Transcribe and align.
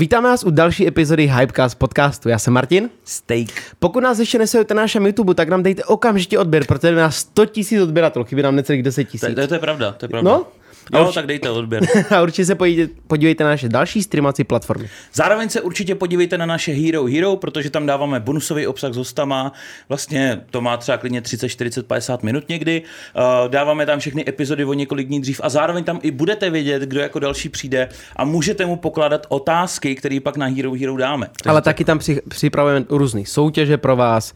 Vítáme 0.00 0.28
vás 0.28 0.44
u 0.44 0.50
další 0.50 0.86
epizody 0.88 1.26
Hypecast 1.38 1.78
podcastu. 1.78 2.28
Já 2.28 2.38
jsem 2.38 2.52
Martin. 2.52 2.90
Steak. 3.04 3.48
Pokud 3.78 4.00
nás 4.02 4.18
ještě 4.18 4.38
nesledujete 4.38 4.74
na 4.74 4.82
našem 4.82 5.06
YouTube, 5.06 5.34
tak 5.34 5.48
nám 5.48 5.62
dejte 5.62 5.84
okamžitě 5.84 6.38
odběr, 6.38 6.64
protože 6.66 6.88
je 6.88 6.94
nás 6.94 7.16
100 7.16 7.42
000 7.72 7.82
odběratelů, 7.84 8.24
chybí 8.24 8.42
nám 8.42 8.56
necelých 8.56 8.82
10 8.82 9.04
To, 9.04 9.10
tisíc. 9.10 9.34
to, 9.34 9.46
to 9.46 9.54
je 9.54 9.60
pravda, 9.60 9.92
to 9.92 10.04
je 10.04 10.08
pravda. 10.08 10.30
No, 10.30 10.46
Jo, 10.94 11.04
urč- 11.04 11.14
tak 11.14 11.26
dejte 11.26 11.50
odběr. 11.50 11.82
A 12.16 12.22
určitě 12.22 12.44
se 12.44 12.54
podívejte, 12.54 12.94
podívejte 13.06 13.44
na 13.44 13.50
naše 13.50 13.68
další 13.68 14.02
streamovací 14.02 14.44
platformy. 14.44 14.88
Zároveň 15.14 15.48
se 15.48 15.60
určitě 15.60 15.94
podívejte 15.94 16.38
na 16.38 16.46
naše 16.46 16.72
Hero 16.72 17.04
Hero, 17.04 17.36
protože 17.36 17.70
tam 17.70 17.86
dáváme 17.86 18.20
bonusový 18.20 18.66
obsah 18.66 18.92
s 18.92 18.96
hostama. 18.96 19.52
Vlastně 19.88 20.40
to 20.50 20.60
má 20.60 20.76
třeba 20.76 20.98
klidně 20.98 21.20
30, 21.20 21.48
40, 21.48 21.86
50 21.86 22.22
minut 22.22 22.48
někdy. 22.48 22.82
Uh, 23.16 23.22
dáváme 23.48 23.86
tam 23.86 23.98
všechny 23.98 24.28
epizody 24.28 24.64
o 24.64 24.72
několik 24.72 25.08
dní 25.08 25.20
dřív 25.20 25.40
a 25.44 25.48
zároveň 25.48 25.84
tam 25.84 25.98
i 26.02 26.10
budete 26.10 26.50
vědět, 26.50 26.82
kdo 26.82 27.00
jako 27.00 27.18
další 27.18 27.48
přijde 27.48 27.88
a 28.16 28.24
můžete 28.24 28.66
mu 28.66 28.76
pokládat 28.76 29.26
otázky, 29.28 29.94
které 29.94 30.18
pak 30.22 30.36
na 30.36 30.46
Hero 30.46 30.72
Hero 30.72 30.96
dáme. 30.96 31.26
Takže 31.26 31.50
Ale 31.50 31.62
taky 31.62 31.84
tam 31.84 31.98
při, 31.98 32.22
připravujeme 32.28 32.86
různé 32.88 33.22
soutěže 33.26 33.76
pro 33.76 33.96
vás, 33.96 34.34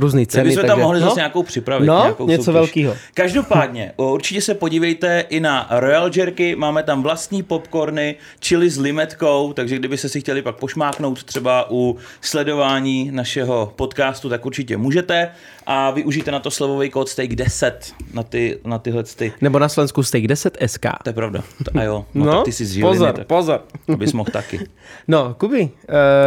různé 0.00 0.20
Tak 0.20 0.28
ceny. 0.32 0.48
bychom 0.48 0.62
tam 0.62 0.68
takže- 0.68 0.82
mohli 0.82 1.00
no, 1.00 1.06
zase 1.06 1.20
nějakou 1.20 1.42
připravit. 1.42 1.86
No, 1.86 1.98
nějakou 2.02 2.26
něco 2.26 2.44
soutěž. 2.44 2.54
velkýho. 2.54 2.96
Každopádně, 3.14 3.92
určitě 3.96 4.40
se 4.40 4.54
podívejte 4.54 5.24
i 5.28 5.40
na 5.40 5.66
Royal 5.70 6.10
Jerky, 6.16 6.56
máme 6.56 6.82
tam 6.82 7.02
vlastní 7.02 7.42
popcorny, 7.42 8.14
chili 8.44 8.70
s 8.70 8.78
limetkou, 8.78 9.52
takže 9.52 9.76
kdyby 9.78 9.98
se 9.98 10.08
si 10.08 10.20
chtěli 10.20 10.42
pak 10.42 10.56
pošmáknout 10.56 11.24
třeba 11.24 11.66
u 11.70 11.96
sledování 12.20 13.10
našeho 13.12 13.72
podcastu, 13.76 14.28
tak 14.28 14.46
určitě 14.46 14.76
můžete 14.76 15.28
a 15.72 15.90
využijte 15.90 16.30
na 16.30 16.40
to 16.40 16.50
slevový 16.50 16.90
kód 16.90 17.08
Steak 17.08 17.34
10 17.34 17.92
na, 18.14 18.22
ty, 18.22 18.58
na 18.64 18.78
tyhle 18.78 19.04
ty. 19.04 19.32
Nebo 19.40 19.58
na 19.58 19.68
Slovensku 19.68 20.02
Steak 20.02 20.26
10 20.26 20.56
SK. 20.66 20.86
To 21.02 21.08
je 21.08 21.12
pravda. 21.12 21.42
To, 21.64 21.78
a 21.78 21.82
jo, 21.82 22.06
no, 22.14 22.24
no 22.26 22.32
tak 22.36 22.44
ty 22.44 22.52
jsi 22.52 22.66
z 22.66 22.72
Žiliny, 22.72 22.90
pozor, 22.92 23.12
tak 23.12 23.26
pozor. 23.26 23.62
bys 23.96 24.12
mohl 24.12 24.30
taky. 24.32 24.60
No, 25.08 25.34
Kubi, 25.38 25.70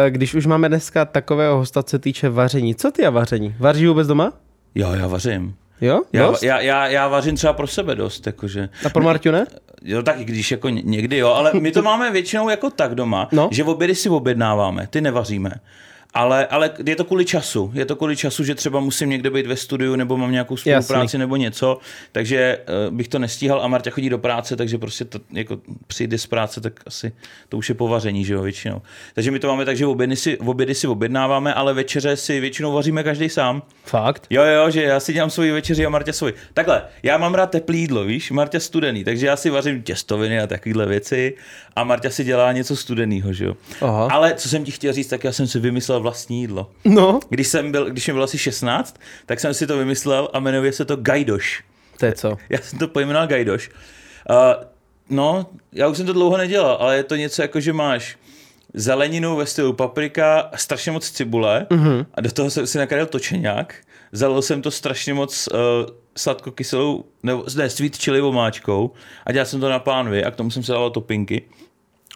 eh, 0.06 0.10
když 0.10 0.34
už 0.34 0.46
máme 0.46 0.68
dneska 0.68 1.04
takového 1.04 1.56
hosta, 1.56 1.82
co 1.82 1.90
se 1.90 1.98
týče 1.98 2.28
vaření, 2.28 2.74
co 2.74 2.90
ty 2.90 3.06
a 3.06 3.10
vaření? 3.10 3.54
Vaříš 3.58 3.86
vůbec 3.88 4.06
doma? 4.08 4.32
Jo, 4.74 4.92
já 4.92 5.06
vařím. 5.06 5.54
Jo? 5.80 6.02
Já, 6.12 6.26
Dost? 6.26 6.42
já, 6.42 6.60
já, 6.60 6.86
já 6.88 7.08
vařím 7.08 7.36
třeba 7.36 7.52
pro 7.52 7.66
sebe 7.66 7.94
dost, 7.94 8.26
jakože. 8.26 8.68
A 8.86 8.88
pro 8.88 9.02
Marťu 9.04 9.30
ne? 9.30 9.46
Jo, 9.82 10.02
tak 10.02 10.20
i 10.20 10.24
když 10.24 10.50
jako 10.50 10.68
ně- 10.68 10.82
někdy 10.84 11.16
jo, 11.18 11.28
ale 11.28 11.50
my 11.60 11.72
to 11.72 11.82
máme 11.90 12.10
většinou 12.10 12.48
jako 12.48 12.70
tak 12.70 12.94
doma, 12.94 13.28
No. 13.32 13.42
no. 13.42 13.48
že 13.52 13.62
v 13.64 13.68
obědy 13.68 13.94
si 13.94 14.08
objednáváme, 14.08 14.86
ty 14.86 15.00
nevaříme. 15.00 15.50
Ale, 16.14 16.46
ale 16.46 16.70
je 16.86 16.96
to 16.96 17.04
kvůli 17.04 17.24
času. 17.24 17.70
Je 17.74 17.84
to 17.84 17.96
kvůli 17.96 18.16
času, 18.16 18.44
že 18.44 18.54
třeba 18.54 18.80
musím 18.80 19.10
někde 19.10 19.30
být 19.30 19.46
ve 19.46 19.56
studiu 19.56 19.96
nebo 19.96 20.16
mám 20.16 20.32
nějakou 20.32 20.56
spolupráci 20.56 20.92
Jasný. 20.92 21.18
nebo 21.18 21.36
něco, 21.36 21.78
takže 22.12 22.58
uh, 22.88 22.96
bych 22.96 23.08
to 23.08 23.18
nestíhal 23.18 23.62
a 23.62 23.68
Marta 23.68 23.90
chodí 23.90 24.10
do 24.10 24.18
práce, 24.18 24.56
takže 24.56 24.78
prostě 24.78 25.04
to 25.04 25.18
jako 25.32 25.58
přijde 25.86 26.18
z 26.18 26.26
práce, 26.26 26.60
tak 26.60 26.80
asi 26.86 27.12
to 27.48 27.56
už 27.56 27.68
je 27.68 27.74
povaření, 27.74 28.24
že 28.24 28.34
jo, 28.34 28.42
většinou. 28.42 28.82
Takže 29.14 29.30
my 29.30 29.38
to 29.38 29.48
máme 29.48 29.64
tak, 29.64 29.76
že 29.76 29.86
v 29.86 29.88
obědy 29.88 30.16
si, 30.16 30.38
v 30.40 30.48
obědy 30.48 30.74
si 30.74 30.86
objednáváme, 30.86 31.54
ale 31.54 31.74
večeře 31.74 32.16
si 32.16 32.40
většinou 32.40 32.72
vaříme 32.72 33.02
každý 33.02 33.28
sám. 33.28 33.62
Fakt? 33.84 34.26
Jo, 34.30 34.42
jo, 34.44 34.70
že 34.70 34.82
já 34.82 35.00
si 35.00 35.12
dělám 35.12 35.30
svoji 35.30 35.52
večeři 35.52 35.86
a 35.86 35.88
Marta 35.88 36.12
svoji. 36.12 36.34
Takhle, 36.54 36.82
já 37.02 37.18
mám 37.18 37.34
rád 37.34 37.50
teplý 37.50 37.80
jídlo, 37.80 38.04
víš, 38.04 38.30
Marta 38.30 38.60
studený, 38.60 39.04
takže 39.04 39.26
já 39.26 39.36
si 39.36 39.50
vařím 39.50 39.82
těstoviny 39.82 40.40
a 40.40 40.46
takovéhle 40.46 40.86
věci 40.86 41.34
a 41.76 41.84
Marta 41.84 42.10
si 42.10 42.24
dělá 42.24 42.52
něco 42.52 42.76
studeného, 42.76 43.32
že 43.32 43.44
jo. 43.44 43.56
Aha. 43.80 44.08
Ale 44.10 44.34
co 44.34 44.48
jsem 44.48 44.64
ti 44.64 44.70
chtěl 44.70 44.92
říct, 44.92 45.06
tak 45.08 45.24
já 45.24 45.32
jsem 45.32 45.46
si 45.46 45.58
vymyslel 45.58 46.00
vlastní 46.00 46.40
jídlo. 46.40 46.70
No, 46.84 47.20
Když 47.28 47.48
jsem 47.48 47.72
byl, 47.72 47.90
když 47.90 48.06
mi 48.06 48.12
bylo 48.12 48.24
asi 48.24 48.38
16, 48.38 49.00
tak 49.26 49.40
jsem 49.40 49.54
si 49.54 49.66
to 49.66 49.78
vymyslel 49.78 50.28
a 50.32 50.40
jmenuje 50.40 50.72
se 50.72 50.84
to 50.84 50.96
Gajdoš. 50.96 51.64
to 51.98 52.06
je 52.06 52.12
co? 52.12 52.36
Já 52.48 52.58
jsem 52.58 52.78
to 52.78 52.88
pojmenoval 52.88 53.26
Gajdoš. 53.28 53.70
Uh, 54.30 54.36
no, 55.10 55.46
já 55.72 55.88
už 55.88 55.96
jsem 55.96 56.06
to 56.06 56.12
dlouho 56.12 56.36
nedělal, 56.36 56.76
ale 56.80 56.96
je 56.96 57.04
to 57.04 57.16
něco 57.16 57.42
jako, 57.42 57.60
že 57.60 57.72
máš 57.72 58.16
zeleninu 58.74 59.36
ve 59.36 59.46
stylu 59.46 59.72
paprika, 59.72 60.50
strašně 60.54 60.92
moc 60.92 61.10
cibule 61.10 61.66
mm-hmm. 61.70 62.06
a 62.14 62.20
do 62.20 62.32
toho 62.32 62.50
jsem 62.50 62.66
si 62.66 62.78
nakradl 62.78 63.06
točeňák. 63.06 63.74
Zalil 64.16 64.42
jsem 64.42 64.62
to 64.62 64.70
strašně 64.70 65.14
moc 65.14 65.48
uh, 65.52 65.58
sladkokyselou, 66.16 67.04
nebo 67.22 67.44
ne, 67.56 67.70
sweet 67.70 67.96
chili 67.96 68.20
omáčkou 68.20 68.90
a 69.26 69.32
dělal 69.32 69.46
jsem 69.46 69.60
to 69.60 69.68
na 69.70 69.78
pánvi 69.78 70.24
a 70.24 70.30
k 70.30 70.36
tomu 70.36 70.50
jsem 70.50 70.62
si 70.62 70.72
dal 70.72 70.90
topinky. 70.90 71.42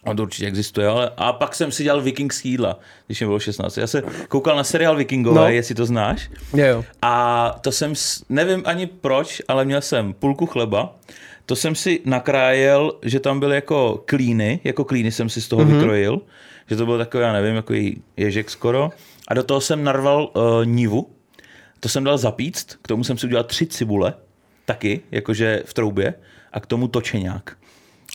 A 0.05 0.15
to 0.15 0.23
určitě 0.23 0.47
existuje, 0.47 0.87
ale 0.87 1.11
a 1.17 1.33
pak 1.33 1.55
jsem 1.55 1.73
si 1.73 1.83
dělal 1.83 2.03
vikingský 2.03 2.49
jídla, 2.51 2.79
když 3.07 3.21
mi 3.21 3.27
bylo 3.27 3.39
16. 3.41 3.77
Já 3.77 3.87
jsem 3.87 4.05
koukal 4.29 4.57
na 4.57 4.65
seriál 4.65 4.97
Vikingové, 4.97 5.41
No. 5.41 5.49
jestli 5.49 5.75
to 5.75 5.87
znáš. 5.87 6.31
Jo, 6.57 6.67
jo. 6.67 6.85
A 7.03 7.55
to 7.61 7.73
jsem, 7.73 7.93
nevím 8.29 8.63
ani 8.67 8.87
proč, 8.87 9.43
ale 9.49 9.65
měl 9.65 9.81
jsem 9.81 10.13
půlku 10.13 10.47
chleba, 10.47 10.97
to 11.47 11.57
jsem 11.57 11.75
si 11.75 12.01
nakrájel, 12.05 12.93
že 13.03 13.21
tam 13.21 13.41
byly 13.41 13.55
jako 13.55 14.03
klíny, 14.07 14.61
jako 14.65 14.85
klíny 14.85 15.13
jsem 15.13 15.29
si 15.29 15.43
z 15.43 15.49
toho 15.49 15.63
mm-hmm. 15.63 15.75
vykrojil, 15.75 16.21
že 16.71 16.77
to 16.77 16.87
byl 16.87 16.99
takový, 16.99 17.23
já 17.23 17.33
nevím, 17.33 17.57
jako 17.57 17.75
ježek 18.17 18.51
skoro. 18.51 18.91
A 19.29 19.35
do 19.35 19.43
toho 19.43 19.61
jsem 19.61 19.85
narval 19.85 20.31
uh, 20.35 20.65
nivu, 20.65 21.07
to 21.81 21.89
jsem 21.89 22.05
dal 22.05 22.19
zapíct, 22.19 22.79
k 22.83 22.89
tomu 22.89 23.05
jsem 23.05 23.19
si 23.19 23.27
udělal 23.27 23.45
tři 23.45 23.67
cibule, 23.67 24.15
taky, 24.65 25.01
jakože 25.11 25.63
v 25.67 25.75
troubě, 25.75 26.15
a 26.53 26.61
k 26.61 26.67
tomu 26.67 26.89
točeňák. 26.89 27.57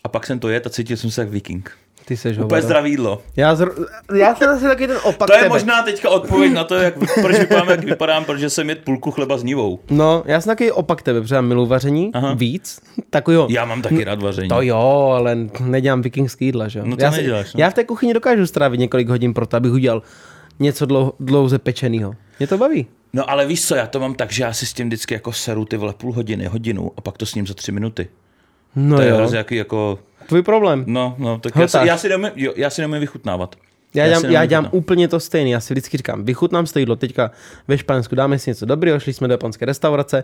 A 0.03 0.07
pak 0.07 0.25
jsem 0.27 0.39
to 0.39 0.49
jet 0.49 0.67
a 0.67 0.69
cítil 0.69 0.97
jsem 0.97 1.11
se 1.11 1.21
jak 1.21 1.29
viking. 1.29 1.71
Ty 2.05 2.17
seš 2.17 2.31
Úplně 2.37 2.43
hovado. 2.43 2.61
zdravý 2.65 2.89
jídlo. 2.91 3.21
Já, 3.35 3.55
zr... 3.55 3.69
já 4.15 4.35
jsem 4.35 4.49
asi 4.49 4.63
taky 4.63 4.87
ten 4.87 4.97
opak 5.03 5.27
To 5.27 5.33
je 5.33 5.39
tebe. 5.39 5.49
možná 5.49 5.83
teďka 5.83 6.09
odpověď 6.09 6.53
na 6.53 6.63
to, 6.63 6.75
jak, 6.75 6.93
proč 7.21 7.39
vypadám, 7.39 7.69
jak 7.69 7.83
vypadám, 7.83 8.25
protože 8.25 8.49
jsem 8.49 8.69
jet 8.69 8.79
půlku 8.83 9.11
chleba 9.11 9.37
s 9.37 9.43
nivou. 9.43 9.79
No, 9.89 10.23
já 10.25 10.41
jsem 10.41 10.51
taky 10.51 10.71
opak 10.71 11.01
tebe, 11.01 11.21
protože 11.21 11.35
já 11.35 11.41
miluji 11.41 11.67
vaření 11.67 12.11
Aha. 12.13 12.33
víc. 12.33 12.81
Takovýho. 13.09 13.47
Já 13.49 13.65
mám 13.65 13.81
taky 13.81 14.03
rád 14.03 14.21
vaření. 14.21 14.49
To 14.49 14.61
jo, 14.61 15.11
ale 15.17 15.37
nedělám 15.59 16.01
vikingský 16.01 16.45
jídla, 16.45 16.67
že 16.67 16.79
jo? 16.79 16.85
No 16.87 16.95
to 16.97 17.03
já, 17.03 17.11
si- 17.11 17.17
neděláš, 17.17 17.53
no. 17.53 17.59
já 17.61 17.69
v 17.69 17.73
té 17.73 17.83
kuchyni 17.83 18.13
dokážu 18.13 18.47
strávit 18.47 18.79
několik 18.79 19.09
hodin 19.09 19.33
pro 19.33 19.45
to, 19.45 19.57
abych 19.57 19.71
udělal 19.71 20.01
něco 20.59 20.85
dlou, 20.85 21.13
dlouze 21.19 21.59
pečenýho. 21.59 22.13
Mě 22.39 22.47
to 22.47 22.57
baví. 22.57 22.87
No 23.13 23.29
ale 23.29 23.45
víš 23.45 23.65
co, 23.65 23.75
já 23.75 23.87
to 23.87 23.99
mám 23.99 24.15
tak, 24.15 24.31
že 24.31 24.43
já 24.43 24.53
si 24.53 24.65
s 24.65 24.73
tím 24.73 24.87
vždycky 24.87 25.13
jako 25.13 25.33
seru 25.33 25.65
ty 25.65 25.77
vole 25.77 25.93
půl 25.93 26.13
hodiny, 26.13 26.45
hodinu 26.45 26.91
a 26.97 27.01
pak 27.01 27.17
to 27.17 27.25
s 27.25 27.35
ním 27.35 27.47
za 27.47 27.53
tři 27.53 27.71
minuty. 27.71 28.07
No 28.75 28.95
To 28.95 29.01
je 29.01 29.09
jo, 29.09 29.15
hrozně 29.15 29.37
jaký 29.37 29.55
jako, 29.55 29.99
tvůj 30.27 30.41
problém. 30.41 30.83
no, 30.87 31.15
no, 31.17 31.39
tak 31.39 31.55
já 31.55 31.67
si, 31.67 31.77
já 31.83 31.97
si 31.97 32.09
nemůžu, 32.09 32.31
jo, 32.35 32.53
já 32.55 32.69
si 32.69 32.81
nemůžu 32.81 32.99
vychutnávat. 32.99 33.55
Já, 33.95 34.03
si 34.05 34.09
dělám, 34.09 34.33
já 34.33 34.45
dělám 34.45 34.69
úplně 34.71 35.07
to 35.07 35.19
stejné. 35.19 35.49
Já 35.49 35.59
si 35.59 35.73
vždycky 35.73 35.97
říkám, 35.97 36.25
vychutnám 36.25 36.65
si 36.65 36.73
to 36.73 36.79
jídlo 36.79 36.95
teďka 36.95 37.31
ve 37.67 37.77
Španělsku, 37.77 38.15
dáme 38.15 38.39
si 38.39 38.49
něco 38.49 38.65
dobrého, 38.65 38.99
šli 38.99 39.13
jsme 39.13 39.27
do 39.27 39.33
japonské 39.33 39.65
restaurace. 39.65 40.23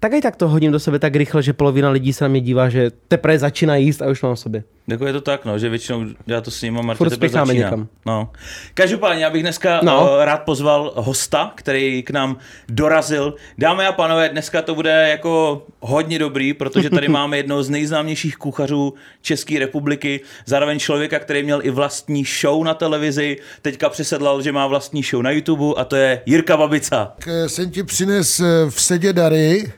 Tak 0.00 0.12
i 0.12 0.20
tak 0.20 0.36
to 0.36 0.48
hodím 0.48 0.72
do 0.72 0.80
sebe 0.80 0.98
tak 0.98 1.16
rychle, 1.16 1.42
že 1.42 1.52
polovina 1.52 1.90
lidí 1.90 2.12
se 2.12 2.24
na 2.24 2.28
mě 2.28 2.40
dívá, 2.40 2.68
že 2.68 2.90
teprve 3.08 3.38
začíná 3.38 3.76
jíst 3.76 4.02
a 4.02 4.06
už 4.06 4.22
mám 4.22 4.34
v 4.34 4.38
sobě. 4.40 4.64
Jako 4.88 5.06
je 5.06 5.12
to 5.12 5.20
tak, 5.20 5.44
no, 5.44 5.58
že 5.58 5.68
většinou 5.68 6.04
já 6.26 6.40
to 6.40 6.50
s 6.50 6.62
ním 6.62 6.78
a 6.78 6.82
Marta 6.82 6.98
Furt 6.98 7.10
teprve 7.10 7.28
začíná. 7.28 7.52
někam. 7.54 7.88
No. 8.06 8.30
Každopádně, 8.74 9.24
já 9.24 9.30
bych 9.30 9.42
dneska 9.42 9.80
No. 9.82 10.02
uh, 10.12 10.24
rád 10.24 10.38
pozval 10.38 10.92
hosta, 10.96 11.52
který 11.54 12.02
k 12.02 12.10
nám 12.10 12.36
dorazil. 12.68 13.34
Dámy 13.58 13.86
a 13.86 13.92
pánové, 13.92 14.28
dneska 14.28 14.62
to 14.62 14.74
bude 14.74 15.08
jako 15.10 15.62
hodně 15.80 16.18
dobrý, 16.18 16.54
protože 16.54 16.90
tady 16.90 17.08
máme 17.18 17.36
jednoho 17.36 17.62
z 17.62 17.70
nejznámějších 17.70 18.36
kuchařů 18.36 18.94
České 19.22 19.58
republiky, 19.58 20.20
zároveň 20.46 20.78
člověka, 20.78 21.18
který 21.18 21.42
měl 21.42 21.60
i 21.62 21.70
vlastní 21.70 22.24
show 22.40 22.64
na 22.64 22.74
televizi, 22.74 23.36
teďka 23.62 23.88
přesedlal, 23.88 24.42
že 24.42 24.52
má 24.52 24.66
vlastní 24.66 25.02
show 25.02 25.22
na 25.22 25.30
YouTube 25.30 25.80
a 25.80 25.84
to 25.84 25.96
je 25.96 26.22
Jirka 26.26 26.56
Babica. 26.56 27.12
Tak 27.18 27.28
eh, 27.28 27.48
jsem 27.48 27.70
ti 27.70 27.82
přines 27.82 28.40
eh, 28.40 28.44
v 28.70 28.80
sedě 28.82 29.12
dary, 29.12 29.72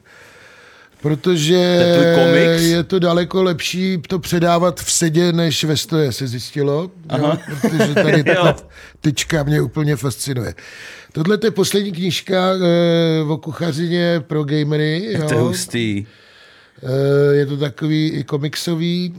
protože 1.02 1.78
To 2.14 2.20
je 2.60 2.84
to 2.84 2.98
daleko 2.98 3.42
lepší 3.42 3.98
to 4.08 4.18
předávat 4.18 4.80
v 4.80 4.92
sedě, 4.92 5.32
než 5.32 5.64
ve 5.64 5.76
stoje, 5.76 6.12
se 6.12 6.26
zjistilo. 6.26 6.90
Jo? 7.18 7.32
Protože 7.60 7.94
tady 7.94 8.24
ta 8.24 8.32
Jo. 8.32 8.54
tyčka 9.00 9.42
mě 9.42 9.60
úplně 9.60 9.96
fascinuje. 9.96 10.54
Tohle 11.12 11.38
je 11.44 11.50
poslední 11.50 11.92
knížka 11.92 12.50
eh, 12.54 13.22
o 13.28 13.36
kuchařině 13.36 14.22
pro 14.26 14.44
gamery. 14.44 15.16
To 15.28 15.34
je 15.34 15.38
Jo? 15.40 15.44
hustý. 15.44 16.06
Eh, 16.82 17.34
je 17.36 17.46
to 17.46 17.56
takový 17.56 18.08
i 18.10 18.24
komiksový. 18.24 19.14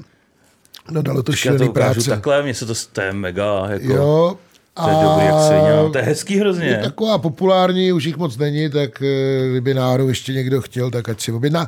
No 0.91 1.01
dalo 1.01 1.23
to 1.23 1.31
šílený 1.33 1.69
práce. 1.69 2.09
takhle, 2.09 2.43
mně 2.43 2.53
se 2.53 2.65
to, 2.65 2.73
to 2.93 3.01
je 3.01 3.13
mega, 3.13 3.67
jako, 3.69 3.93
Jo. 3.93 4.37
To 4.73 4.89
je 4.89 4.95
dobrý 4.95 5.25
jak 5.25 5.33
no. 5.75 5.89
to 5.89 5.97
je 5.97 6.03
hezký 6.03 6.33
Je 6.33 6.39
hrozně. 6.39 6.79
taková 6.83 7.17
populární, 7.17 7.91
už 7.91 8.03
jich 8.03 8.17
moc 8.17 8.37
není, 8.37 8.69
tak 8.69 9.01
eh, 9.01 9.49
kdyby 9.51 9.73
náhodou 9.73 10.07
ještě 10.07 10.33
někdo 10.33 10.61
chtěl, 10.61 10.91
tak 10.91 11.09
ať 11.09 11.21
si 11.21 11.31
objedná. 11.31 11.67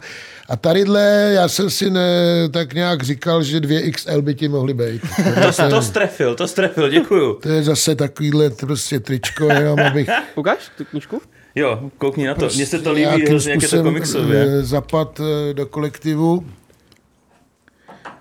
A 0.50 0.56
tadyhle, 0.56 1.32
já 1.36 1.48
jsem 1.48 1.70
si 1.70 1.90
ne, 1.90 2.50
tak 2.52 2.74
nějak 2.74 3.04
říkal, 3.04 3.44
že 3.44 3.60
2XL 3.60 4.22
by 4.22 4.36
ti 4.36 4.48
mohly 4.48 4.74
být. 4.74 5.02
To, 5.58 5.70
to 5.70 5.82
strefil, 5.82 6.36
to 6.36 6.48
strefil, 6.48 6.90
děkuju. 6.90 7.34
To 7.34 7.50
je 7.50 7.64
zase 7.64 7.96
takovýhle 7.96 8.50
prostě 8.50 9.00
tričko, 9.00 9.46
jenom 9.46 9.80
abych 9.80 10.10
Ukáž 10.36 10.58
tu 10.78 10.86
knížku? 10.86 11.22
Jo, 11.56 11.90
koukni 11.98 12.28
na 12.28 12.36
to, 12.36 12.50
mně 12.56 12.66
se 12.66 12.80
to 12.80 12.92
líbí 12.92 13.02
nějakým 13.02 13.28
hrozně, 13.28 13.52
jak 13.52 13.62
je 13.62 13.68
to 13.68 13.84
komiksově. 13.84 14.46
eh, 14.48 14.64
zapad 14.64 15.20
eh, 15.50 15.54
do 15.54 15.66
kolektivu. 15.66 16.46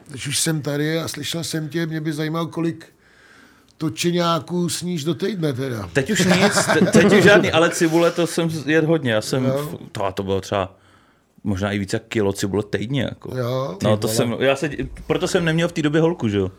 Když 0.09 0.27
už 0.29 0.39
jsem 0.39 0.63
tady 0.63 0.99
a 0.99 1.09
slyšel 1.09 1.45
jsem 1.45 1.69
tě, 1.69 1.87
mě 1.87 2.01
by 2.01 2.13
zajímalo, 2.13 2.47
kolik 2.47 2.87
točeňáků 3.83 4.69
sníš 4.69 5.05
do 5.05 5.15
týdne 5.15 5.53
teda. 5.53 5.89
Teď 5.93 6.11
už 6.11 6.25
nic, 6.25 6.55
te, 6.75 6.81
teď 6.87 7.13
už 7.13 7.23
žádný, 7.23 7.53
ale 7.53 7.71
cibule 7.71 8.11
to 8.11 8.27
jsem 8.27 8.49
jet 8.67 8.85
hodně, 8.85 9.13
já 9.13 9.21
jsem, 9.21 9.45
Jo. 9.45 9.79
to, 9.93 10.05
a 10.05 10.13
to 10.13 10.23
bylo 10.23 10.41
třeba 10.41 10.75
možná 11.45 11.73
i 11.73 11.79
více 11.79 11.97
jak 11.97 12.03
kilo 12.09 12.33
cibule 12.33 12.63
týdně. 12.71 13.03
Jako. 13.03 13.37
Jo. 13.39 13.79
No, 13.83 13.97
to 13.97 14.09
jsem, 14.09 14.37
já 14.39 14.57
se, 14.57 14.71
proto 15.07 15.29
jsem 15.29 15.45
neměl 15.45 15.69
v 15.69 15.73
té 15.73 15.83
době 15.83 16.01
holku, 16.01 16.29
že 16.29 16.39
jo. 16.39 16.51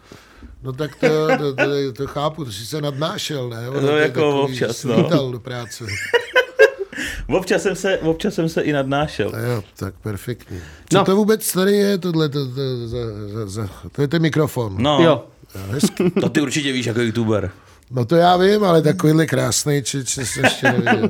No 0.63 0.73
tak 0.73 0.95
to, 0.95 1.07
to, 1.37 1.55
to, 1.55 1.93
to 1.97 2.07
chápu, 2.07 2.45
to 2.45 2.51
jsi 2.51 2.65
se 2.65 2.81
nadnášel, 2.81 3.49
ne? 3.49 3.69
Ono 3.69 3.81
No, 3.81 3.87
to 3.87 3.95
je 3.97 4.01
jako 4.03 4.13
takový, 4.19 4.43
občas, 4.53 4.83
no. 4.83 5.31
do 5.31 5.39
práce. 5.39 5.85
Občas 7.27 7.61
jsem 7.61 7.75
se, 7.75 7.97
občas 7.97 8.33
jsem 8.33 8.49
se 8.49 8.61
i 8.61 8.73
nadnášel. 8.73 9.31
A 9.35 9.39
jo, 9.39 9.63
tak 9.75 9.93
perfektní. 10.01 10.59
Co 10.89 10.97
No. 10.97 11.05
to 11.05 11.15
vůbec 11.15 11.53
tady 11.53 11.73
je, 11.73 11.97
tohle, 11.97 12.29
to, 12.29 12.45
to, 12.47 12.87
za, 12.87 12.97
za, 13.33 13.45
za, 13.45 13.69
to 13.91 14.01
je 14.01 14.07
ten 14.07 14.21
mikrofon. 14.21 14.75
No, 14.79 14.99
Jo. 15.03 15.25
Hezký. 15.55 16.11
to 16.21 16.29
ty 16.29 16.41
určitě 16.41 16.71
víš 16.71 16.85
jako 16.85 17.01
youtuber. 17.01 17.51
No 17.91 18.05
to 18.05 18.15
já 18.15 18.37
vím, 18.37 18.63
ale 18.63 18.81
takovýhle 18.81 19.25
krásný, 19.25 19.83
či, 19.83 20.05
či 20.05 20.25
jsem 20.25 20.43
ještě 20.43 20.71
neviděl. 20.71 21.09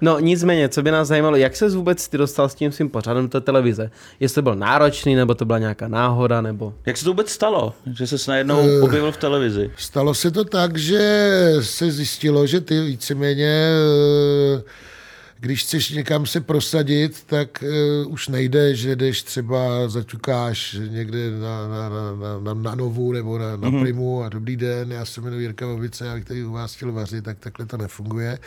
No 0.00 0.18
nicméně, 0.20 0.68
co 0.68 0.82
by 0.82 0.90
nás 0.90 1.08
zajímalo, 1.08 1.36
jak 1.36 1.56
se 1.56 1.68
vůbec 1.68 2.08
ty 2.08 2.18
dostal 2.18 2.48
s 2.48 2.54
tím 2.54 2.72
svým 2.72 2.88
pořadem 2.88 3.22
do 3.24 3.28
té 3.28 3.40
televize? 3.40 3.90
Jestli 4.20 4.34
to 4.34 4.42
byl 4.42 4.54
náročný, 4.54 5.14
nebo 5.14 5.34
to 5.34 5.44
byla 5.44 5.58
nějaká 5.58 5.88
náhoda, 5.88 6.40
nebo... 6.40 6.74
Jak 6.86 6.96
se 6.96 7.04
to 7.04 7.10
vůbec 7.10 7.30
stalo, 7.30 7.74
že 7.94 8.06
se 8.06 8.30
najednou 8.30 8.80
objevil 8.82 9.12
v 9.12 9.16
televizi? 9.16 9.70
Stalo 9.76 10.14
se 10.14 10.30
to 10.30 10.44
tak, 10.44 10.76
že 10.76 11.54
se 11.60 11.90
zjistilo, 11.90 12.46
že 12.46 12.60
ty 12.60 12.80
víceméně, 12.80 13.70
eh, 14.58 14.62
když 15.40 15.62
chceš 15.62 15.90
někam 15.90 16.26
se 16.26 16.40
prosadit, 16.40 17.24
tak 17.24 17.62
eh, 17.62 18.04
už 18.06 18.28
nejde, 18.28 18.74
že 18.74 18.96
jdeš 18.96 19.22
třeba 19.22 19.88
zaťukáš 19.88 20.76
někde 20.88 21.30
na, 21.30 21.68
na, 21.68 21.88
na, 21.88 22.14
na, 22.14 22.40
na, 22.40 22.54
na 22.54 22.74
Novu 22.74 23.12
nebo 23.12 23.38
na, 23.38 23.56
na 23.56 23.70
Primu 23.70 24.22
a 24.22 24.28
dobrý 24.28 24.56
den, 24.56 24.92
já 24.92 25.04
se 25.04 25.20
jmenuji 25.20 25.42
Jirka 25.42 25.66
Babice, 25.66 26.06
já 26.06 26.14
bych 26.14 26.24
tady 26.24 26.44
u 26.44 26.52
vás 26.52 26.74
chtěl 26.74 26.92
vařit, 26.92 27.24
tak 27.24 27.38
takhle 27.38 27.66
to 27.66 27.76
nefunguje. 27.76 28.38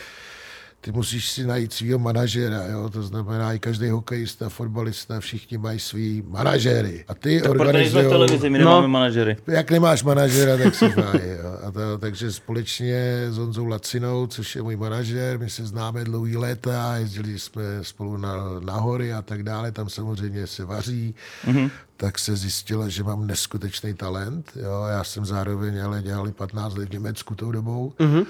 Ty 0.84 0.92
musíš 0.92 1.32
si 1.32 1.46
najít 1.46 1.74
svého 1.74 2.00
manažera, 2.00 2.64
jo? 2.68 2.90
to 2.90 3.04
znamená 3.04 3.54
i 3.54 3.60
každý 3.60 3.90
hokejista, 3.90 4.50
fotbalista, 4.50 5.20
všichni 5.20 5.58
mají 5.58 5.80
svý 5.80 6.24
manažéry. 6.28 7.06
A 7.08 7.14
ty 7.14 7.42
Tak 7.42 7.52
organizujou- 7.52 8.10
televizi, 8.10 8.50
my 8.50 8.60
No. 8.60 8.66
nemáme 8.66 8.88
manažery. 8.88 9.38
jak 9.48 9.72
nemáš 9.72 10.04
manažera, 10.04 10.58
tak 10.58 10.76
si. 10.76 10.86
Jo. 10.86 11.58
A 11.68 11.72
to, 11.72 11.98
takže 11.98 12.32
společně 12.32 13.26
s 13.30 13.38
Honzou 13.38 13.66
Lacinou, 13.66 14.28
což 14.28 14.56
je 14.56 14.62
můj 14.62 14.76
manažer, 14.76 15.40
my 15.40 15.50
se 15.50 15.66
známe 15.66 16.04
dlouhý 16.04 16.38
léta, 16.38 16.96
jezdili 16.98 17.40
jsme 17.40 17.62
spolu 17.82 18.18
na, 18.18 18.36
na 18.60 18.74
hory 18.74 19.14
a 19.14 19.22
tak 19.22 19.44
dále, 19.44 19.72
tam 19.72 19.90
samozřejmě 19.90 20.48
se 20.48 20.66
vaří, 20.66 21.16
mm-hmm. 21.48 21.70
tak 21.98 22.20
se 22.20 22.36
zjistilo, 22.36 22.90
že 22.90 23.04
mám 23.04 23.28
neskutečný 23.28 23.94
talent. 23.94 24.52
Jo. 24.56 24.86
Já 24.92 25.04
jsem 25.04 25.26
zároveň 25.26 25.82
ale 25.84 26.02
dělal 26.02 26.28
i 26.28 26.32
15 26.32 26.78
let 26.78 26.90
v 26.90 26.94
Německu 26.94 27.36
tou 27.36 27.52
dobou. 27.52 27.94
Mm-hmm. 28.00 28.26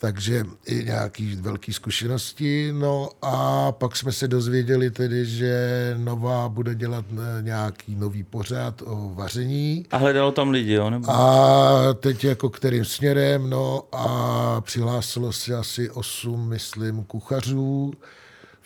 Takže 0.00 0.44
i 0.66 0.84
nějaký 0.84 1.36
velké 1.36 1.72
zkušenosti. 1.72 2.72
No 2.72 3.08
a 3.22 3.72
pak 3.72 3.96
jsme 3.96 4.12
se 4.12 4.28
dozvěděli 4.28 4.90
tedy, 4.90 5.26
že 5.26 5.94
Nová 5.98 6.48
bude 6.48 6.74
dělat 6.74 7.04
eh, 7.12 7.42
nějaký 7.42 7.94
nový 7.94 8.22
pořad 8.22 8.82
o 8.86 9.10
vaření. 9.14 9.86
A 9.90 9.96
hledalo 9.96 10.32
tam 10.32 10.50
lidi, 10.50 10.72
jo? 10.72 10.90
Nebo? 10.90 11.10
A 11.10 11.94
teď 11.94 12.24
jako 12.24 12.50
kterým 12.50 12.84
směrem, 12.84 13.50
no 13.50 13.82
a 13.92 14.60
přihlásilo 14.60 15.32
se 15.32 15.54
asi 15.54 15.90
osm, 15.90 16.48
myslím, 16.48 17.04
kuchařů, 17.04 17.92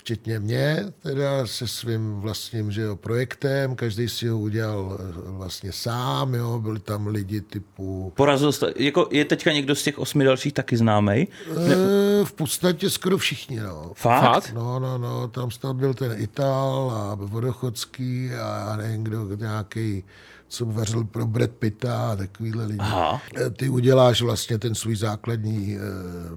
včetně 0.02 0.38
mě, 0.38 0.84
teda 1.02 1.46
se 1.46 1.68
svým 1.68 2.20
vlastním 2.20 2.72
že 2.72 2.82
jo, 2.82 2.96
projektem, 2.96 3.76
každý 3.76 4.08
si 4.08 4.28
ho 4.28 4.38
udělal 4.38 4.98
eh, 5.00 5.12
vlastně 5.24 5.72
sám, 5.72 6.34
jo, 6.34 6.58
byli 6.58 6.80
tam 6.80 7.06
lidi 7.06 7.40
typu, 7.40 8.12
Porazil 8.16 8.52
jste, 8.52 8.72
jako 8.76 9.08
je 9.10 9.24
teďka 9.24 9.52
někdo 9.52 9.74
z 9.74 9.82
těch 9.82 9.98
osmi 9.98 10.24
dalších 10.24 10.52
taky 10.52 10.76
známej? 10.76 11.26
e, 11.50 12.24
v 12.24 12.32
podstatě 12.32 12.90
skoro 12.90 13.18
všichni, 13.18 13.60
no. 13.60 13.92
Fakt? 13.94 14.22
Fakt? 14.22 14.52
No, 14.54 14.78
no, 14.78 14.98
no, 14.98 15.28
tam 15.28 15.50
tam 15.60 15.78
byl 15.78 15.94
ten 15.94 16.14
Ital 16.16 16.92
a 16.94 17.14
Vodochodský 17.14 18.30
a 18.30 18.68
já 18.68 18.76
nevím, 18.76 19.04
kdo 19.04 19.36
nějaký 19.36 20.04
co 20.48 20.66
vařil 20.66 21.04
pro 21.04 21.26
Brad 21.26 21.50
Pitta 21.50 22.12
a 22.12 22.16
takovýhle 22.16 22.64
lidi. 22.64 22.78
Aha. 22.80 23.22
Eh, 23.36 23.50
Ty 23.50 23.68
uděláš 23.68 24.22
vlastně 24.22 24.58
ten 24.58 24.74
svůj 24.74 24.96
základní 24.96 25.76
e, 25.76 25.78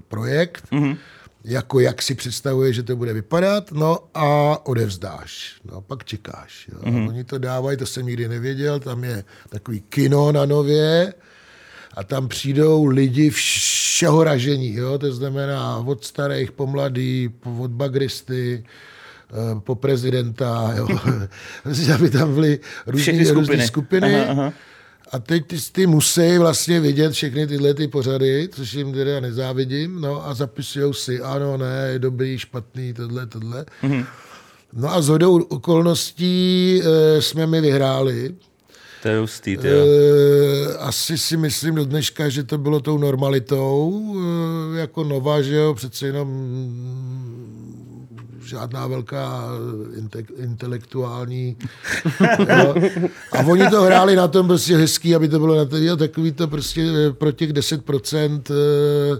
projekt, 0.08 0.64
mm-hmm. 0.72 0.96
Jako 1.46 1.80
jak 1.80 2.02
si 2.02 2.14
představuješ, 2.14 2.76
že 2.76 2.82
to 2.82 2.96
bude 2.96 3.12
vypadat, 3.12 3.72
no 3.72 3.98
a 4.14 4.58
odevzdáš. 4.66 5.54
No 5.64 5.80
pak 5.80 6.04
čekáš. 6.04 6.68
Jo. 6.72 6.78
Mm-hmm. 6.80 7.08
Oni 7.08 7.24
to 7.24 7.38
dávají, 7.38 7.76
to 7.76 7.86
jsem 7.86 8.06
nikdy 8.06 8.28
nevěděl, 8.28 8.80
tam 8.80 9.04
je 9.04 9.24
takový 9.48 9.80
kino 9.80 10.32
na 10.32 10.46
nově, 10.46 11.14
a 11.94 12.04
tam 12.04 12.28
přijdou 12.28 12.84
lidi 12.84 13.30
všeho 13.30 14.24
ražení, 14.24 14.74
jo? 14.74 14.98
to 14.98 15.12
znamená 15.12 15.76
od 15.76 16.04
starých 16.04 16.52
po 16.52 16.66
mladý, 16.66 17.28
po- 17.28 17.56
od 17.58 17.70
bagristy, 17.70 18.64
eh, 19.30 19.60
po 19.60 19.74
prezidenta, 19.74 20.74
jo? 20.76 20.88
Aby 21.94 22.10
tam 22.10 22.34
byly 22.34 22.60
různé 22.86 23.24
skupiny. 23.24 23.66
skupiny. 23.66 24.16
Aha, 24.16 24.24
aha. 24.30 24.52
A 25.12 25.18
teď 25.18 25.46
ty, 25.46 25.56
ty 25.72 25.86
musí 25.86 26.38
vlastně 26.38 26.80
vidět 26.80 27.12
všechny 27.12 27.46
tyhle 27.46 27.74
ty 27.74 27.88
pořady, 27.88 28.48
což 28.52 28.74
jim 28.74 28.92
teda 28.92 29.20
nezávidím, 29.20 30.00
no 30.00 30.26
a 30.26 30.34
zapisují 30.34 30.94
si, 30.94 31.20
ano, 31.20 31.56
ne, 31.56 31.88
je 31.92 31.98
dobrý, 31.98 32.38
špatný, 32.38 32.94
tohle, 32.94 33.26
tohle. 33.26 33.64
Mm-hmm. 33.82 34.06
No 34.72 34.94
a 34.94 35.02
zhodou 35.02 35.42
okolností 35.42 36.80
e, 36.84 37.22
jsme 37.22 37.46
mi 37.46 37.60
vyhráli. 37.60 38.34
To 39.06 39.08
je 39.08 39.18
hustý. 39.18 39.58
Eh, 39.58 40.76
asi 40.78 41.18
si 41.18 41.36
myslím 41.36 41.74
do 41.74 41.84
dneška, 41.84 42.28
že 42.28 42.42
to 42.42 42.58
bylo 42.58 42.80
tou 42.80 42.98
normalitou, 42.98 44.14
eh, 44.16 44.78
jako 44.78 45.04
Nova, 45.04 45.42
že 45.42 45.54
jo, 45.54 45.74
přece 45.74 46.06
jenom 46.06 46.28
žádná 48.46 48.86
velká 48.86 49.48
inte- 49.98 50.34
intelektuální. 50.36 51.56
jo. 52.58 52.74
A 53.32 53.38
oni 53.38 53.70
to 53.70 53.82
hráli 53.82 54.16
na 54.16 54.28
tom 54.28 54.46
prostě 54.46 54.76
hezký, 54.76 55.14
aby 55.14 55.28
to 55.28 55.38
bylo 55.38 55.56
na 55.56 55.64
to, 55.64 55.76
jo, 55.76 55.96
takový 55.96 56.32
to 56.32 56.48
prostě 56.48 56.82
eh, 56.82 57.12
pro 57.12 57.32
těch 57.32 57.52
10%, 57.52 58.42
eh, 58.50 59.18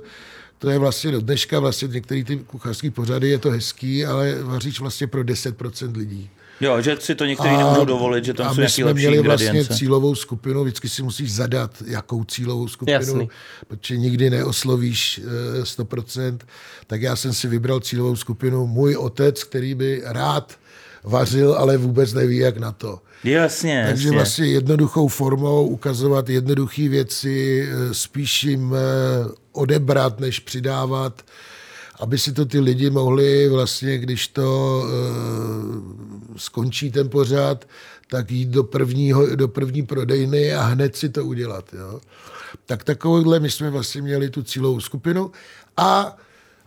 to 0.59 0.71
je 0.71 0.79
vlastně 0.79 1.11
do 1.11 1.21
dneška, 1.21 1.61
vlastně 1.61 1.89
některé 1.89 2.25
ty 2.25 2.37
kuchařské 2.37 2.91
pořady 2.91 3.29
je 3.29 3.39
to 3.39 3.51
hezký, 3.51 4.05
ale 4.05 4.43
vaříš 4.43 4.81
vlastně 4.81 5.07
pro 5.07 5.25
10% 5.25 5.97
lidí. 5.97 6.31
Jo, 6.61 6.81
že 6.81 6.97
si 7.01 7.15
to 7.15 7.25
někteří 7.25 7.57
nemůžou 7.57 7.85
dovolit, 7.85 8.25
že 8.25 8.33
a 8.33 8.35
tam 8.35 8.49
jsou 8.49 8.55
my 8.55 8.61
nějaký 8.61 8.73
jsme 8.73 8.85
lepší 8.85 9.07
měli 9.07 9.23
vlastně 9.23 9.65
cílovou 9.65 10.15
skupinu, 10.15 10.65
vždycky 10.65 10.89
si 10.89 11.03
musíš 11.03 11.33
zadat, 11.35 11.83
jakou 11.87 12.25
cílovou 12.25 12.69
skupinu, 12.69 12.97
Jasný. 12.99 13.29
protože 13.69 13.97
nikdy 13.97 14.31
neoslovíš 14.31 15.21
eh, 15.61 15.63
100%. 15.63 16.39
Tak 16.87 17.03
já 17.03 17.17
jsem 17.17 17.33
si 17.33 17.49
vybral 17.49 17.81
cílovou 17.81 18.17
skupinu 18.17 18.67
můj 18.67 18.97
otec, 18.97 19.45
který 19.45 19.75
by 19.75 20.03
rád 20.05 20.59
vařil, 21.05 21.55
ale 21.55 21.77
vůbec 21.77 22.13
neví, 22.13 22.37
jak 22.37 22.57
na 22.57 22.73
to. 22.73 23.01
Jasně, 23.25 23.85
Takže 23.87 24.09
jasně. 24.09 24.17
vlastně 24.17 24.47
jednoduchou 24.47 25.09
formou 25.09 25.67
ukazovat 25.67 26.29
jednoduché 26.29 26.89
věci, 26.89 27.69
eh, 27.71 27.95
spíš 27.95 28.45
jim 28.45 28.75
eh, 28.75 28.79
odebrat, 29.53 30.21
než 30.21 30.41
přidávat, 30.41 31.23
aby 32.01 32.19
si 32.19 32.33
to 32.33 32.47
ty 32.47 32.61
lidi 32.61 32.91
mohli 32.91 33.49
vlastně, 33.49 33.99
když 33.99 34.29
to 34.29 34.83
eh, 34.85 36.37
skončí 36.37 36.91
ten 36.91 37.09
pořad, 37.09 37.65
tak 38.11 38.31
jít 38.31 38.49
do, 38.49 38.65
prvního, 38.65 39.37
do 39.37 39.49
první 39.49 39.83
prodejny 39.83 40.55
a 40.55 40.63
hned 40.63 40.97
si 40.97 41.09
to 41.09 41.25
udělat. 41.25 41.65
Jo. 41.79 42.01
Tak 42.67 42.85
takovouhle 42.85 43.41
my 43.41 43.51
jsme 43.51 43.71
vlastně 43.71 44.03
měli 44.03 44.31
tu 44.31 44.43
cílovou 44.43 44.81
skupinu 44.81 45.31
a 45.77 46.17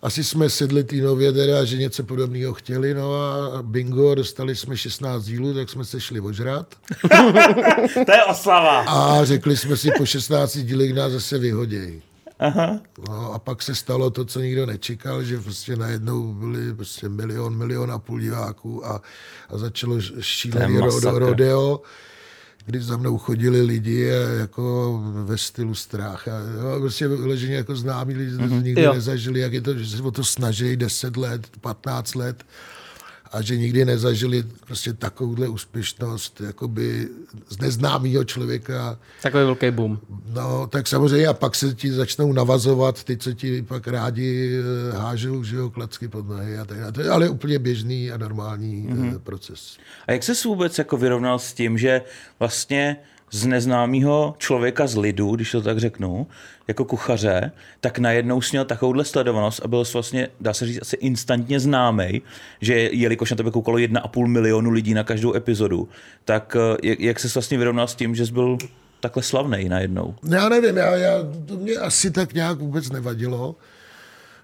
asi 0.01 0.24
jsme 0.24 0.50
sedli 0.50 0.83
té 0.83 0.95
nově 0.95 1.31
teda, 1.31 1.65
že 1.65 1.77
něco 1.77 2.03
podobného 2.03 2.53
chtěli, 2.53 2.93
no 2.93 3.15
a 3.15 3.62
bingo, 3.62 4.15
dostali 4.15 4.55
jsme 4.55 4.77
16 4.77 5.25
dílů, 5.25 5.53
tak 5.53 5.69
jsme 5.69 5.86
se 5.86 6.01
šli 6.01 6.19
ožrat. 6.19 6.75
To 8.05 8.12
je 8.12 8.24
oslava. 8.29 8.79
A 8.79 9.25
řekli 9.25 9.57
jsme 9.57 9.77
si, 9.77 9.91
po 9.98 10.05
16 10.05 10.57
dílech 10.57 10.93
nás 10.93 11.12
zase 11.12 11.38
vyhodějí. 11.38 12.01
Aha. 12.39 12.79
No 13.10 13.34
a 13.34 13.39
pak 13.39 13.63
se 13.63 13.75
stalo 13.75 14.10
to, 14.10 14.25
co 14.25 14.39
nikdo 14.41 14.65
nečekal, 14.65 15.24
že 15.24 15.39
prostě 15.39 15.75
najednou 15.75 16.34
byli 16.34 16.74
prostě 16.75 17.10
milion, 17.10 17.58
milion 17.58 17.91
a 17.91 18.00
půl 18.00 18.19
diváků 18.19 18.86
a, 18.86 19.01
a 19.50 19.58
začalo 19.58 20.01
šílený 20.19 20.74
To 20.77 20.86
je 20.86 20.89
ro- 20.91 20.96
masakr. 20.96 21.19
rodeo, 21.19 21.81
kdy 22.65 22.81
za 22.81 22.98
mnou 22.98 23.17
chodili 23.17 23.62
lidi 23.62 24.01
jako 24.39 25.00
ve 25.25 25.38
stylu 25.38 25.75
strach. 25.75 26.27
A, 26.27 26.31
jo, 26.39 26.79
prostě 26.79 27.08
vyloženě 27.08 27.55
jako 27.55 27.75
známí 27.75 28.13
lidi, 28.13 28.31
mm-hmm. 28.31 28.63
nikdy 28.63 28.81
Jo. 28.81 28.93
nezažili, 28.93 29.39
jak 29.39 29.53
je 29.53 29.62
to, 29.62 29.77
že 29.77 29.98
se 29.98 30.03
o 30.03 30.12
to 30.12 30.24
snaží 30.24 30.75
10 30.77 31.17
let, 31.17 31.48
15 31.62 32.15
let 32.15 32.43
a 33.31 33.41
že 33.41 33.57
nikdy 33.57 33.86
nezažili 33.86 34.43
prostě 34.67 34.93
takovouhle 34.93 35.48
úspěšnost 35.48 36.41
jakoby 36.45 37.07
z 37.50 37.59
neznámého 37.59 38.24
člověka. 38.24 39.00
Takový 39.24 39.43
velký 39.43 39.71
boom. 39.71 40.00
No, 40.33 40.67
tak 40.67 40.88
samozřejmě 40.88 41.27
a 41.27 41.33
pak 41.33 41.55
se 41.55 41.74
ti 41.74 41.91
začnou 41.91 42.33
navazovat 42.33 43.03
ty, 43.03 43.17
co 43.17 43.33
ti 43.33 43.62
pak 43.62 43.88
rádi 43.88 44.59
eh, 44.59 44.98
hážou, 44.98 45.43
že 45.43 45.55
jo, 45.55 45.69
klacky 45.69 46.07
pod 46.07 46.27
nohy 46.27 46.57
a 46.57 46.65
tak 46.65 46.79
dále. 46.79 46.91
To 46.91 47.01
je 47.01 47.09
ale 47.09 47.29
úplně 47.29 47.59
běžný 47.59 48.12
a 48.12 48.17
normální 48.17 48.88
mm-hmm. 48.88 49.19
proces. 49.19 49.77
A 50.07 50.12
jak 50.12 50.24
se 50.24 50.33
vůbec 50.48 50.77
jako 50.77 50.98
vyrovnal 50.98 51.39
s 51.39 51.53
tím, 51.53 51.77
že 51.77 52.01
vlastně 52.39 52.98
z 53.31 53.45
neznámého 53.45 54.36
člověka 54.38 54.88
z 54.88 54.98
lidu, 54.98 55.36
když 55.36 55.51
to 55.51 55.62
tak 55.62 55.77
řeknu, 55.77 56.27
jako 56.67 56.86
kuchaře, 56.86 57.51
tak 57.79 58.00
najednou 58.00 58.41
jsi 58.41 58.50
měl 58.51 58.65
takovouhle 58.65 59.05
sledovanost 59.05 59.62
a 59.63 59.67
byl 59.67 59.83
vlastně, 59.93 60.27
dá 60.41 60.53
se 60.53 60.65
říct, 60.65 60.81
asi 60.81 60.95
instantně 60.95 61.59
známý, 61.59 62.21
že 62.62 62.74
jelikož 62.91 63.31
na 63.31 63.38
tebe 63.38 63.51
koukalo 63.51 63.77
1,5 63.77 64.27
milionu 64.27 64.69
lidí 64.69 64.93
na 64.93 65.03
každou 65.03 65.36
epizodu, 65.36 65.89
tak 66.25 66.57
eh, 66.59 66.77
jak, 66.83 67.00
jak 67.00 67.19
se 67.19 67.27
vlastně 67.27 67.57
vyrovnal 67.57 67.88
s 67.88 67.95
tím, 67.95 68.15
že 68.15 68.25
jsi 68.25 68.31
byl 68.31 68.57
takhle 69.00 69.24
slavný 69.24 69.69
najednou? 69.69 70.15
Já 70.29 70.50
nevím, 70.50 70.77
já, 70.77 70.95
já, 70.95 71.13
to 71.45 71.57
mě 71.57 71.74
asi 71.74 72.12
tak 72.12 72.33
nějak 72.33 72.57
vůbec 72.57 72.89
nevadilo. 72.89 73.55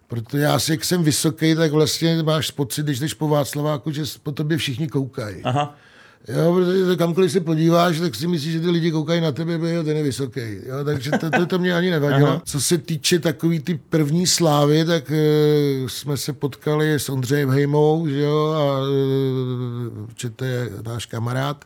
Protože 0.08 0.44
já 0.44 0.60
si, 0.60 0.72
jak 0.72 0.86
jsem 0.86 1.04
vysoký, 1.04 1.56
tak 1.56 1.72
vlastně 1.72 2.24
máš 2.24 2.51
pocit, 2.51 2.84
když 2.84 3.00
jdeš 3.00 3.13
po 3.13 3.27
Václaváku, 3.27 3.92
že 3.92 4.04
po 4.24 4.32
tobě 4.32 4.58
všichni 4.58 4.88
koukají. 4.88 5.42
Aha. 5.44 5.77
Jo, 6.27 6.53
protože 6.53 6.96
kamkoliv 6.96 7.32
se 7.32 7.39
podíváš, 7.39 8.00
tak 8.00 8.15
si 8.15 8.27
myslíš, 8.27 8.53
že 8.53 8.60
ty 8.60 8.70
lidi 8.70 8.91
koukají 8.91 9.22
na 9.22 9.32
tebe, 9.32 9.74
jo, 9.74 9.84
ten 9.84 9.98
je 9.98 10.03
vysoký. 10.03 10.41
Jo, 10.65 10.84
takže 10.86 11.12
to, 11.12 11.29
to, 11.29 11.46
to 11.46 11.60
mě 11.60 11.75
ani 11.75 11.89
nevadilo. 11.89 12.29
Aha. 12.29 12.41
Co 12.46 12.62
se 12.62 12.77
týče 12.77 13.20
takový 13.20 13.60
ty 13.60 13.79
první 13.89 14.27
slávy, 14.27 14.86
tak 14.86 15.12
e, 15.12 15.24
jsme 15.88 16.17
se 16.17 16.34
potkali 16.34 16.94
s 16.94 17.10
Ondřejem 17.10 17.50
Hejmou, 17.50 18.08
že 18.08 18.22
jo, 18.22 18.55
a 18.58 18.82
e, 20.25 20.29
to 20.29 20.46
je 20.46 20.70
náš 20.86 21.05
kamarád. 21.05 21.65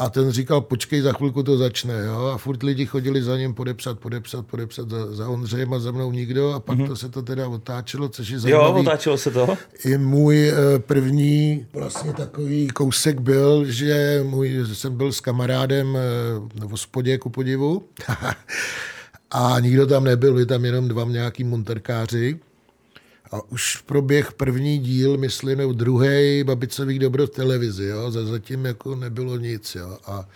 A 0.00 0.10
ten 0.10 0.30
říkal, 0.30 0.60
počkej, 0.60 1.00
za 1.00 1.12
chvilku 1.12 1.42
to 1.42 1.56
začne. 1.56 2.04
Jo? 2.04 2.26
A 2.34 2.38
furt 2.38 2.62
lidi 2.62 2.86
chodili 2.86 3.22
za 3.22 3.36
ním 3.36 3.54
podepsat, 3.54 3.98
podepsat, 3.98 4.46
podepsat 4.46 4.90
za, 4.90 5.14
za 5.14 5.28
Ondřejem 5.28 5.74
a 5.74 5.78
za 5.78 5.90
mnou 5.90 6.12
nikdo. 6.12 6.52
A 6.52 6.60
pak 6.60 6.78
mm-hmm. 6.78 6.86
to 6.86 6.96
se 6.96 7.08
to 7.08 7.22
teda 7.22 7.48
otáčelo, 7.48 8.08
což 8.08 8.28
je 8.28 8.38
zajímavé. 8.38 8.68
Jo, 8.68 8.74
otáčelo 8.80 9.18
se 9.18 9.30
to. 9.30 9.56
I 9.84 9.98
můj 9.98 10.48
e, 10.48 10.54
první 10.78 11.66
vlastně 11.72 12.12
takový 12.12 12.68
kousek 12.68 13.20
byl, 13.20 13.64
že 13.64 14.20
můj, 14.26 14.66
jsem 14.72 14.96
byl 14.96 15.12
s 15.12 15.20
kamarádem 15.20 15.98
v 16.54 16.70
hospodě, 16.70 17.18
ku 17.18 17.30
podivu. 17.30 17.82
a 19.30 19.60
nikdo 19.60 19.86
tam 19.86 20.04
nebyl, 20.04 20.32
byli 20.32 20.46
tam 20.46 20.64
jenom 20.64 20.88
dva 20.88 21.04
nějaký 21.04 21.44
monterkáři. 21.44 22.40
A 23.30 23.42
už 23.50 23.76
proběh 23.76 24.32
první 24.32 24.78
díl, 24.78 25.18
myslím, 25.18 25.58
nebo 25.58 25.72
druhý 25.72 26.44
Babicových 26.44 26.98
dobro 26.98 27.26
v 27.26 27.30
televizi, 27.30 27.84
jo? 27.84 28.10
zatím 28.10 28.64
jako 28.64 28.94
nebylo 28.94 29.36
nic. 29.36 29.74
Jo? 29.74 29.98
A 30.06 30.28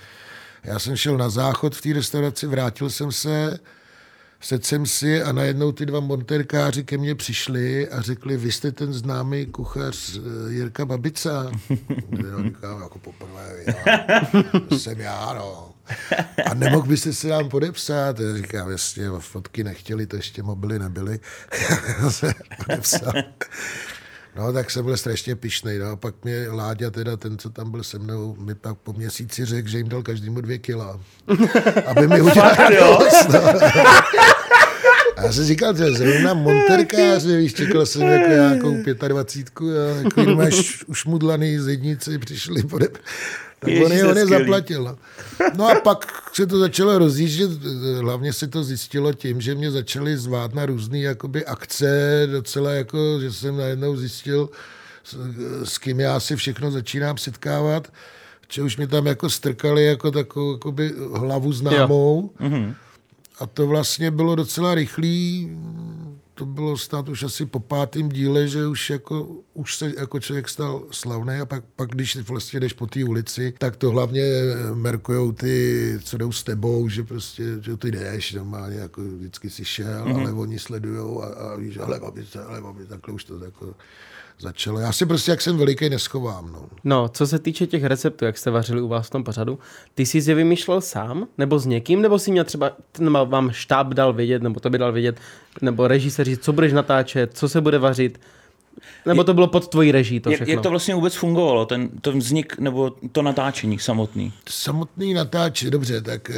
já 0.65 0.79
jsem 0.79 0.97
šel 0.97 1.19
na 1.19 1.29
záchod 1.29 1.75
v 1.75 1.81
té 1.81 1.93
restauraci, 1.93 2.47
vrátil 2.47 2.91
jsem 2.91 3.13
se, 3.13 3.59
sedl 4.41 4.65
jsem 4.65 4.87
si 4.87 5.23
a 5.23 5.33
najednou 5.33 5.73
ty 5.73 5.87
dva 5.87 6.01
monterkáři 6.01 6.85
ke 6.85 6.99
mně 6.99 7.15
přišli 7.15 7.89
a 7.89 8.01
řekli, 8.01 8.37
vy 8.37 8.53
jste 8.53 8.73
ten 8.73 8.93
známý 8.93 9.47
kuchař 9.47 10.17
eh, 10.17 10.53
Jirka 10.53 10.85
Babica. 10.85 11.51
Já 12.11 12.43
říkám, 12.43 12.83
jako 12.83 12.99
poprvé, 12.99 13.65
já, 13.67 14.21
jsem 14.79 15.01
já, 15.01 15.33
no. 15.33 15.74
A 16.51 16.55
nemohl 16.55 16.87
byste 16.89 17.13
si 17.13 17.29
nám 17.29 17.49
podepsat? 17.49 18.21
Já 18.21 18.37
říkám, 18.37 18.71
jasně, 18.71 19.09
fotky 19.19 19.65
nechtěli, 19.65 20.07
to 20.07 20.17
ještě 20.17 20.43
mobily 20.43 20.79
nebyly. 20.79 21.21
se 22.09 22.35
podepsal. 22.67 23.13
No, 24.37 24.53
tak 24.53 24.71
jsem 24.71 24.85
byl 24.85 24.97
strašně 24.97 25.37
pišnej. 25.37 25.79
No. 25.79 25.87
A 25.91 25.97
pak 25.97 26.15
mě 26.25 26.49
Láďa, 26.49 26.91
teda 26.91 27.17
ten, 27.17 27.39
co 27.39 27.51
tam 27.51 27.71
byl 27.71 27.85
se 27.85 27.99
mnou, 27.99 28.37
mi 28.39 28.55
pak 28.55 28.79
po 28.79 28.93
měsíci 28.93 29.45
řekl, 29.45 29.69
že 29.69 29.79
jim 29.79 29.89
dal 29.89 30.03
každému 30.03 30.41
dvě 30.41 30.59
kila. 30.59 31.01
Aby 31.87 32.09
mi 32.09 32.21
udělal 32.23 32.57
dost, 32.71 33.29
no. 33.29 33.41
A 35.17 35.23
já 35.23 35.33
jsem 35.33 35.45
říkal, 35.45 35.77
že 35.77 35.93
zrovna 35.93 36.35
monterkáře, 36.35 37.37
víš, 37.37 37.55
čekal 37.55 37.87
jsem 37.87 38.03
jako 38.03 38.31
nějakou 38.31 39.09
25, 39.09 39.79
a 39.79 39.97
jako 40.03 40.35
máš 40.35 40.85
už 40.85 41.05
mudlaný 41.05 41.59
zednici 41.59 42.19
přišli 42.19 42.63
podep. 42.63 42.99
Tak 43.59 43.71
Ježiš, 43.71 43.85
on 43.85 43.93
je, 43.93 44.07
on 44.07 44.19
je 44.19 44.27
zaplatil. 44.27 44.85
No. 44.85 44.97
no 45.57 45.69
a 45.69 45.81
pak 45.81 46.07
se 46.35 46.47
to 46.47 46.59
začalo 46.59 46.99
rozjíždět, 46.99 47.51
hlavně 48.01 48.33
se 48.33 48.49
to 48.49 48.65
zjistilo 48.65 49.13
tím, 49.13 49.41
že 49.41 49.55
mě 49.55 49.71
začaly 49.71 50.17
zvát 50.17 50.55
na 50.55 50.67
různé 50.67 50.99
jakoby 50.99 51.45
akce, 51.45 52.23
docela 52.33 52.73
jako, 52.73 53.21
že 53.21 53.33
jsem 53.33 53.57
najednou 53.57 53.97
zjistil, 53.97 54.51
s, 55.05 55.17
s 55.65 55.79
kým 55.79 56.01
já 56.01 56.21
si 56.21 56.37
všechno 56.37 56.71
začínám 56.71 57.19
setkávat, 57.19 57.93
že 58.49 58.63
už 58.63 58.77
mi 58.77 58.87
tam 58.87 59.07
jako 59.07 59.31
strkali 59.31 59.85
jako 59.85 60.11
takovou 60.11 60.53
jakoby 60.53 60.93
hlavu 61.15 61.53
známou. 61.53 62.31
Mm-hmm. 62.41 62.75
A 63.39 63.47
to 63.47 63.67
vlastně 63.67 64.11
bylo 64.11 64.35
docela 64.35 64.75
rychlý, 64.75 65.51
to 66.35 66.47
bylo 66.47 66.79
snad 66.79 67.09
už 67.09 67.23
asi 67.23 67.47
po 67.47 67.61
pátém 67.61 68.09
díle, 68.09 68.49
že 68.49 68.67
už, 68.67 68.91
jako, 68.91 69.29
už 69.55 69.77
se 69.77 69.93
jako 69.99 70.21
člověk 70.21 70.49
stal 70.49 70.83
slavný 70.91 71.35
a 71.35 71.47
pak, 71.47 71.65
pak 71.77 71.91
když 71.91 72.17
vlastně 72.17 72.61
jdeš 72.61 72.73
po 72.73 72.87
té 72.87 73.05
ulici, 73.05 73.55
tak 73.59 73.77
to 73.77 73.91
hlavně 73.91 74.23
merkujou 74.75 75.33
ty, 75.33 75.99
co 76.05 76.17
jdou 76.19 76.33
s 76.33 76.43
tebou, 76.43 76.89
že 76.89 77.03
prostě, 77.03 77.45
že 77.61 77.77
ty 77.77 77.91
jdeš 77.91 78.33
normálně, 78.33 78.77
jako 78.77 79.03
vždycky 79.03 79.51
si 79.51 79.65
šel, 79.65 80.05
mm-hmm. 80.05 80.21
ale 80.21 80.33
oni 80.33 80.59
sledujou 80.59 81.23
a, 81.23 81.27
a 81.27 81.57
víš, 81.57 81.79
ale 81.79 82.01
babice, 82.01 82.45
ale 82.45 82.61
babice, 82.61 82.89
takhle 82.89 83.15
už 83.15 83.25
to 83.25 83.45
jako 83.45 83.75
začalo. 84.39 84.79
Já 84.79 84.93
si 84.93 85.07
prostě, 85.07 85.31
jak 85.31 85.41
jsem 85.41 85.59
veliký, 85.59 85.89
neschovám. 85.89 86.53
No. 86.53 86.69
no, 86.85 87.09
co 87.09 87.27
se 87.27 87.39
týče 87.39 87.67
těch 87.67 87.85
receptů, 87.85 88.25
jak 88.25 88.39
jste 88.39 88.51
vařili 88.51 88.81
u 88.81 88.89
vás 88.89 89.07
v 89.07 89.11
tom 89.11 89.25
pořadu, 89.25 89.59
ty 89.95 90.07
jsi 90.07 90.19
je 90.31 90.35
vymýšlel 90.35 90.81
sám, 90.81 91.27
nebo 91.39 91.59
s 91.59 91.67
někým, 91.67 92.03
nebo 92.03 92.19
si 92.19 92.31
měl 92.31 92.45
třeba, 92.45 92.71
nebo 92.99 93.27
vám 93.27 93.51
štáb 93.51 93.95
dal 93.95 94.13
vědět, 94.13 94.43
nebo 94.43 94.61
to 94.61 94.71
by 94.71 94.79
dal 94.79 94.93
vědět, 94.93 95.21
nebo 95.63 95.89
režisér 95.89 96.27
co 96.37 96.53
budeš 96.53 96.73
natáčet, 96.73 97.31
co 97.35 97.49
se 97.49 97.61
bude 97.61 97.79
vařit, 97.79 98.21
nebo 99.07 99.25
to 99.25 99.35
bylo 99.35 99.47
pod 99.47 99.69
tvojí 99.69 99.93
reží 99.93 100.21
to 100.21 100.31
všechno? 100.31 100.53
Jak, 100.53 100.63
to 100.63 100.71
vlastně 100.71 100.95
vůbec 100.95 101.15
fungovalo, 101.15 101.67
ten, 101.67 101.89
ten 101.89 102.19
vznik 102.19 102.59
nebo 102.59 102.91
to 103.13 103.23
natáčení 103.23 103.79
samotný? 103.79 104.33
Samotný 104.49 105.15
natáčení, 105.15 105.71
dobře, 105.71 106.01
tak 106.01 106.31
e, 106.31 106.35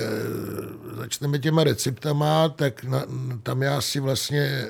začneme 0.96 1.38
těma 1.38 1.64
receptama, 1.64 2.48
tak 2.48 2.84
na, 2.84 3.04
tam 3.42 3.62
já 3.62 3.80
si 3.80 4.00
vlastně, 4.00 4.64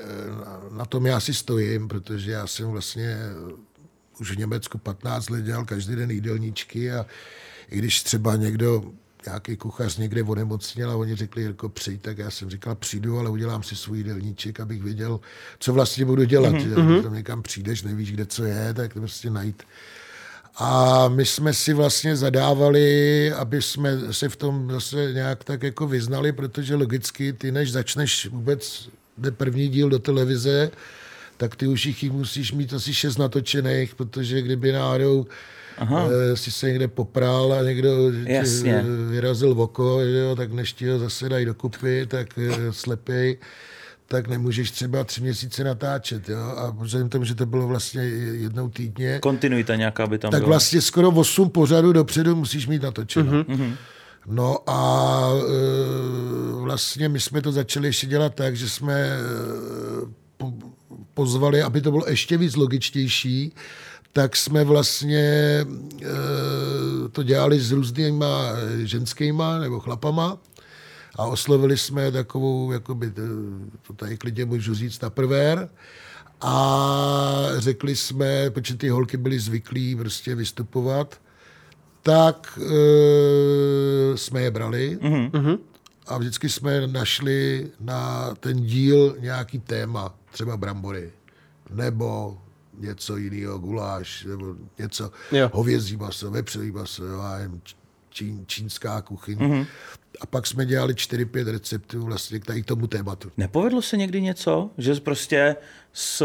na, 0.45 0.61
na 0.77 0.85
tom 0.85 1.05
já 1.05 1.19
si 1.19 1.33
stojím, 1.33 1.87
protože 1.87 2.31
já 2.31 2.47
jsem 2.47 2.67
vlastně 2.67 3.17
už 4.19 4.31
v 4.31 4.37
Německu 4.37 4.77
15 4.77 5.29
let 5.29 5.43
dělal 5.43 5.65
každý 5.65 5.95
den 5.95 6.11
jídelníčky 6.11 6.91
a 6.91 7.05
i 7.71 7.77
když 7.77 8.03
třeba 8.03 8.35
někdo 8.35 8.83
nějaký 9.25 9.57
kuchař 9.57 9.97
někde 9.97 10.23
onemocněl 10.23 10.91
a 10.91 10.95
oni 10.95 11.15
řekli, 11.15 11.41
Jirko, 11.41 11.69
přijď, 11.69 12.01
tak 12.01 12.17
já 12.17 12.31
jsem 12.31 12.49
říkal, 12.49 12.75
přijdu, 12.75 13.19
ale 13.19 13.29
udělám 13.29 13.63
si 13.63 13.75
svůj 13.75 13.97
jídelníček, 13.97 14.59
abych 14.59 14.83
věděl, 14.83 15.19
co 15.59 15.73
vlastně 15.73 16.05
budu 16.05 16.23
dělat. 16.23 16.53
Mm-hmm. 16.53 16.75
Že 16.75 16.81
mhm. 16.81 17.03
tam 17.03 17.13
někam 17.13 17.41
přijdeš, 17.41 17.83
nevíš, 17.83 18.11
kde 18.11 18.25
co 18.25 18.43
je, 18.43 18.73
tak 18.73 18.93
to 18.93 18.99
prostě 18.99 19.29
najít. 19.29 19.63
A 20.59 21.07
my 21.07 21.25
jsme 21.25 21.53
si 21.53 21.73
vlastně 21.73 22.15
zadávali, 22.15 23.31
aby 23.33 23.61
jsme 23.61 24.13
se 24.13 24.29
v 24.29 24.35
tom 24.35 24.71
zase 24.71 25.13
nějak 25.13 25.43
tak 25.43 25.63
jako 25.63 25.87
vyznali, 25.87 26.31
protože 26.31 26.75
logicky 26.75 27.33
ty, 27.33 27.51
než 27.51 27.71
začneš 27.71 28.27
vůbec 28.31 28.89
první 29.31 29.67
díl 29.67 29.89
do 29.89 29.99
televize, 29.99 30.71
tak 31.37 31.55
ty 31.55 31.67
už 31.67 31.85
jich 31.85 32.11
musíš 32.11 32.51
mít 32.51 32.73
asi 32.73 32.93
šest 32.93 33.17
natočených, 33.17 33.95
protože 33.95 34.41
kdyby 34.41 34.71
náhodou 34.71 35.25
Aha. 35.77 36.07
Eh, 36.31 36.37
si 36.37 36.51
se 36.51 36.67
někde 36.67 36.87
popral 36.87 37.53
a 37.53 37.63
někdo 37.63 38.11
Jasně. 38.25 38.85
vyrazil 39.09 39.55
v 39.55 39.59
oko, 39.59 39.99
jo, 40.01 40.35
tak 40.35 40.51
než 40.51 40.73
ti 40.73 40.89
ho 40.89 40.99
zase 40.99 41.29
dají 41.29 41.45
dokupy, 41.45 42.05
tak 42.07 42.27
eh, 42.37 42.73
slepej 42.73 43.37
tak 44.09 44.27
nemůžeš 44.27 44.71
třeba 44.71 45.03
tři 45.03 45.21
měsíce 45.21 45.63
natáčet. 45.63 46.29
Jo? 46.29 46.39
A 46.39 46.75
vzhledem 46.79 47.09
tomu, 47.09 47.25
že 47.25 47.35
to 47.35 47.45
bylo 47.45 47.67
vlastně 47.67 48.01
jednou 48.01 48.69
týdně. 48.69 49.19
Kontinuita 49.19 49.75
nějaká 49.75 50.07
by 50.07 50.17
tam 50.17 50.31
Tak 50.31 50.39
byla. 50.41 50.49
vlastně 50.49 50.81
skoro 50.81 51.09
8 51.09 51.49
pořadů 51.49 51.93
dopředu 51.93 52.35
musíš 52.35 52.67
mít 52.67 52.81
natočeno. 52.81 53.31
Mm-hmm. 53.43 53.73
No 54.27 54.57
a 54.69 55.29
e, 55.39 56.61
vlastně 56.61 57.09
my 57.09 57.19
jsme 57.19 57.41
to 57.41 57.51
začali 57.51 57.87
ještě 57.87 58.07
dělat 58.07 58.35
tak, 58.35 58.55
že 58.57 58.69
jsme 58.69 58.93
e, 58.93 59.17
po, 60.37 60.53
pozvali, 61.13 61.61
aby 61.61 61.81
to 61.81 61.91
bylo 61.91 62.09
ještě 62.09 62.37
víc 62.37 62.55
logičtější, 62.55 63.53
tak 64.17 64.35
jsme 64.35 64.63
vlastně 64.63 65.19
e, 65.19 65.65
to 67.11 67.23
dělali 67.23 67.59
s 67.59 67.71
různýma 67.71 68.41
ženskýma 68.83 69.59
nebo 69.59 69.79
chlapama 69.79 70.37
a 71.15 71.25
oslovili 71.25 71.77
jsme 71.77 72.11
takovou, 72.11 72.71
jakoby, 72.71 73.11
to 73.87 73.93
tady 73.93 74.17
klidně 74.17 74.45
můžu 74.45 74.73
říct, 74.73 75.01
na 75.01 75.09
prvér, 75.09 75.69
a 76.41 77.47
řekli 77.57 77.95
jsme, 77.95 78.49
protože 78.49 78.77
ty 78.77 78.89
holky 78.89 79.17
byly 79.17 79.39
zvyklí 79.39 79.95
prostě 79.95 80.35
vystupovat, 80.35 81.21
tak 82.01 82.59
e, 82.61 84.17
jsme 84.17 84.41
je 84.41 84.51
brali 84.51 84.97
mm-hmm. 85.01 85.59
a 86.07 86.17
vždycky 86.17 86.49
jsme 86.49 86.87
našli 86.87 87.71
na 87.79 88.33
ten 88.39 88.61
díl 88.65 89.15
nějaký 89.19 89.59
téma, 89.59 90.15
třeba 90.31 90.57
brambory, 90.57 91.11
nebo 91.69 92.37
něco 92.77 93.17
jiného, 93.17 93.59
guláš, 93.59 94.23
nebo 94.23 94.55
něco, 94.77 95.11
jo. 95.31 95.49
hovězí 95.53 95.97
maso, 95.97 96.31
vepřový 96.31 96.71
maso, 96.71 97.05
jo, 97.05 97.21
čín, 98.09 98.43
čínská 98.47 99.01
kuchyň. 99.01 99.37
Mm-hmm. 99.37 99.65
A 100.21 100.25
pak 100.25 100.47
jsme 100.47 100.65
dělali 100.65 100.93
4-5 100.93 101.51
receptů 101.51 102.01
vlastně 102.01 102.39
k 102.39 102.65
tomu 102.65 102.87
tématu. 102.87 103.31
Nepovedlo 103.37 103.81
se 103.81 103.97
někdy 103.97 104.21
něco, 104.21 104.69
že 104.77 104.95
jsi 104.95 105.01
prostě 105.01 105.55
s 105.93 106.23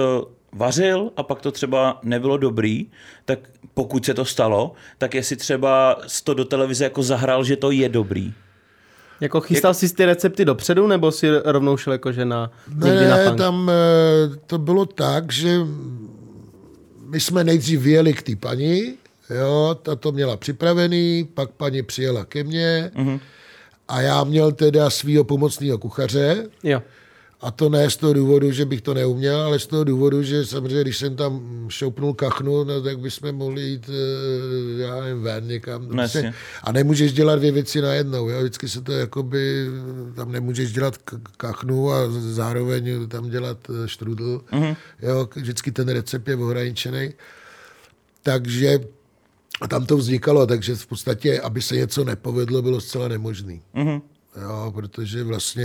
vařil 0.52 1.10
a 1.16 1.22
pak 1.22 1.40
to 1.40 1.52
třeba 1.52 2.00
nebylo 2.02 2.36
dobrý, 2.36 2.86
tak 3.24 3.38
pokud 3.74 4.04
se 4.04 4.14
to 4.14 4.24
stalo, 4.24 4.72
tak 4.98 5.14
jestli 5.14 5.36
třeba 5.36 6.00
to 6.24 6.34
do 6.34 6.44
televize 6.44 6.84
jako 6.84 7.02
zahrál, 7.02 7.44
že 7.44 7.56
to 7.56 7.70
je 7.70 7.88
dobrý. 7.88 8.34
Jako 9.20 9.40
chystal 9.40 9.70
Jak... 9.70 9.76
jsi 9.76 9.94
ty 9.94 10.04
recepty 10.04 10.44
dopředu, 10.44 10.86
nebo 10.86 11.12
si 11.12 11.28
rovnou 11.44 11.76
šel 11.76 11.92
jakože 11.92 12.24
na, 12.24 12.50
ne, 12.74 13.08
na 13.08 13.16
punk? 13.16 13.38
tam 13.38 13.70
eh, 13.70 14.36
to 14.46 14.58
bylo 14.58 14.86
tak, 14.86 15.32
že 15.32 15.58
my 17.12 17.20
jsme 17.20 17.44
nejdřív 17.44 17.80
vyjeli 17.80 18.12
k 18.12 18.22
té 18.22 18.36
paní, 18.36 18.94
jo, 19.30 19.78
ta 19.82 19.96
to 19.96 20.12
měla 20.12 20.36
připravený, 20.36 21.28
pak 21.34 21.50
paní 21.50 21.82
přijela 21.82 22.24
ke 22.24 22.44
mně 22.44 22.90
mm-hmm. 22.94 23.20
A 23.88 24.00
já 24.00 24.24
měl 24.24 24.52
teda 24.52 24.90
svého 24.90 25.24
pomocného 25.24 25.78
kuchaře, 25.78 26.46
Jo. 26.62 26.82
A 27.42 27.50
to 27.50 27.68
ne 27.68 27.90
z 27.90 27.96
toho 27.96 28.12
důvodu, 28.12 28.52
že 28.52 28.64
bych 28.64 28.80
to 28.80 28.94
neuměl, 28.94 29.40
ale 29.40 29.58
z 29.58 29.66
toho 29.66 29.84
důvodu, 29.84 30.22
že 30.22 30.46
samozřejmě, 30.46 30.80
když 30.80 30.96
jsem 30.96 31.16
tam 31.16 31.66
šoupnul 31.68 32.14
kachnu, 32.14 32.64
no, 32.64 32.82
tak 32.82 32.98
bychom 32.98 33.32
mohli 33.32 33.62
jít, 33.62 33.90
eh, 33.90 34.82
já 34.82 35.00
nevím, 35.00 35.22
ven 35.22 35.46
někam. 35.46 35.88
No, 35.88 36.02
jasně. 36.02 36.34
a 36.62 36.72
nemůžeš 36.72 37.12
dělat 37.12 37.36
dvě 37.36 37.52
věci 37.52 37.80
najednou. 37.80 38.28
Jo? 38.28 38.40
Vždycky 38.40 38.68
se 38.68 38.80
to 38.80 38.92
jakoby, 38.92 39.66
tam 40.14 40.32
nemůžeš 40.32 40.72
dělat 40.72 40.96
kachnu 41.36 41.92
a 41.92 41.96
zároveň 42.10 43.08
tam 43.08 43.30
dělat 43.30 43.58
eh, 43.70 43.88
štrudl. 43.88 44.44
Mm-hmm. 44.52 44.76
Jo? 45.02 45.28
Vždycky 45.34 45.72
ten 45.72 45.88
recept 45.88 46.28
je 46.28 46.36
ohraničený. 46.36 47.12
Takže 48.22 48.80
a 49.60 49.68
tam 49.68 49.86
to 49.86 49.96
vznikalo, 49.96 50.46
takže 50.46 50.74
v 50.74 50.86
podstatě, 50.86 51.40
aby 51.40 51.62
se 51.62 51.76
něco 51.76 52.04
nepovedlo, 52.04 52.62
bylo 52.62 52.80
zcela 52.80 53.08
nemožné. 53.08 53.58
Mhm. 53.74 54.02
Jo, 54.42 54.72
protože 54.74 55.24
vlastně, 55.24 55.64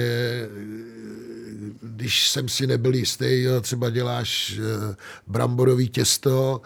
když 1.81 2.29
jsem 2.29 2.49
si 2.49 2.67
nebyl 2.67 2.95
jistý, 2.95 3.41
jo, 3.41 3.61
třeba 3.61 3.89
děláš 3.89 4.59
eh, 4.59 4.95
bramborový 5.27 5.89
těsto, 5.89 6.61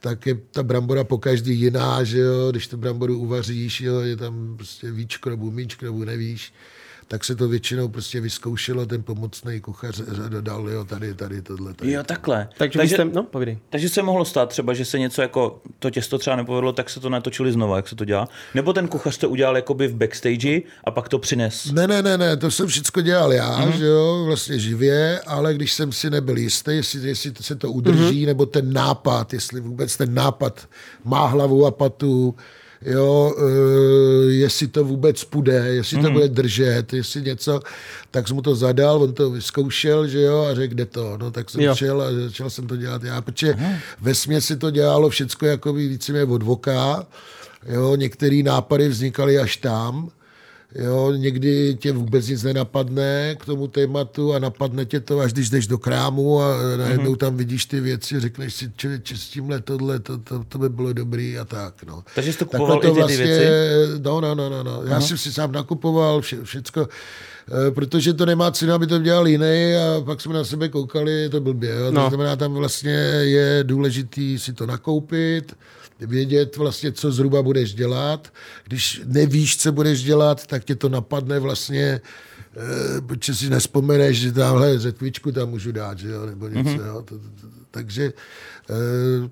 tak 0.00 0.26
je 0.26 0.34
ta 0.34 0.62
brambora 0.62 1.04
po 1.04 1.18
každý 1.18 1.60
jiná, 1.60 2.04
že 2.04 2.18
jo, 2.18 2.50
když 2.50 2.68
tu 2.68 2.76
bramboru 2.76 3.18
uvaříš, 3.18 3.80
jo, 3.80 4.00
je 4.00 4.16
tam 4.16 4.56
prostě 4.56 4.90
víčko 4.90 5.30
nebo 5.30 5.50
míčko 5.50 5.84
nebo 5.84 6.04
nevíš, 6.04 6.52
tak 7.10 7.24
se 7.24 7.36
to 7.36 7.48
většinou 7.48 7.88
prostě 7.88 8.20
vyzkoušelo, 8.20 8.86
ten 8.86 9.02
pomocný 9.02 9.60
kuchař 9.60 10.00
dodal, 10.28 10.68
jo, 10.68 10.84
tady, 10.84 11.14
tady, 11.14 11.42
tohle. 11.42 11.74
Tady. 11.74 11.92
Jo, 11.92 12.02
takhle. 12.02 12.48
Takže, 12.58 12.78
takže, 12.78 12.94
jste, 12.94 13.04
no, 13.04 13.22
povídej. 13.22 13.58
takže 13.70 13.88
se 13.88 14.02
mohlo 14.02 14.24
stát 14.24 14.48
třeba, 14.48 14.74
že 14.74 14.84
se 14.84 14.98
něco 14.98 15.22
jako 15.22 15.62
to 15.78 15.90
těsto 15.90 16.18
třeba 16.18 16.36
nepovedlo, 16.36 16.72
tak 16.72 16.90
se 16.90 17.00
to 17.00 17.08
natočili 17.08 17.52
znova, 17.52 17.76
jak 17.76 17.88
se 17.88 17.96
to 17.96 18.04
dělá. 18.04 18.28
Nebo 18.54 18.72
ten 18.72 18.88
kuchař 18.88 19.18
to 19.18 19.28
udělal 19.28 19.56
jakoby 19.56 19.88
v 19.88 19.94
backstage 19.94 20.60
a 20.84 20.90
pak 20.90 21.08
to 21.08 21.18
přines. 21.18 21.72
Ne, 21.72 21.86
ne, 21.86 22.02
ne, 22.02 22.18
ne, 22.18 22.36
to 22.36 22.50
jsem 22.50 22.66
všechno 22.66 23.02
dělal 23.02 23.32
já, 23.32 23.60
mm-hmm. 23.60 23.78
že 23.78 23.86
jo, 23.86 24.22
vlastně 24.26 24.58
živě, 24.58 25.20
ale 25.26 25.54
když 25.54 25.72
jsem 25.72 25.92
si 25.92 26.10
nebyl 26.10 26.38
jistý, 26.38 26.70
jestli, 26.70 27.08
jestli 27.08 27.32
se 27.40 27.54
to 27.54 27.72
udrží, 27.72 28.22
mm-hmm. 28.22 28.26
nebo 28.26 28.46
ten 28.46 28.72
nápad, 28.72 29.32
jestli 29.32 29.60
vůbec 29.60 29.96
ten 29.96 30.14
nápad 30.14 30.68
má 31.04 31.26
hlavu 31.26 31.66
a 31.66 31.70
patu, 31.70 32.34
jo, 32.84 33.34
e, 33.38 34.32
jestli 34.32 34.68
to 34.68 34.84
vůbec 34.84 35.24
půjde, 35.24 35.52
jestli 35.52 35.96
mm-hmm. 35.96 36.02
to 36.02 36.10
bude 36.10 36.28
držet, 36.28 36.92
jestli 36.92 37.22
něco, 37.22 37.60
tak 38.10 38.26
jsem 38.28 38.36
mu 38.36 38.42
to 38.42 38.54
zadal, 38.54 39.02
on 39.02 39.12
to 39.12 39.30
vyzkoušel, 39.30 40.08
že 40.08 40.20
jo, 40.20 40.44
a 40.44 40.54
řekl, 40.54 40.74
kde 40.74 40.86
to, 40.86 41.18
no 41.18 41.30
tak 41.30 41.50
jsem 41.50 41.60
Jo. 41.60 41.74
šel 41.74 42.02
a 42.02 42.12
začal 42.12 42.50
jsem 42.50 42.66
to 42.66 42.76
dělat 42.76 43.02
já, 43.02 43.20
protože 43.20 43.54
ve 44.00 44.14
směs 44.14 44.44
si 44.44 44.56
to 44.56 44.70
dělalo 44.70 45.08
všecko 45.10 45.46
jako 45.46 45.72
víceméně 45.72 46.24
od 46.24 46.42
voka, 46.42 47.06
jo, 47.68 47.96
některé 47.96 48.42
nápady 48.42 48.88
vznikaly 48.88 49.38
až 49.38 49.56
tam, 49.56 50.10
Jo, 50.74 51.12
někdy 51.12 51.76
tě 51.80 51.92
vůbec 51.92 52.28
nic 52.28 52.42
nenapadne 52.42 53.36
k 53.38 53.44
tomu 53.44 53.66
tématu 53.66 54.34
a 54.34 54.38
napadne 54.38 54.84
tě 54.84 55.00
to, 55.00 55.20
až 55.20 55.32
když 55.32 55.50
jdeš 55.50 55.66
do 55.66 55.78
krámu 55.78 56.42
a 56.42 56.76
najednou 56.76 57.16
tam 57.16 57.36
vidíš 57.36 57.64
ty 57.66 57.80
věci, 57.80 58.20
řekneš 58.20 58.54
si, 58.54 58.72
člověče, 58.76 59.16
s 59.16 59.28
tímhle 59.28 59.60
tohle, 59.60 59.98
to, 59.98 60.18
to, 60.18 60.44
to 60.48 60.58
by 60.58 60.68
bylo 60.68 60.92
dobrý 60.92 61.38
a 61.38 61.44
tak. 61.44 61.82
No. 61.82 62.04
Takže 62.14 62.32
jsi 62.32 62.38
to 62.38 62.44
Takhle 62.44 62.76
kupoval 62.76 63.10
i 63.10 63.12
ty, 63.12 63.16
ty 63.16 63.22
věci? 63.22 63.46
No, 64.04 64.20
no, 64.20 64.34
no, 64.34 64.48
no, 64.50 64.62
no. 64.62 64.82
Já 64.84 65.00
jsem 65.00 65.18
si 65.18 65.32
sám 65.32 65.52
nakupoval 65.52 66.20
vše, 66.20 66.44
všecko, 66.44 66.88
protože 67.74 68.14
to 68.14 68.26
nemá 68.26 68.50
cenu, 68.50 68.72
aby 68.72 68.86
to 68.86 68.98
dělal 68.98 69.28
jiný 69.28 69.74
a 69.74 70.00
pak 70.04 70.20
jsme 70.20 70.34
na 70.34 70.44
sebe 70.44 70.68
koukali, 70.68 71.12
je 71.12 71.28
to 71.28 71.40
blbě. 71.40 71.70
Jo? 71.70 71.90
No. 71.90 72.02
To 72.02 72.08
znamená, 72.08 72.36
tam 72.36 72.54
vlastně 72.54 72.92
je 73.20 73.60
důležitý 73.62 74.38
si 74.38 74.52
to 74.52 74.66
nakoupit, 74.66 75.56
vědět 76.00 76.56
vlastně, 76.56 76.92
co 76.92 77.12
zhruba 77.12 77.42
budeš 77.42 77.74
dělat. 77.74 78.32
Když 78.64 79.02
nevíš, 79.04 79.56
co 79.56 79.72
budeš 79.72 80.02
dělat, 80.02 80.46
tak 80.46 80.64
tě 80.64 80.74
to 80.74 80.88
napadne 80.88 81.38
vlastně, 81.38 81.82
eh, 81.82 82.00
protože 83.06 83.34
si 83.34 83.50
nespomeneš, 83.50 84.20
že 84.20 84.32
tamhle 84.32 84.78
řetvičku 84.78 85.32
tam 85.32 85.48
můžu 85.48 85.72
dát, 85.72 85.98
že 85.98 86.08
jo, 86.08 86.26
nebo 86.26 86.48
něco. 86.48 86.70
Mm-hmm. 86.70 86.86
Jo? 86.86 87.02
To, 87.02 87.18
to, 87.18 87.24
to, 87.40 87.46
takže 87.70 88.12
eh, 88.70 88.74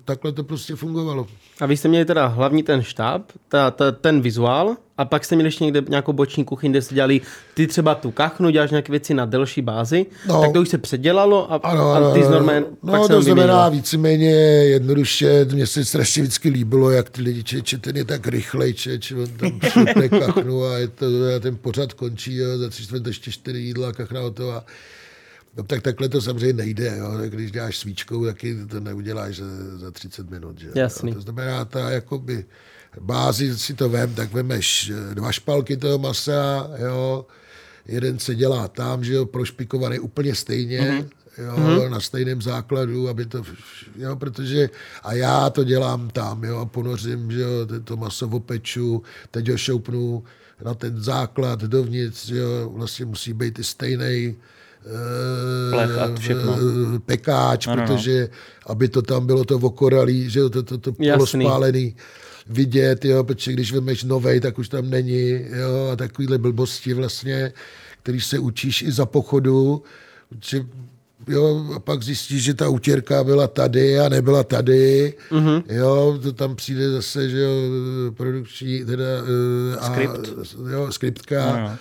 takhle 0.05 0.31
to 0.31 0.43
prostě 0.43 0.75
fungovalo. 0.75 1.27
A 1.61 1.65
vy 1.65 1.77
jste 1.77 1.87
měli 1.87 2.05
teda 2.05 2.27
hlavní 2.27 2.63
ten 2.63 2.83
štáb, 2.83 3.21
ta, 3.49 3.71
ta, 3.71 3.91
ten 3.91 4.21
vizuál, 4.21 4.75
a 4.97 5.05
pak 5.05 5.25
jste 5.25 5.35
měli 5.35 5.47
ještě 5.47 5.63
někde 5.63 5.81
nějakou 5.89 6.13
boční 6.13 6.45
kuchyň, 6.45 6.71
kde 6.71 6.81
jste 6.81 6.95
dělali 6.95 7.21
ty 7.53 7.67
třeba 7.67 7.95
tu 7.95 8.11
kachnu, 8.11 8.49
děláš 8.49 8.71
nějaké 8.71 8.91
věci 8.91 9.13
na 9.13 9.25
delší 9.25 9.61
bázi, 9.61 10.05
no. 10.27 10.33
No. 10.35 10.41
tak 10.41 10.53
to 10.53 10.61
už 10.61 10.69
se 10.69 10.77
předělalo 10.77 11.53
a, 11.53 11.55
Ano, 11.63 11.91
a 11.91 11.97
ano, 11.97 12.13
ty 12.13 12.21
ano. 12.23 12.31
normálně 12.31 12.63
No, 12.83 12.91
pak 12.91 13.01
se 13.01 13.13
to 13.13 13.21
znamená 13.21 13.69
víceméně 13.69 14.31
jednoduše, 14.65 15.45
mně 15.51 15.67
se 15.67 15.85
strašně 15.85 16.23
vždycky 16.23 16.49
líbilo, 16.49 16.91
jak 16.91 17.09
ty 17.09 17.21
lidi, 17.21 17.43
čeče, 17.43 17.77
ten 17.77 17.97
je 17.97 18.05
tak 18.05 18.27
rychlej, 18.27 18.73
čeče, 18.73 19.15
on 19.15 19.27
tam 19.27 19.59
kachnu 20.19 20.63
a 20.63 20.77
je 20.77 20.87
to, 20.87 21.05
a 21.35 21.39
ten 21.39 21.55
pořad 21.55 21.93
končí, 21.93 22.35
jo, 22.35 22.57
za 22.57 22.69
tři 22.69 22.85
čtvrt 22.99 23.07
ještě 23.07 23.31
čtyři 23.31 23.59
jídla, 23.59 23.93
kachna 23.93 24.19
hotová. 24.19 24.65
No, 25.57 25.63
tak 25.63 25.81
takhle 25.81 26.09
to 26.09 26.21
samozřejmě 26.21 26.53
nejde. 26.53 26.97
Jo. 26.97 27.11
Když 27.29 27.51
děláš 27.51 27.77
svíčkou, 27.77 28.25
taky 28.25 28.65
to 28.65 28.79
neuděláš 28.79 29.37
za, 29.37 29.45
za 29.77 29.91
30 29.91 30.29
minut. 30.29 30.59
Že? 30.59 30.67
jo. 30.67 30.73
Jasný. 30.75 31.13
To 31.13 31.21
znamená, 31.21 31.65
ta 31.65 31.89
jakoby 31.89 32.45
bázi 32.99 33.57
si 33.57 33.73
to 33.73 33.89
vem, 33.89 34.13
tak 34.13 34.33
vemeš 34.33 34.89
eh, 34.89 35.15
dva 35.15 35.31
špalky 35.31 35.77
toho 35.77 35.97
masa, 35.97 36.69
jo, 36.77 37.25
jeden 37.85 38.19
se 38.19 38.35
dělá 38.35 38.67
tam, 38.67 39.03
že 39.03 39.13
jo, 39.13 39.25
prošpikovaný 39.25 39.99
úplně 39.99 40.35
stejně, 40.35 40.81
mm-hmm. 40.81 41.09
jo, 41.43 41.53
mm-hmm. 41.57 41.89
na 41.89 41.99
stejném 41.99 42.41
základu, 42.41 43.09
aby 43.09 43.25
to, 43.25 43.43
jo, 43.95 44.15
protože, 44.15 44.69
a 45.03 45.13
já 45.13 45.49
to 45.49 45.63
dělám 45.63 46.09
tam, 46.09 46.43
jo, 46.43 46.57
a 46.57 46.65
ponořím, 46.65 47.31
že 47.31 47.41
jo, 47.41 47.65
to- 47.65 47.79
to 47.79 47.97
maso 47.97 48.27
opeču, 48.27 49.03
teď 49.31 49.49
ho 49.49 49.57
šoupnu 49.57 50.23
na 50.65 50.73
ten 50.73 51.03
základ 51.03 51.59
dovnitř, 51.61 52.29
jo, 52.29 52.69
vlastně 52.73 53.05
musí 53.05 53.33
být 53.33 53.59
i 53.59 53.63
stejný 53.63 54.35
Plech 55.71 55.97
a 55.97 56.15
všechno. 56.15 56.57
pekáč, 57.05 57.67
Ano, 57.67 57.81
no. 57.81 57.87
protože 57.87 58.29
aby 58.65 58.89
to 58.89 59.01
tam 59.01 59.25
bylo 59.25 59.45
to 59.45 59.55
okoralý, 59.55 60.29
že 60.29 60.49
to, 60.49 60.63
to, 60.63 60.77
to 60.77 60.91
polospálený 60.93 61.95
vidět, 62.47 63.05
jo, 63.05 63.23
protože 63.23 63.53
když 63.53 63.71
vemeš 63.73 64.03
novej, 64.03 64.39
tak 64.39 64.59
už 64.59 64.69
tam 64.69 64.89
není, 64.89 65.29
jo, 65.29 65.89
a 65.93 65.95
takovýhle 65.95 66.37
blbosti 66.37 66.93
vlastně, 66.93 67.53
který 68.01 68.21
se 68.21 68.39
učíš 68.39 68.81
i 68.81 68.91
za 68.91 69.05
pochodu, 69.05 69.83
že 70.45 70.65
Jo, 71.29 71.65
a 71.75 71.79
pak 71.79 72.03
zjistíš, 72.03 72.43
že 72.43 72.53
ta 72.53 72.69
utěrka 72.69 73.23
byla 73.23 73.47
tady 73.47 73.99
a 73.99 74.09
nebyla 74.09 74.43
tady. 74.43 75.13
Mhm. 75.31 75.47
Mm-hmm. 75.47 75.63
Jo, 75.69 76.19
to 76.23 76.33
tam 76.33 76.55
přijde 76.55 76.91
zase, 76.91 77.29
že 77.29 77.39
jo, 77.39 77.51
produkční, 78.17 78.85
teda, 78.85 79.03
eh, 79.73 79.77
a, 79.79 79.93
Skript. 79.93 80.33
jo, 80.71 80.87
skriptka. 80.91 81.45
No, 81.55 81.61
jo. 81.61 81.71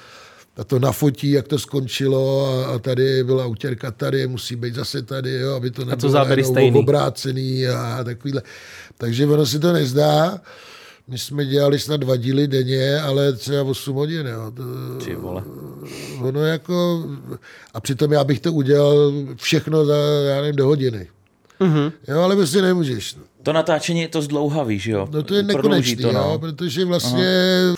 A 0.57 0.65
to 0.65 0.79
nafotí, 0.79 1.31
jak 1.31 1.49
to 1.49 1.59
skončilo 1.59 2.47
a, 2.47 2.75
a 2.75 2.79
tady 2.79 3.25
byla 3.25 3.47
utěrka 3.47 3.91
tady, 3.91 4.27
musí 4.27 4.57
být 4.57 4.75
zase 4.75 5.03
tady, 5.03 5.35
jo, 5.35 5.55
aby 5.55 5.71
to 5.71 5.85
nebylo 5.85 6.13
najednou 6.13 6.53
stejný. 6.53 6.79
obrácený 6.79 7.67
a 7.69 8.05
takovýhle. 8.05 8.43
Takže 8.99 9.27
ono 9.27 9.47
si 9.47 9.59
to 9.59 9.73
nezdá. 9.73 10.41
My 11.09 11.19
jsme 11.19 11.45
dělali 11.47 11.79
snad 11.79 11.97
dva 12.01 12.17
díly 12.17 12.49
denně, 12.49 13.01
ale 13.01 13.33
třeba 13.33 13.63
8 13.63 13.95
hodin. 13.97 14.27
Jo. 14.27 14.51
To, 14.51 14.63
Ty 15.05 15.15
vole. 15.15 15.43
ono 16.23 16.41
jako, 16.45 17.05
a 17.75 17.81
přitom 17.81 18.13
já 18.13 18.25
bych 18.25 18.41
to 18.41 18.53
udělal 18.53 19.13
všechno 19.37 19.85
za, 19.85 19.97
já 20.29 20.41
nevím, 20.41 20.57
do 20.57 20.67
hodiny. 20.67 21.09
Mm-hmm. 21.61 21.93
Jo, 22.09 22.21
ale 22.21 22.37
prostě 22.37 22.63
nemůžeš. 22.63 23.15
no. 23.15 23.23
To 23.43 23.53
natáčení 23.53 24.01
je 24.01 24.09
to 24.09 24.23
zdlouhavý, 24.23 24.79
že 24.79 24.93
jo? 24.93 25.09
No 25.11 25.23
to 25.23 25.35
je 25.35 25.43
nekonečný, 25.43 25.97
to, 25.97 26.13
no. 26.13 26.21
jo, 26.21 26.39
protože 26.39 26.85
vlastně 26.85 27.27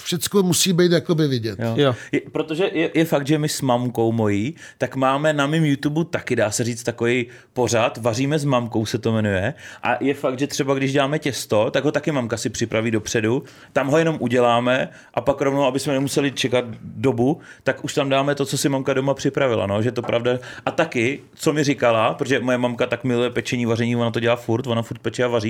všecko 0.04 0.42
musí 0.42 0.72
být 0.72 0.92
jakoby 0.92 1.28
vidět. 1.28 1.58
Jo. 1.58 1.74
Jo. 1.76 1.94
Je, 2.12 2.20
protože 2.32 2.70
je, 2.72 2.90
je 2.94 3.04
fakt, 3.04 3.26
že 3.26 3.38
my 3.38 3.48
s 3.48 3.60
mamkou 3.60 4.12
mojí, 4.12 4.54
tak 4.78 4.96
máme 4.96 5.32
na 5.32 5.46
mém 5.46 5.64
YouTube 5.64 6.04
taky, 6.04 6.36
dá 6.36 6.50
se 6.50 6.64
říct, 6.64 6.82
takový 6.82 7.26
pořad, 7.52 7.98
vaříme 7.98 8.38
s 8.38 8.44
mamkou 8.44 8.86
se 8.86 8.98
to 8.98 9.12
jmenuje. 9.12 9.54
A 9.82 10.04
je 10.04 10.14
fakt, 10.14 10.38
že 10.38 10.46
třeba 10.46 10.74
když 10.74 10.92
děláme 10.92 11.18
těsto, 11.18 11.70
tak 11.70 11.84
ho 11.84 11.92
taky 11.92 12.12
mamka 12.12 12.36
si 12.36 12.50
připraví 12.50 12.90
dopředu, 12.90 13.42
tam 13.72 13.88
ho 13.88 13.98
jenom 13.98 14.16
uděláme 14.20 14.88
a 15.14 15.20
pak 15.20 15.40
rovnou, 15.40 15.64
aby 15.64 15.78
jsme 15.78 15.92
nemuseli 15.92 16.32
čekat 16.32 16.64
dobu, 16.82 17.40
tak 17.62 17.84
už 17.84 17.94
tam 17.94 18.08
dáme 18.08 18.34
to, 18.34 18.46
co 18.46 18.58
si 18.58 18.68
mamka 18.68 18.94
doma 18.94 19.14
připravila, 19.14 19.66
no, 19.66 19.82
že 19.82 19.92
to 19.92 20.02
pravda. 20.02 20.38
A 20.66 20.70
taky, 20.70 21.20
co 21.34 21.52
mi 21.52 21.64
říkala, 21.64 22.14
protože 22.14 22.40
moje 22.40 22.58
mamka 22.58 22.86
tak 22.86 23.04
miluje 23.04 23.30
pečení, 23.30 23.66
vaření, 23.66 23.96
ona 23.96 24.10
to 24.10 24.20
dělá 24.20 24.36
furt, 24.36 24.66
ona 24.66 24.82
furt 24.82 24.98
peče 24.98 25.24
a 25.24 25.28
vaří, 25.28 25.49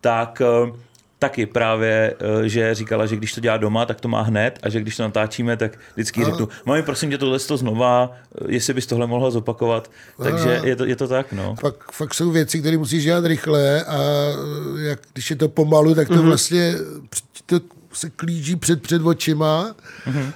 tak 0.00 0.42
eh, 0.44 0.72
taky 1.18 1.46
právě, 1.46 2.14
eh, 2.20 2.48
že 2.48 2.74
říkala, 2.74 3.06
že 3.06 3.16
když 3.16 3.32
to 3.34 3.40
dělá 3.40 3.56
doma, 3.56 3.86
tak 3.86 4.00
to 4.00 4.08
má 4.08 4.22
hned 4.22 4.58
a 4.62 4.68
že 4.68 4.80
když 4.80 4.96
to 4.96 5.02
natáčíme, 5.02 5.56
tak 5.56 5.78
vždycky 5.94 6.24
řeknu, 6.24 6.48
mami, 6.64 6.82
prosím 6.82 7.10
tě, 7.10 7.18
tohle 7.18 7.38
to 7.38 7.56
znova, 7.56 8.12
eh, 8.12 8.44
jestli 8.48 8.74
bys 8.74 8.86
tohle 8.86 9.06
mohla 9.06 9.30
zopakovat. 9.30 9.90
Takže 10.22 10.60
je 10.64 10.76
to, 10.76 10.84
je 10.84 10.96
to 10.96 11.08
tak, 11.08 11.32
no. 11.32 11.54
Fakt, 11.60 11.92
fakt 11.92 12.14
jsou 12.14 12.30
věci, 12.30 12.60
které 12.60 12.78
musíš 12.78 13.04
dělat 13.04 13.24
rychle 13.24 13.84
a 13.84 13.98
jak, 14.78 15.00
když 15.12 15.30
je 15.30 15.36
to 15.36 15.48
pomalu, 15.48 15.94
tak 15.94 16.08
to 16.08 16.14
mm-hmm. 16.14 16.26
vlastně 16.26 16.74
to 17.46 17.60
se 17.92 18.10
klíží 18.10 18.56
před, 18.56 18.82
před 18.82 19.02
očima 19.02 19.74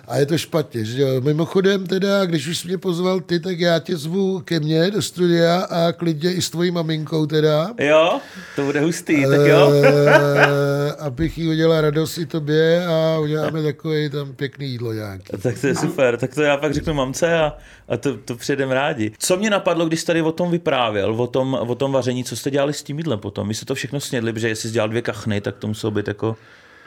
a 0.09 0.17
je 0.17 0.27
to 0.27 0.39
špatně. 0.39 0.85
Že 0.85 1.03
jo? 1.03 1.21
Mimochodem 1.21 1.87
teda, 1.87 2.25
když 2.25 2.47
už 2.47 2.59
jsi 2.59 2.69
mě 2.69 2.79
pozval 2.79 3.21
ty, 3.21 3.41
tak 3.41 3.61
já 3.61 3.79
tě 3.79 3.97
zvu 3.97 4.41
ke 4.41 4.61
mně 4.61 4.91
do 4.91 5.03
studia 5.03 5.61
a 5.61 5.93
klidně 5.93 6.33
i 6.33 6.43
s 6.43 6.51
tvojí 6.51 6.71
maminkou 6.71 7.27
teda. 7.27 7.71
Jo, 7.79 8.21
to 8.57 8.63
bude 8.63 8.81
hustý, 8.81 9.27
tak 9.27 9.41
jo. 9.47 9.73
Eh, 9.85 10.93
abych 10.99 11.39
jí 11.39 11.49
udělal 11.49 11.81
radost 11.81 12.19
i 12.19 12.27
tobě 12.27 12.87
a 12.87 13.19
uděláme 13.19 13.63
takový 13.63 14.11
tam 14.11 14.33
pěkný 14.33 14.71
jídlo 14.71 14.93
nějaký. 14.93 15.25
Tak 15.43 15.61
to 15.61 15.67
je 15.67 15.75
super, 15.75 16.17
tak 16.17 16.35
to 16.35 16.43
já 16.43 16.57
pak 16.57 16.75
řeknu 16.75 16.95
mamce 16.95 17.39
a, 17.39 17.57
a 17.89 17.97
to, 17.97 18.17
to 18.17 18.37
přijedem 18.37 18.71
rádi. 18.71 19.13
Co 19.19 19.37
mě 19.37 19.51
napadlo, 19.51 19.87
když 19.87 20.01
jsi 20.01 20.07
tady 20.07 20.23
o 20.23 20.33
tom 20.33 20.51
vyprávěl, 20.51 21.15
o 21.15 21.27
tom, 21.27 21.55
o 21.55 21.75
tom 21.75 21.93
vaření, 21.93 22.25
co 22.25 22.37
jste 22.37 22.51
dělali 22.51 22.73
s 22.73 22.83
tím 22.83 22.99
jídlem 22.99 23.19
potom? 23.19 23.49
Vy 23.49 23.55
jste 23.55 23.67
to 23.67 23.75
všechno 23.75 24.01
snědli, 24.01 24.33
protože 24.33 24.49
jestli 24.49 24.69
jsi 24.69 24.73
dělal 24.73 24.89
dvě 24.89 25.03
kachny, 25.03 25.41
tak 25.41 25.57
to 25.57 25.67
muselo 25.67 25.91
být 25.91 26.09
jako 26.09 26.37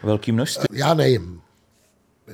velký 0.04 0.32
množství. 0.32 0.66
Já 0.74 0.94
nejím. 0.94 1.42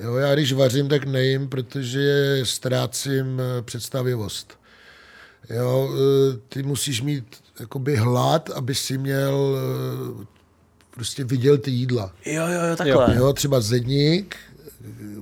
Jo, 0.00 0.14
já 0.16 0.34
když 0.34 0.52
vařím, 0.52 0.88
tak 0.88 1.04
nejím, 1.04 1.48
protože 1.48 2.40
ztrácím 2.42 3.40
eh, 3.40 3.62
představivost. 3.62 4.58
Jo, 5.50 5.90
eh, 5.94 6.38
ty 6.48 6.62
musíš 6.62 7.02
mít 7.02 7.24
jakoby 7.60 7.96
hlad, 7.96 8.50
aby 8.50 8.74
si 8.74 8.98
měl 8.98 9.56
eh, 10.22 10.26
prostě 10.90 11.24
viděl 11.24 11.58
ty 11.58 11.70
jídla. 11.70 12.14
Jo, 12.26 12.46
jo, 12.46 12.68
jo, 12.68 12.76
takhle. 12.76 13.16
Jo, 13.16 13.32
třeba 13.32 13.60
zedník 13.60 14.36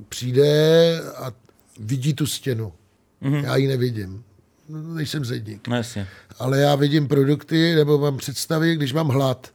přijde 0.09 1.01
a 1.15 1.31
vidí 1.79 2.13
tu 2.13 2.25
stěnu. 2.25 2.73
Mm-hmm. 3.21 3.43
Já 3.43 3.55
ji 3.55 3.67
nevidím. 3.67 4.23
No, 4.69 4.93
Nejsem 4.93 5.25
zedník. 5.25 5.67
No 5.67 5.75
jasně. 5.75 6.07
Ale 6.39 6.59
já 6.59 6.75
vidím 6.75 7.07
produkty, 7.07 7.75
nebo 7.75 7.97
mám 7.97 8.17
představy, 8.17 8.75
když 8.75 8.93
mám 8.93 9.07
hlad. 9.07 9.53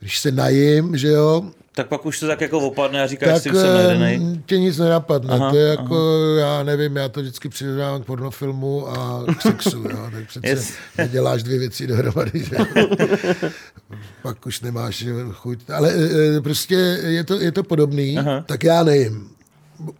Když 0.00 0.18
se 0.18 0.32
najím, 0.32 0.96
že 0.96 1.08
jo, 1.08 1.50
Tak 1.78 1.88
pak 1.88 2.06
už 2.06 2.20
to 2.20 2.26
tak 2.26 2.40
jako 2.40 2.58
opadne 2.60 3.02
a 3.02 3.06
říkáš 3.06 3.32
tak 3.32 3.42
si, 3.42 3.48
jsem 3.48 3.74
najedenej. 3.74 4.20
eh, 4.36 4.42
tě 4.46 4.58
nic 4.58 4.78
nenapadne. 4.78 5.34
Aha, 5.34 5.42
Aha, 5.44 5.50
to 5.50 5.56
je 5.56 5.68
jako, 5.68 6.16
já 6.38 6.62
nevím, 6.62 6.96
já 6.96 7.08
to 7.08 7.20
vždycky 7.20 7.48
přirovnávám 7.48 8.02
k 8.02 8.06
pornofilmu 8.06 8.88
a 8.88 9.24
k 9.38 9.42
sexu. 9.42 9.82
Jo? 9.90 10.08
Tak 10.12 10.26
přece 10.26 10.48
Yes. 10.48 10.72
neděláš 10.98 11.42
dvě 11.42 11.58
věci 11.58 11.86
dohromady. 11.86 12.44
Že? 12.44 12.56
Pak 14.22 14.46
už 14.46 14.60
nemáš 14.60 15.04
chuť. 15.32 15.58
Ale 15.70 15.92
eh, 16.36 16.40
prostě 16.40 16.74
je 17.04 17.24
to, 17.24 17.40
je 17.40 17.52
to 17.52 17.62
podobný, 17.62 18.18
Aha. 18.18 18.30
Aha. 18.32 18.44
tak 18.48 18.64
já 18.64 18.82
nejím. 18.84 19.28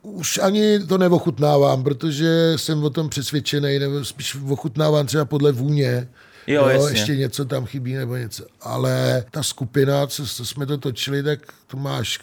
Už 0.02 0.38
ani 0.42 0.78
to 0.78 0.98
neochutnávám, 0.98 1.84
protože 1.84 2.52
jsem 2.56 2.84
o 2.84 2.90
tom 2.90 3.08
přesvědčený, 3.08 3.78
nebo 3.78 4.04
spíš 4.04 4.36
ochutnávám 4.48 5.06
třeba 5.06 5.24
podle 5.24 5.52
vůně. 5.52 6.08
Jo, 6.48 6.68
jasně. 6.68 6.98
ještě 6.98 7.16
něco 7.16 7.44
tam 7.44 7.66
chybí 7.66 7.94
nebo 7.94 8.16
něco. 8.16 8.46
Ale 8.60 9.24
ta 9.30 9.42
skupina, 9.42 10.06
co, 10.06 10.26
co 10.26 10.46
jsme 10.46 10.66
to 10.66 10.78
točili, 10.78 11.22
tak 11.22 11.40
tu 11.66 11.76
máš 11.76 12.20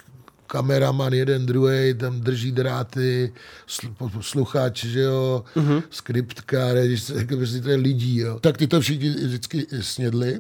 kameraman 0.48 1.14
jeden, 1.14 1.46
druhý, 1.46 1.94
tam 1.94 2.22
drží 2.22 2.52
dráty, 2.52 3.34
sluchač, 4.22 4.86
že 4.86 5.02
jo, 5.02 5.44
uh-huh. 5.56 5.84
skriptka, 5.90 6.74
režisér, 6.74 7.18
jako 7.18 7.38
prostě 7.38 7.62
to 7.62 7.70
je 7.70 7.76
lidí, 7.76 8.18
jo. 8.18 8.40
Tak 8.40 8.58
ty 8.58 8.68
to 8.68 8.82
všichni 8.82 9.10
vždycky 9.10 9.68
snědli. 9.82 10.40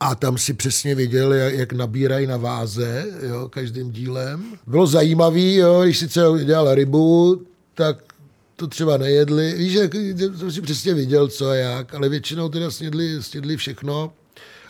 A 0.00 0.14
tam 0.14 0.38
si 0.38 0.54
přesně 0.54 0.94
viděl, 0.94 1.32
jak, 1.32 1.54
jak 1.54 1.72
nabírají 1.72 2.26
na 2.26 2.36
váze, 2.36 3.06
jo, 3.22 3.48
každým 3.48 3.90
dílem. 3.90 4.44
Bylo 4.66 4.86
zajímavý, 4.86 5.54
jo, 5.54 5.82
když 5.82 5.98
si 5.98 6.08
třeba 6.08 6.38
dělal 6.38 6.74
rybu, 6.74 7.42
tak 7.74 8.13
to 8.64 8.68
třeba 8.68 8.96
nejedli. 8.96 9.54
Víš, 9.54 9.72
jak, 9.72 9.94
jsem 10.38 10.52
si 10.52 10.62
přesně 10.62 10.94
viděl, 10.94 11.28
co 11.28 11.48
a 11.48 11.54
jak, 11.54 11.94
ale 11.94 12.08
většinou 12.08 12.48
teda 12.48 12.70
snědli, 12.70 13.22
snědli 13.22 13.56
všechno 13.56 14.12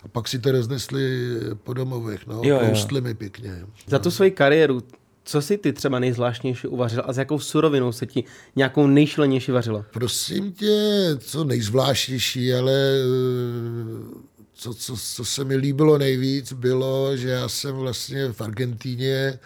a 0.02 0.08
pak 0.08 0.28
si 0.28 0.38
to 0.38 0.52
roznesli 0.52 1.28
po 1.64 1.74
domovech, 1.74 2.26
no, 2.26 2.40
Jo, 2.44 2.60
jo. 2.92 3.00
mi 3.00 3.14
pěkně. 3.14 3.66
Za 3.86 3.98
tu 3.98 4.10
svoji 4.10 4.30
kariéru, 4.30 4.82
co 5.24 5.42
si 5.42 5.58
ty 5.58 5.72
třeba 5.72 5.98
nejzvláštnější 5.98 6.66
uvařil 6.66 7.02
a 7.06 7.12
s 7.12 7.18
jakou 7.18 7.38
surovinou 7.38 7.92
se 7.92 8.06
ti 8.06 8.24
nějakou 8.56 8.86
nejšilenější 8.86 9.52
vařilo? 9.52 9.84
Prosím 9.92 10.52
tě, 10.52 10.76
co 11.18 11.44
nejzvláštnější, 11.44 12.54
ale 12.54 12.72
eh, 12.72 14.34
co, 14.54 14.74
co, 14.74 14.96
co 14.96 15.24
se 15.24 15.44
mi 15.44 15.56
líbilo 15.56 15.98
nejvíc, 15.98 16.52
bylo, 16.52 17.16
že 17.16 17.28
já 17.28 17.48
jsem 17.48 17.74
vlastně 17.74 18.32
v 18.32 18.40
Argentíně, 18.40 19.38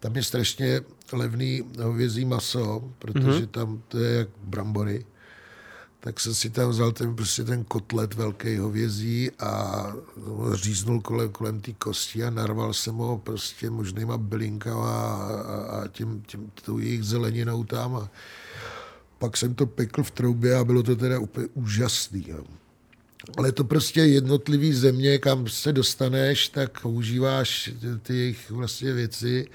tam 0.00 0.16
je 0.16 0.22
strašně 0.22 0.80
levný 1.12 1.62
hovězí 1.82 2.24
maso, 2.24 2.92
protože 2.98 3.28
mm-hmm. 3.28 3.46
tam 3.46 3.82
to 3.88 3.98
je 3.98 4.18
jak 4.18 4.28
brambory. 4.44 5.04
Tak 6.00 6.20
jsem 6.20 6.34
si 6.34 6.50
tam 6.50 6.70
vzal 6.70 6.92
ten, 6.92 7.16
prostě 7.16 7.44
ten 7.44 7.64
kotlet 7.64 8.14
velký 8.14 8.56
hovězí 8.56 9.30
a 9.38 9.86
říznul 10.52 11.00
kolem, 11.00 11.28
kolem 11.28 11.60
té 11.60 11.72
kosti 11.72 12.24
a 12.24 12.30
narval 12.30 12.72
jsem 12.72 12.94
ho 12.94 13.18
prostě 13.18 13.70
možnýma 13.70 14.18
bylinkama 14.18 14.90
a, 14.90 15.40
a, 15.40 15.82
a 15.82 15.88
tím, 15.88 16.22
tím, 16.26 16.50
tou 16.64 16.78
jejich 16.78 17.04
zeleninou 17.04 17.64
tam. 17.64 17.96
A, 17.96 18.10
pak 19.18 19.36
jsem 19.36 19.54
to 19.54 19.66
pekl 19.66 20.02
v 20.02 20.10
troubě 20.10 20.56
a 20.56 20.64
bylo 20.64 20.82
to 20.82 20.96
teda 20.96 21.18
úplně 21.18 21.48
úžasný. 21.54 22.24
Jo. 22.28 22.44
Ale 23.36 23.52
to 23.52 23.64
prostě 23.64 24.00
jednotlivý 24.00 24.72
země, 24.72 25.18
kam 25.18 25.48
se 25.48 25.72
dostaneš, 25.72 26.48
tak 26.48 26.80
používáš 26.80 27.70
ty 28.02 28.16
jejich 28.16 28.50
vlastně 28.50 28.92
věci 28.92 29.48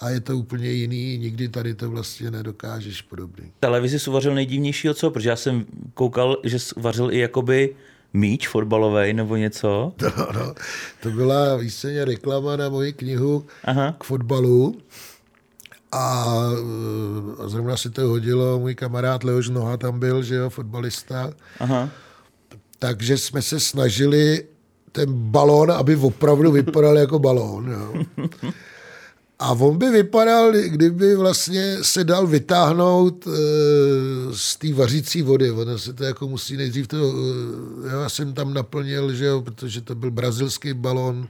a 0.00 0.10
je 0.10 0.20
to 0.20 0.38
úplně 0.38 0.70
jiný. 0.70 1.18
Nikdy 1.18 1.48
tady 1.48 1.74
to 1.74 1.90
vlastně 1.90 2.30
nedokážeš 2.30 3.02
podobný. 3.02 3.52
Televizi 3.60 3.98
jsi 3.98 4.10
uvařil 4.10 4.34
nejdivnějšího 4.34 4.94
co? 4.94 5.10
Protože 5.10 5.28
já 5.28 5.36
jsem 5.36 5.64
koukal, 5.94 6.36
že 6.44 6.58
jsi 6.58 6.74
uvařil 6.74 7.12
i 7.12 7.18
jakoby 7.18 7.74
míč 8.12 8.48
fotbalový 8.48 9.12
nebo 9.12 9.36
něco. 9.36 9.92
No, 10.18 10.26
no, 10.34 10.54
to 11.02 11.10
byla 11.10 11.56
výsledně 11.56 12.04
reklama 12.04 12.56
na 12.56 12.68
moji 12.68 12.92
knihu 12.92 13.46
Aha. 13.64 13.94
k 13.98 14.04
fotbalu. 14.04 14.78
A, 15.92 16.26
eh, 16.52 17.44
a 17.44 17.48
zrovna 17.48 17.76
si 17.76 17.90
to 17.90 18.02
hodilo, 18.02 18.60
můj 18.60 18.74
kamarád 18.74 19.24
Leoš 19.24 19.48
Noha 19.48 19.76
tam 19.76 19.98
byl, 19.98 20.22
že 20.22 20.34
jo, 20.34 20.50
fotbalista. 20.50 21.32
Aha. 21.60 21.90
Takže 22.78 23.18
jsme 23.18 23.42
se 23.42 23.60
snažili 23.60 24.44
ten 24.92 25.12
balón, 25.12 25.72
aby 25.72 25.96
opravdu 25.96 26.52
vypadal 26.52 26.98
jako 26.98 27.18
balón. 27.18 27.70
Jo. 27.70 28.04
A 29.44 29.52
on 29.52 29.78
by 29.78 29.90
vypadal, 29.90 30.52
kdyby 30.52 31.16
vlastně 31.16 31.76
se 31.82 32.04
dal 32.04 32.26
vytáhnout 32.26 33.26
e, 33.26 33.30
z 34.32 34.56
té 34.56 34.72
vařící 34.72 35.22
vody. 35.22 35.50
Ono 35.50 35.78
se 35.78 35.92
to 35.92 36.04
jako 36.04 36.28
musí 36.28 36.56
nejdřív 36.56 36.88
to... 36.88 36.96
E, 36.96 38.02
já 38.02 38.08
jsem 38.08 38.32
tam 38.32 38.54
naplnil, 38.54 39.14
že 39.14 39.24
jo, 39.24 39.42
protože 39.42 39.80
to 39.80 39.94
byl 39.94 40.10
brazilský 40.10 40.72
balón, 40.72 41.28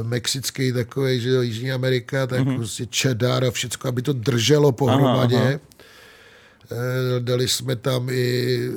e, 0.00 0.02
mexický 0.02 0.72
takový, 0.72 1.20
že 1.20 1.30
jo, 1.30 1.42
Jižní 1.42 1.72
Amerika, 1.72 2.26
tak 2.26 2.40
mm-hmm. 2.40 2.56
prostě 2.56 2.86
cheddar 2.96 3.44
a 3.44 3.50
všecko, 3.50 3.88
aby 3.88 4.02
to 4.02 4.12
drželo 4.12 4.72
pohromadě. 4.72 5.36
Aha, 5.36 5.48
aha. 5.48 5.58
Eh, 6.70 7.20
Dali 7.20 7.48
jsme 7.48 7.76
tam 7.76 8.08
i 8.10 8.58
eh, 8.68 8.76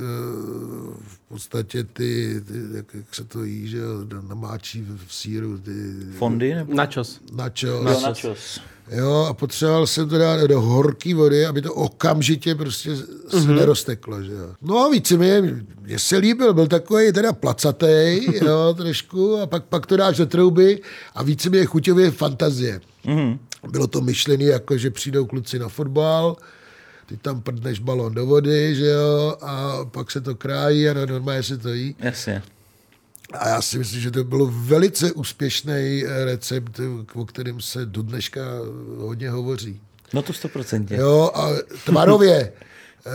v 1.08 1.19
podstatě 1.30 1.84
ty, 1.84 2.41
ty 2.47 2.54
jak, 2.75 2.86
jak 2.93 3.15
se 3.15 3.23
to 3.23 3.43
jí, 3.43 3.67
že 3.67 3.80
namáčí 4.27 4.82
v, 4.82 5.08
v 5.08 5.13
síru, 5.13 5.58
ty 5.58 5.71
Fondy 6.17 6.56
nebo? 6.56 6.73
Načos. 6.73 7.19
načos. 7.34 7.86
Jo, 7.86 8.01
načos. 8.01 8.60
Jo, 8.91 9.25
a 9.30 9.34
potřeboval 9.34 9.88
jsem 9.88 10.10
to 10.10 10.17
dát 10.17 10.41
do 10.41 10.62
horké 10.62 11.15
vody, 11.15 11.45
aby 11.45 11.62
to 11.62 11.73
okamžitě 11.73 12.56
prostě 12.56 12.95
se 12.95 13.06
mm-hmm. 13.30 13.56
nerozteklo, 13.56 14.23
že 14.23 14.32
jo. 14.32 14.56
No 14.62 14.77
a 14.80 14.89
víceméně, 14.89 15.63
mně 15.82 15.99
se 15.99 16.17
líbil, 16.17 16.54
byl 16.54 16.67
takový 16.67 17.12
teda 17.12 17.34
placatej, 17.34 18.27
jo, 18.45 18.73
trošku, 18.77 19.38
a 19.38 19.45
pak, 19.47 19.63
pak 19.63 19.86
to 19.86 19.97
dáš 19.97 20.17
do 20.17 20.25
trouby 20.25 20.82
a 21.15 21.23
víceméně 21.23 21.65
chuťově 21.65 22.12
fantazie. 22.12 22.82
Mhm. 23.06 23.39
Bylo 23.71 23.88
to 23.88 24.01
myšlené 24.01 24.43
jako, 24.43 24.77
že 24.77 24.91
přijdou 24.91 25.25
kluci 25.25 25.60
na 25.60 25.69
fotbal, 25.69 26.36
ty 27.12 27.17
tam 27.17 27.41
prdneš 27.41 27.80
balon 27.80 28.13
do 28.13 28.26
vody, 28.26 28.76
že 28.76 28.86
jo, 28.86 29.36
a 29.41 29.86
pak 29.86 30.12
se 30.12 30.21
to 30.21 30.36
krájí 30.36 30.89
a 30.89 31.06
normálně 31.06 31.43
se 31.43 31.58
to 31.58 31.74
jí. 31.74 31.95
Jasně. 32.00 32.43
A 33.34 33.50
já 33.50 33.62
si 33.62 33.78
myslím, 33.78 34.02
že 34.02 34.12
to 34.12 34.24
bylo 34.24 34.47
velice 34.47 35.12
úspěšný 35.12 36.04
eh, 36.06 36.26
recept, 36.26 36.80
o 37.13 37.26
kterém 37.26 37.62
se 37.62 37.86
do 37.86 38.02
dneška 38.02 38.41
hodně 38.97 39.30
hovoří. 39.30 39.82
No 40.13 40.21
to 40.21 40.34
stoprocentně. 40.34 40.97
Jo, 40.97 41.32
a 41.34 41.50
tvarově, 41.86 42.54
eh, 43.06 43.12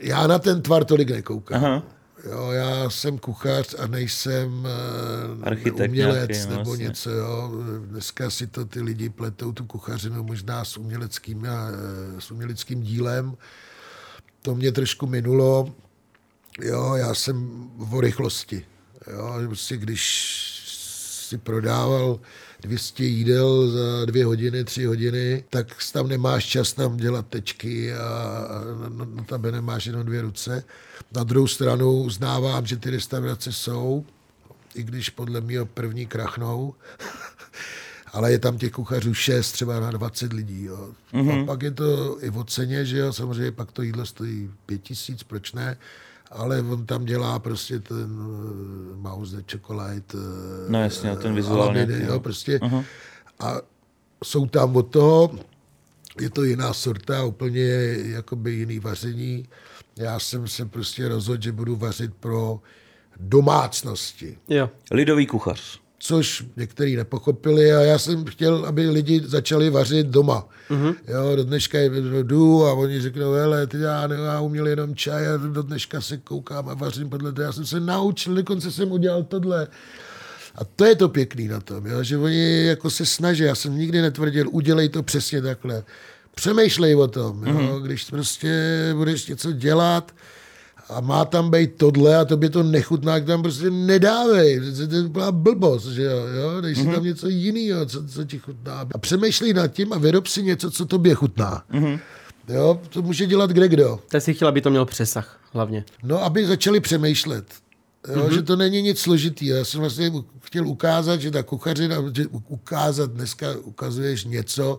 já 0.00 0.26
na 0.26 0.38
ten 0.38 0.62
tvar 0.62 0.84
tolik 0.84 1.10
nekoukám. 1.10 1.64
Aha. 1.64 1.82
Jo, 2.30 2.50
já 2.50 2.90
jsem 2.90 3.18
kuchař 3.18 3.74
a 3.78 3.86
nejsem 3.86 4.66
eh, 4.66 5.46
Architekt 5.46 5.88
umělec 5.88 6.28
nějaký, 6.28 6.48
no, 6.48 6.50
nebo 6.50 6.64
vlastně. 6.70 6.84
něco. 6.84 7.10
Jo. 7.10 7.52
Dneska 7.84 8.30
si 8.30 8.46
to 8.46 8.64
ty 8.64 8.80
lidi 8.80 9.08
pletou 9.08 9.52
tu 9.52 9.64
kuchařinu 9.64 10.22
možná 10.24 10.64
s 10.64 10.76
uměleckým, 10.76 11.46
eh, 11.46 12.20
s 12.20 12.30
uměleckým 12.30 12.82
dílem. 12.82 13.36
To 14.42 14.54
mě 14.54 14.72
trošku 14.72 15.06
minulo. 15.06 15.74
Jo, 16.62 16.94
já 16.94 17.14
jsem 17.14 17.68
o 17.92 18.00
rychlosti. 18.00 18.64
Jo, 19.12 19.34
prostě 19.46 19.76
když 19.76 20.53
si 21.24 21.38
prodával 21.38 22.20
200 22.60 23.04
jídel 23.04 23.70
za 23.70 24.04
dvě 24.04 24.24
hodiny, 24.24 24.64
tři 24.64 24.84
hodiny, 24.84 25.44
tak 25.50 25.66
tam 25.92 26.08
nemáš 26.08 26.44
čas 26.44 26.72
tam 26.72 26.96
dělat 26.96 27.26
tečky 27.26 27.94
a, 27.94 28.48
na, 28.88 29.04
na 29.04 29.22
tebe 29.22 29.52
nemáš 29.52 29.86
jenom 29.86 30.06
dvě 30.06 30.22
ruce. 30.22 30.64
Na 31.12 31.24
druhou 31.24 31.46
stranu 31.46 31.92
uznávám, 31.92 32.66
že 32.66 32.76
ty 32.76 32.90
restaurace 32.90 33.52
jsou, 33.52 34.04
i 34.74 34.82
když 34.82 35.10
podle 35.10 35.40
mě 35.40 35.64
první 35.64 36.06
krachnou, 36.06 36.74
ale 38.12 38.32
je 38.32 38.38
tam 38.38 38.58
těch 38.58 38.72
kuchařů 38.72 39.14
6 39.14 39.52
třeba 39.52 39.80
na 39.80 39.90
20 39.90 40.32
lidí. 40.32 40.64
Jo. 40.64 40.90
Mm-hmm. 41.12 41.42
A 41.42 41.46
pak 41.46 41.62
je 41.62 41.70
to 41.70 42.18
i 42.24 42.30
v 42.30 42.44
ceně, 42.44 42.84
že 42.84 42.98
jo, 42.98 43.12
samozřejmě 43.12 43.52
pak 43.52 43.72
to 43.72 43.82
jídlo 43.82 44.06
stojí 44.06 44.50
5 44.66 44.82
tisíc, 44.82 45.22
proč 45.22 45.52
ne? 45.52 45.76
Ale 46.34 46.60
on 46.60 46.86
tam 46.86 47.04
dělá 47.04 47.38
prostě 47.38 47.78
ten 47.78 48.20
uh, 48.20 48.96
mouse 48.96 49.36
the 49.36 49.42
chocolate. 49.52 50.16
Uh, 50.16 50.22
no 50.68 50.82
jasně, 50.82 51.16
ten 51.16 51.34
vizuální. 51.34 51.86
Jo, 52.06 52.20
prostě. 52.20 52.58
Uh-huh. 52.58 52.84
A 53.40 53.56
jsou 54.24 54.46
tam 54.46 54.76
od 54.76 54.82
toho, 54.82 55.30
je 56.20 56.30
to 56.30 56.44
jiná 56.44 56.72
sorta, 56.72 57.24
úplně 57.24 57.62
jakoby 58.02 58.52
jiný 58.52 58.78
vaření. 58.78 59.48
Já 59.96 60.18
jsem 60.18 60.48
se 60.48 60.64
prostě 60.64 61.08
rozhodl, 61.08 61.42
že 61.42 61.52
budu 61.52 61.76
vařit 61.76 62.14
pro 62.14 62.60
domácnosti. 63.20 64.38
Jo. 64.48 64.70
Lidový 64.90 65.26
kuchař 65.26 65.83
což 66.06 66.44
někteří 66.56 66.96
nepochopili 66.96 67.72
a 67.72 67.80
já 67.80 67.98
jsem 67.98 68.24
chtěl, 68.24 68.64
aby 68.66 68.90
lidi 68.90 69.22
začali 69.24 69.70
vařit 69.70 70.06
doma. 70.06 70.48
Mm-hmm. 70.70 70.94
Jo, 71.08 71.36
do 71.36 71.44
dneška 71.44 71.78
jdu 72.22 72.66
a 72.66 72.72
oni 72.72 73.00
řeknou, 73.00 73.32
hele, 73.32 73.66
ty 73.66 73.78
já, 73.78 74.06
ne, 74.06 74.16
já 74.16 74.40
uměl 74.40 74.66
jenom 74.66 74.94
čaj 74.94 75.28
a 75.28 75.36
do 75.36 75.62
dneška 75.62 76.00
se 76.00 76.16
koukám 76.16 76.68
a 76.68 76.74
vařím 76.74 77.08
podle 77.08 77.32
toho. 77.32 77.46
Já 77.46 77.52
jsem 77.52 77.66
se 77.66 77.80
naučil, 77.80 78.34
dokonce 78.34 78.70
jsem 78.70 78.92
udělal 78.92 79.22
tohle. 79.22 79.68
A 80.54 80.64
to 80.64 80.84
je 80.84 80.94
to 80.94 81.08
pěkný 81.08 81.48
na 81.48 81.60
tom, 81.60 81.86
jo, 81.86 82.02
že 82.02 82.18
oni 82.18 82.64
jako 82.64 82.90
se 82.90 83.06
snaží, 83.06 83.42
já 83.42 83.54
jsem 83.54 83.78
nikdy 83.78 84.02
netvrdil, 84.02 84.48
udělej 84.50 84.88
to 84.88 85.02
přesně 85.02 85.42
takhle. 85.42 85.84
Přemýšlej 86.34 86.96
o 86.96 87.08
tom, 87.08 87.44
jo, 87.46 87.54
mm-hmm. 87.54 87.82
když 87.82 88.04
prostě 88.04 88.90
budeš 88.96 89.26
něco 89.26 89.52
dělat, 89.52 90.12
a 90.88 91.00
má 91.00 91.24
tam 91.24 91.50
být 91.50 91.74
tohle 91.76 92.16
a 92.16 92.24
tobě 92.24 92.50
to 92.50 92.62
nechutná, 92.62 93.20
tam 93.20 93.42
prostě 93.42 93.70
nedávej. 93.70 94.60
To 94.88 94.96
je 94.96 95.02
byla 95.02 95.32
blbost, 95.32 95.86
že 95.86 96.02
jo, 96.02 96.18
jo? 96.18 96.60
dej 96.60 96.74
si 96.74 96.82
mm-hmm. 96.82 96.94
tam 96.94 97.04
něco 97.04 97.28
jiného, 97.28 97.86
co, 97.86 98.06
co 98.06 98.24
ti 98.24 98.38
chutná. 98.38 98.86
A 98.94 98.98
přemýšlej 98.98 99.54
nad 99.54 99.68
tím 99.68 99.92
a 99.92 99.98
vyrob 99.98 100.26
si 100.26 100.42
něco, 100.42 100.70
co 100.70 100.86
tobě 100.86 101.14
chutná. 101.14 101.62
Mm-hmm. 101.72 102.00
Jo, 102.48 102.80
to 102.88 103.02
může 103.02 103.26
dělat 103.26 103.50
kde 103.50 103.68
kdo. 103.68 104.00
Tak 104.08 104.22
si 104.22 104.34
chtěl, 104.34 104.48
aby 104.48 104.60
to 104.60 104.70
měl 104.70 104.84
přesah 104.84 105.40
hlavně. 105.52 105.84
No, 106.02 106.24
aby 106.24 106.46
začali 106.46 106.80
přemýšlet. 106.80 107.44
Jo, 108.08 108.16
mm-hmm. 108.16 108.34
Že 108.34 108.42
to 108.42 108.56
není 108.56 108.82
nic 108.82 108.98
složitého. 108.98 109.58
Já 109.58 109.64
jsem 109.64 109.80
vlastně 109.80 110.12
chtěl 110.40 110.68
ukázat, 110.68 111.20
že 111.20 111.30
ta 111.30 111.42
kuchařina, 111.42 111.96
že 112.16 112.26
ukázat, 112.48 113.10
dneska 113.10 113.46
ukazuješ 113.62 114.24
něco, 114.24 114.78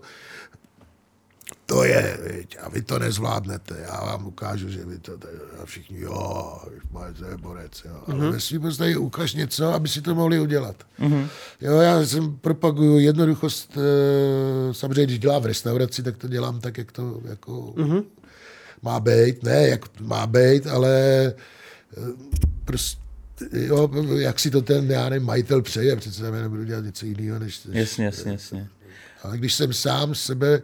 to 1.66 1.84
je, 1.84 2.18
viď, 2.22 2.56
a 2.62 2.68
vy 2.68 2.82
to 2.82 2.98
nezvládnete, 2.98 3.74
já 3.88 4.04
vám 4.04 4.26
ukážu, 4.26 4.68
že 4.68 4.84
vy 4.84 4.98
to, 4.98 5.12
a 5.62 5.66
všichni, 5.66 6.00
jo, 6.00 6.58
to 7.18 7.24
je 7.24 7.36
borec, 7.36 7.82
jo. 7.84 8.02
Ale 8.06 8.18
mm-hmm. 8.18 8.32
ve 8.32 8.40
svým 8.40 8.98
ukaž 8.98 9.34
něco, 9.34 9.74
aby 9.74 9.88
si 9.88 10.02
to 10.02 10.14
mohli 10.14 10.40
udělat. 10.40 10.76
Mm-hmm. 11.00 11.28
Jo, 11.60 11.76
já 11.76 12.06
jsem 12.06 12.36
propaguju 12.38 12.98
jednoduchost, 12.98 13.76
e, 13.76 14.74
samozřejmě, 14.74 15.04
když 15.06 15.18
dělám 15.18 15.42
v 15.42 15.46
restauraci, 15.46 16.02
tak 16.02 16.16
to 16.16 16.28
dělám 16.28 16.60
tak, 16.60 16.78
jak 16.78 16.92
to 16.92 17.20
jako 17.24 17.52
mm-hmm. 17.52 18.04
má 18.82 19.00
být, 19.00 19.42
ne, 19.42 19.68
jak 19.68 20.00
má 20.00 20.26
být, 20.26 20.66
ale 20.66 20.94
e, 21.26 21.34
prostě 22.64 23.06
jo, 23.52 23.90
jak 24.16 24.38
si 24.38 24.50
to 24.50 24.62
ten, 24.62 24.90
já 24.90 25.08
nevím, 25.08 25.26
majitel 25.26 25.62
přeje, 25.62 25.96
přece 25.96 26.24
já 26.24 26.30
nebudu 26.30 26.64
dělat 26.64 26.84
něco 26.84 27.06
jiného, 27.06 27.38
než... 27.38 27.60
Jasně, 27.72 28.04
jasně, 28.04 28.32
jasně. 28.32 28.68
Ale 29.22 29.38
když 29.38 29.54
jsem 29.54 29.72
sám 29.72 30.14
sebe 30.14 30.62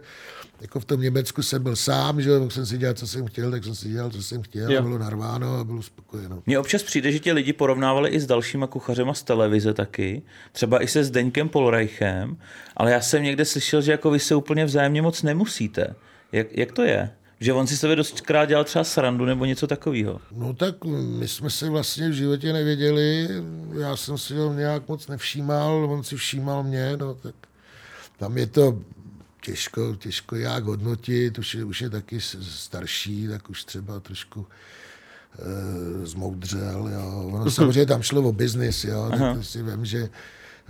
jako 0.63 0.79
v 0.79 0.85
tom 0.85 1.01
Německu 1.01 1.43
jsem 1.43 1.63
byl 1.63 1.75
sám, 1.75 2.21
že 2.21 2.39
mohl 2.39 2.49
jsem 2.49 2.65
si 2.65 2.77
dělat, 2.77 2.97
co 2.97 3.07
jsem 3.07 3.27
chtěl, 3.27 3.51
tak 3.51 3.63
jsem 3.63 3.75
si 3.75 3.89
dělal, 3.89 4.09
co 4.09 4.23
jsem 4.23 4.41
chtěl, 4.41 4.71
jo. 4.71 4.81
bylo 4.81 4.97
narváno 4.97 5.59
a 5.59 5.63
bylo 5.63 5.81
spokojeno. 5.81 6.43
Mně 6.45 6.59
občas 6.59 6.83
přijde, 6.83 7.11
že 7.11 7.19
tě 7.19 7.33
lidi 7.33 7.53
porovnávali 7.53 8.09
i 8.09 8.19
s 8.19 8.25
dalšíma 8.25 8.67
kuchařema 8.67 9.13
z 9.13 9.23
televize 9.23 9.73
taky, 9.73 10.21
třeba 10.51 10.83
i 10.83 10.87
se 10.87 11.03
Zdeňkem 11.03 11.49
Polreichem, 11.49 12.37
ale 12.77 12.91
já 12.91 13.01
jsem 13.01 13.23
někde 13.23 13.45
slyšel, 13.45 13.81
že 13.81 13.91
jako 13.91 14.11
vy 14.11 14.19
se 14.19 14.35
úplně 14.35 14.65
vzájemně 14.65 15.01
moc 15.01 15.23
nemusíte. 15.23 15.95
Jak, 16.31 16.57
jak 16.57 16.71
to 16.71 16.81
je? 16.81 17.09
Že 17.39 17.53
on 17.53 17.67
si 17.67 17.77
sebe 17.77 17.95
dostkrát 17.95 18.49
dělal 18.49 18.63
třeba 18.63 18.83
srandu 18.83 19.25
nebo 19.25 19.45
něco 19.45 19.67
takového. 19.67 20.21
No 20.31 20.53
tak 20.53 20.85
my 20.85 21.27
jsme 21.27 21.49
se 21.49 21.69
vlastně 21.69 22.09
v 22.09 22.13
životě 22.13 22.53
nevěděli, 22.53 23.27
já 23.79 23.95
jsem 23.95 24.17
si 24.17 24.35
ho 24.35 24.53
nějak 24.53 24.87
moc 24.87 25.07
nevšímal, 25.07 25.87
on 25.91 26.03
si 26.03 26.15
všímal 26.15 26.63
mě, 26.63 26.97
no 26.97 27.13
tak 27.13 27.35
tam 28.17 28.37
je 28.37 28.47
to 28.47 28.79
těžko, 29.45 29.95
těžko 29.95 30.35
jak 30.35 30.63
hodnotit, 30.63 31.37
už 31.39 31.55
je, 31.55 31.63
už 31.63 31.81
je 31.81 31.89
taky 31.89 32.21
starší, 32.41 33.27
tak 33.27 33.49
už 33.49 33.63
třeba 33.63 33.99
trošku 33.99 34.47
e, 35.39 36.05
zmoudřel. 36.05 36.89
Jo. 36.93 37.29
Ono 37.33 37.51
samozřejmě 37.51 37.85
tam 37.85 38.01
šlo 38.01 38.21
o 38.21 38.31
biznis, 38.31 38.83
jo. 38.83 39.09
Tak 39.09 39.43
si 39.43 39.63
vím, 39.63 39.85
že 39.85 40.09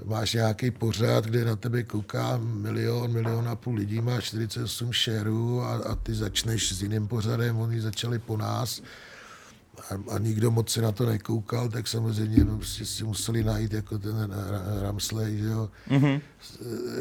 máš 0.05 0.33
nějaký 0.33 0.71
pořád, 0.71 1.25
kde 1.25 1.45
na 1.45 1.55
tebe 1.55 1.83
kouká 1.83 2.37
milion, 2.37 3.11
milion 3.11 3.49
a 3.49 3.55
půl 3.55 3.75
lidí, 3.75 4.01
máš 4.01 4.23
48 4.23 4.93
šerů 4.93 5.61
a, 5.61 5.75
a 5.75 5.95
ty 5.95 6.13
začneš 6.13 6.73
s 6.73 6.81
jiným 6.81 7.07
pořadem, 7.07 7.57
oni 7.57 7.81
začali 7.81 8.19
po 8.19 8.37
nás 8.37 8.81
a, 9.93 10.15
a 10.15 10.19
nikdo 10.19 10.51
moc 10.51 10.69
se 10.69 10.81
na 10.81 10.91
to 10.91 11.05
nekoukal, 11.05 11.69
tak 11.69 11.87
samozřejmě 11.87 12.45
prostě 12.45 12.85
si 12.85 13.03
museli 13.03 13.43
najít 13.43 13.73
jako 13.73 13.97
ten 13.97 14.33
Ramsley, 14.81 15.37
že 15.37 15.45
jo. 15.45 15.69
Mm-hmm. 15.89 16.21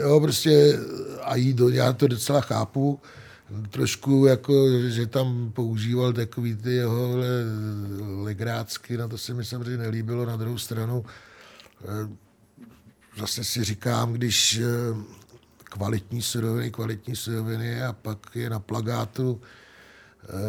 Jo, 0.00 0.20
prostě 0.20 0.78
a 1.22 1.36
jít 1.36 1.56
do, 1.56 1.68
já 1.68 1.92
to 1.92 2.06
docela 2.06 2.40
chápu, 2.40 3.00
trošku 3.70 4.26
jako, 4.26 4.80
že 4.88 5.06
tam 5.06 5.52
používal 5.54 6.12
takový 6.12 6.56
ty 6.56 6.72
jeho 6.72 7.16
legrácky, 8.22 8.96
na 8.96 9.08
to 9.08 9.18
se 9.18 9.34
mi 9.34 9.44
samozřejmě 9.44 9.76
nelíbilo, 9.76 10.26
na 10.26 10.36
druhou 10.36 10.58
stranu 10.58 11.04
eh, 11.84 12.08
zase 13.18 13.44
si 13.44 13.64
říkám, 13.64 14.12
když 14.12 14.58
eh, 14.58 14.66
kvalitní 15.64 16.22
suroviny, 16.22 16.70
kvalitní 16.70 17.16
suroviny 17.16 17.82
a 17.82 17.92
pak 17.92 18.18
je 18.34 18.50
na 18.50 18.58
plagátu 18.58 19.40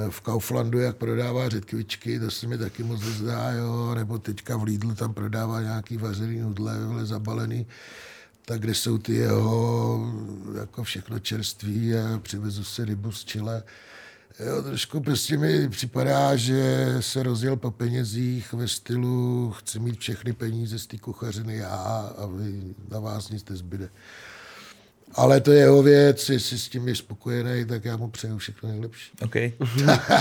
v 0.09 0.21
Kauflandu, 0.21 0.79
jak 0.79 0.97
prodává 0.97 1.49
řetkvičky, 1.49 2.19
to 2.19 2.31
se 2.31 2.47
mi 2.47 2.57
taky 2.57 2.83
moc 2.83 3.01
zdá, 3.01 3.51
jo, 3.51 3.95
nebo 3.95 4.19
teďka 4.19 4.57
v 4.57 4.63
Lidlu 4.63 4.95
tam 4.95 5.13
prodává 5.13 5.61
nějaký 5.61 5.97
vařený 5.97 6.39
nudle, 6.39 6.75
zabalený, 7.03 7.67
tak 8.45 8.59
kde 8.59 8.75
jsou 8.75 8.97
ty 8.97 9.13
jeho, 9.13 10.13
jako 10.59 10.83
všechno 10.83 11.19
čerství 11.19 11.95
a 11.95 12.19
přivezu 12.19 12.63
si 12.63 12.85
rybu 12.85 13.11
z 13.11 13.25
Chile. 13.25 13.63
Jo, 14.39 14.63
trošku 14.63 15.01
prostě 15.01 15.37
mi 15.37 15.69
připadá, 15.69 16.35
že 16.35 16.87
se 16.99 17.23
rozjel 17.23 17.55
po 17.55 17.71
penězích 17.71 18.53
ve 18.53 18.67
stylu 18.67 19.51
chci 19.57 19.79
mít 19.79 19.99
všechny 19.99 20.33
peníze 20.33 20.79
z 20.79 20.87
té 20.87 20.97
kuchařiny 20.97 21.55
já 21.57 22.13
a 22.17 22.25
vy, 22.25 22.75
na 22.89 22.99
vás 22.99 23.29
nic 23.29 23.49
nezbyde. 23.49 23.89
Ale 25.15 25.41
to 25.41 25.51
je 25.51 25.59
jeho 25.59 25.83
věc, 25.83 26.29
jestli 26.29 26.59
s 26.59 26.69
tím 26.69 26.87
je 26.87 26.95
spokojený, 26.95 27.65
tak 27.65 27.85
já 27.85 27.97
mu 27.97 28.09
přeju 28.09 28.37
všechno 28.37 28.69
nejlepší. 28.69 29.11
Okay. 29.21 29.51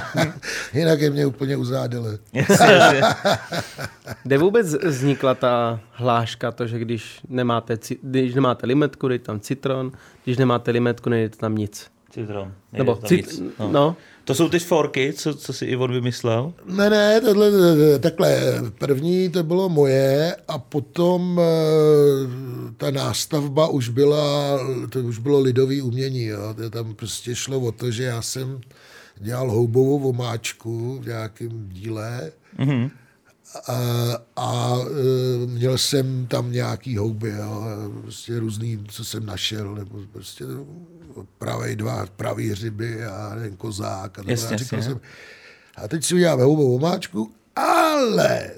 Jinak 0.74 1.00
je 1.00 1.10
mě 1.10 1.26
úplně 1.26 1.56
uzádele. 1.56 2.18
Kde 4.22 4.38
vůbec 4.38 4.74
vznikla 4.74 5.34
ta 5.34 5.80
hláška, 5.92 6.52
to, 6.52 6.66
že 6.66 6.78
když 6.78 7.20
nemáte, 7.28 7.78
když 8.02 8.34
nemáte 8.34 8.66
limetku, 8.66 9.08
dejte 9.08 9.24
tam 9.24 9.40
citron, 9.40 9.92
když 10.24 10.36
nemáte 10.36 10.70
limetku, 10.70 11.10
nejdete 11.10 11.36
tam 11.36 11.54
nic. 11.54 11.90
Citron. 12.14 12.52
Nebo 12.72 13.00
cit, 13.06 13.42
no. 13.58 13.72
no. 13.72 13.96
To 14.24 14.34
jsou 14.34 14.48
ty 14.48 14.58
forky, 14.58 15.12
co, 15.12 15.34
co 15.34 15.52
si 15.52 15.64
Ivon 15.64 15.92
vymyslel? 15.92 16.52
Ne, 16.66 16.90
ne, 16.90 17.20
tohle, 17.20 17.50
takhle. 17.98 18.40
První 18.78 19.28
to 19.28 19.42
bylo 19.42 19.68
moje 19.68 20.36
a 20.48 20.58
potom 20.58 21.40
eh, 21.40 22.74
ta 22.76 22.90
nástavba 22.90 23.68
už 23.68 23.88
byla, 23.88 24.58
to 24.90 25.00
už 25.00 25.18
bylo 25.18 25.40
lidový 25.40 25.82
umění. 25.82 26.24
Jo. 26.24 26.54
To 26.54 26.70
tam 26.70 26.94
prostě 26.94 27.34
šlo 27.34 27.60
o 27.60 27.72
to, 27.72 27.90
že 27.90 28.02
já 28.02 28.22
jsem 28.22 28.60
dělal 29.22 29.50
houbovou 29.50 30.08
omáčku 30.08 30.98
v 31.02 31.06
nějakém 31.06 31.68
díle 31.68 32.32
mm-hmm. 32.58 32.90
a, 33.68 33.76
a 34.36 34.78
e, 34.78 35.46
měl 35.46 35.78
jsem 35.78 36.26
tam 36.26 36.52
nějaký 36.52 36.96
houby, 36.96 37.30
jo, 37.30 37.64
prostě 38.02 38.38
různý, 38.38 38.84
co 38.88 39.04
jsem 39.04 39.26
našel, 39.26 39.74
nebo 39.74 39.98
prostě 40.12 40.44
pravý 41.38 41.76
dva, 41.76 42.06
pravý 42.16 42.50
hřiby 42.50 43.04
a 43.04 43.34
ten 43.34 43.56
kozák. 43.56 44.18
A, 44.18 44.22
jasně, 44.26 44.56
jasně. 44.60 44.82
jsem, 44.82 45.00
a 45.76 45.88
teď 45.88 46.04
si 46.04 46.14
uděláme 46.14 46.42
houbovou 46.42 46.76
omáčku, 46.76 47.32
ale 47.56 48.50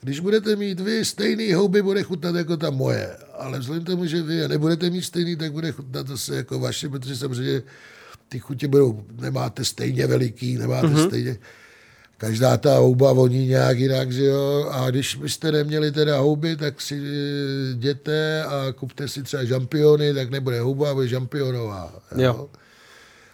když 0.00 0.20
budete 0.20 0.56
mít 0.56 0.80
vy 0.80 1.04
stejný 1.04 1.52
houby, 1.52 1.82
bude 1.82 2.02
chutnat 2.02 2.34
jako 2.34 2.56
ta 2.56 2.70
moje. 2.70 3.16
Ale 3.38 3.58
vzhledem 3.58 3.84
tomu, 3.84 4.06
že 4.06 4.22
vy 4.22 4.48
nebudete 4.48 4.90
mít 4.90 5.02
stejný, 5.02 5.36
tak 5.36 5.52
bude 5.52 5.72
chutnat 5.72 6.06
zase 6.06 6.36
jako 6.36 6.58
vaše, 6.58 6.88
protože 6.88 7.16
samozřejmě 7.16 7.62
ty 8.28 8.38
chutě 8.38 8.68
budou, 8.68 9.04
nemáte 9.20 9.64
stejně 9.64 10.06
veliký, 10.06 10.58
nemáte 10.58 10.86
mm-hmm. 10.86 11.06
stejně 11.06 11.38
každá 12.20 12.56
ta 12.56 12.78
houba 12.78 13.12
voní 13.12 13.46
nějak 13.46 13.78
jinak, 13.78 14.12
že 14.12 14.24
jo, 14.24 14.68
a 14.70 14.90
když 14.90 15.14
byste 15.14 15.52
neměli 15.52 15.92
teda 15.92 16.18
houby, 16.18 16.56
tak 16.56 16.80
si 16.80 17.00
jděte 17.72 18.44
a 18.44 18.72
kupte 18.72 19.08
si 19.08 19.22
třeba 19.22 19.44
žampiony, 19.44 20.14
tak 20.14 20.30
nebude 20.30 20.60
houba, 20.60 20.94
bude 20.94 21.08
žampionová. 21.08 22.02
Jo. 22.16 22.22
jo. 22.22 22.48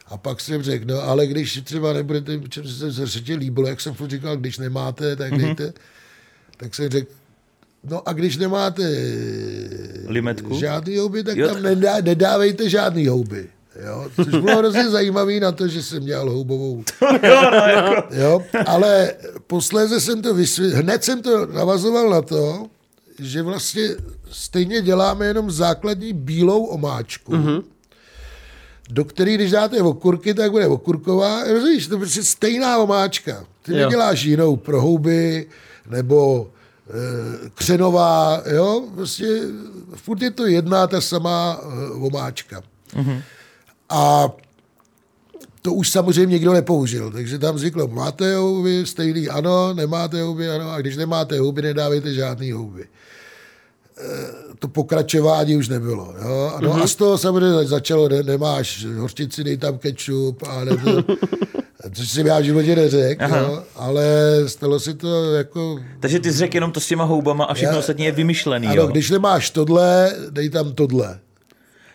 A 0.06 0.16
pak 0.16 0.40
jsem 0.40 0.62
řekl, 0.62 0.84
no 0.86 1.02
ale 1.02 1.26
když 1.26 1.60
třeba 1.64 1.92
nebudete, 1.92 2.48
čem 2.48 2.68
se 2.68 3.06
se 3.06 3.34
líbilo, 3.34 3.68
jak 3.68 3.80
jsem 3.80 3.94
furt 3.94 4.10
říkal, 4.10 4.36
když 4.36 4.58
nemáte, 4.58 5.16
tak 5.16 5.32
mm-hmm. 5.32 5.56
dejte, 5.56 5.72
tak 6.56 6.74
jsem 6.74 6.90
řekl, 6.90 7.12
No 7.90 8.08
a 8.08 8.12
když 8.12 8.36
nemáte 8.36 8.82
Limetku? 10.06 10.58
žádný 10.58 10.98
houby, 10.98 11.22
tak 11.22 11.36
Jo, 11.36 11.48
tam 11.48 11.62
nedá, 11.62 12.00
nedávejte 12.00 12.70
žádný 12.70 13.06
houby. 13.06 13.48
Jo? 13.84 14.10
Což 14.16 14.26
bylo 14.26 14.58
hrozně 14.58 14.90
zajímavý 14.90 15.40
na 15.40 15.52
to, 15.52 15.68
že 15.68 15.82
jsem 15.82 16.04
dělal 16.04 16.30
houbovou. 16.30 16.84
jo, 17.22 17.50
no, 17.50 17.56
jako. 17.56 18.14
Jo? 18.14 18.42
Ale 18.66 19.14
posléze 19.46 20.00
jsem 20.00 20.22
to 20.22 20.34
vysvětlil, 20.34 20.82
hned 20.82 21.04
jsem 21.04 21.22
to 21.22 21.46
navazoval 21.46 22.10
na 22.10 22.22
to, 22.22 22.66
že 23.18 23.42
vlastně 23.42 23.88
stejně 24.30 24.82
děláme 24.82 25.26
jenom 25.26 25.50
základní 25.50 26.12
bílou 26.12 26.64
omáčku, 26.64 27.32
mm-hmm. 27.32 27.62
do 28.90 29.04
který, 29.04 29.34
když 29.34 29.50
dáte 29.50 29.82
okurky, 29.82 30.34
tak 30.34 30.50
bude 30.50 30.66
okurková. 30.66 31.44
Rozumíš, 31.44 31.86
to 31.86 31.94
je 31.94 31.98
prostě 31.98 32.22
stejná 32.22 32.78
omáčka. 32.78 33.44
Ty 33.62 33.72
Jo. 33.72 33.78
neděláš 33.78 34.22
jinou 34.22 34.56
pro 34.56 34.80
houby, 34.80 35.46
nebo 35.88 36.50
e, 36.90 37.50
křenová, 37.54 38.42
jo, 38.54 38.84
prostě 38.94 39.40
furt 39.94 40.22
je 40.22 40.30
to 40.30 40.46
jedna 40.46 40.86
ta 40.86 41.00
samá 41.00 41.60
e, 41.62 41.90
omáčka. 41.92 42.62
Mm-hmm. 42.94 43.22
A 43.88 44.28
to 45.62 45.72
už 45.74 45.90
samozřejmě 45.90 46.32
nikdo 46.34 46.52
nepoužil, 46.52 47.10
takže 47.10 47.38
tam 47.38 47.58
zvyklo, 47.58 47.88
máte 47.88 48.36
houby, 48.36 48.86
stejný 48.86 49.28
ano, 49.28 49.74
nemáte 49.74 50.22
houby, 50.22 50.48
ano, 50.50 50.70
a 50.70 50.80
když 50.80 50.96
nemáte 50.96 51.38
houby, 51.38 51.62
nedávejte 51.62 52.14
žádný 52.14 52.52
houby. 52.52 52.82
E, 52.82 52.86
To 54.58 54.68
pokračování 54.68 55.56
už 55.56 55.68
nebylo. 55.68 56.14
Jo? 56.24 56.52
Ano, 56.56 56.70
mm-hmm. 56.70 56.82
A 56.82 56.86
z 56.86 56.94
toho 56.94 57.18
samozřejmě 57.18 57.64
začalo, 57.64 58.08
ne, 58.08 58.22
nemáš 58.22 58.84
hořčici, 58.98 59.44
dej 59.44 59.56
tam 59.56 59.78
kečup, 59.78 60.42
a 60.48 60.64
ne 60.64 60.76
to, 60.76 61.04
což 61.94 62.08
jsem 62.10 62.26
já 62.26 62.38
v 62.40 62.42
životě 62.44 62.76
neřekl, 62.76 63.24
jo? 63.36 63.62
ale 63.76 64.04
stalo 64.46 64.80
se 64.80 64.94
to 64.94 65.32
jako... 65.34 65.78
Takže 66.00 66.18
ty 66.20 66.32
jsi 66.32 66.38
řekl 66.38 66.56
jenom 66.56 66.72
to 66.72 66.80
s 66.80 66.86
těma 66.86 67.04
houbama 67.04 67.44
a 67.44 67.54
všechno 67.54 67.72
Já- 67.74 67.78
ostatní 67.78 68.04
je 68.04 68.12
vymyšlený, 68.12 68.66
Ano, 68.66 68.82
jo? 68.82 68.86
když 68.86 69.10
nemáš 69.10 69.50
tohle, 69.50 70.12
dej 70.30 70.50
tam 70.50 70.72
tohle. 70.72 71.18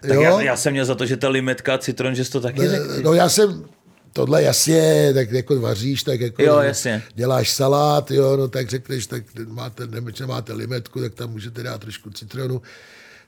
Tak 0.02 0.20
já, 0.20 0.42
já, 0.42 0.56
jsem 0.56 0.74
měl 0.74 0.86
za 0.86 0.96
to, 0.96 1.06
že 1.06 1.18
ta 1.18 1.30
limetka, 1.30 1.78
citron, 1.78 2.16
že 2.16 2.26
jsi 2.26 2.32
to 2.32 2.42
taky 2.42 2.68
řekl. 2.68 3.02
No 3.04 3.14
já 3.14 3.30
jsem, 3.30 3.66
tohle 4.14 4.44
jasně, 4.44 5.12
tak 5.14 5.32
jako 5.32 5.60
vaříš, 5.60 6.04
tak 6.04 6.20
jako 6.20 6.44
Jo, 6.44 6.60
jasně. 6.60 7.04
děláš 7.16 7.52
salát, 7.52 8.12
jo, 8.12 8.38
no 8.38 8.48
tak 8.48 8.70
řekneš, 8.70 9.08
tak 9.08 9.24
máte, 9.48 9.88
ne, 9.88 10.02
máte 10.26 10.54
limetku, 10.54 11.02
tak 11.02 11.14
tam 11.14 11.32
můžete 11.32 11.64
dát 11.64 11.82
trošku 11.82 12.10
citronu. 12.10 12.62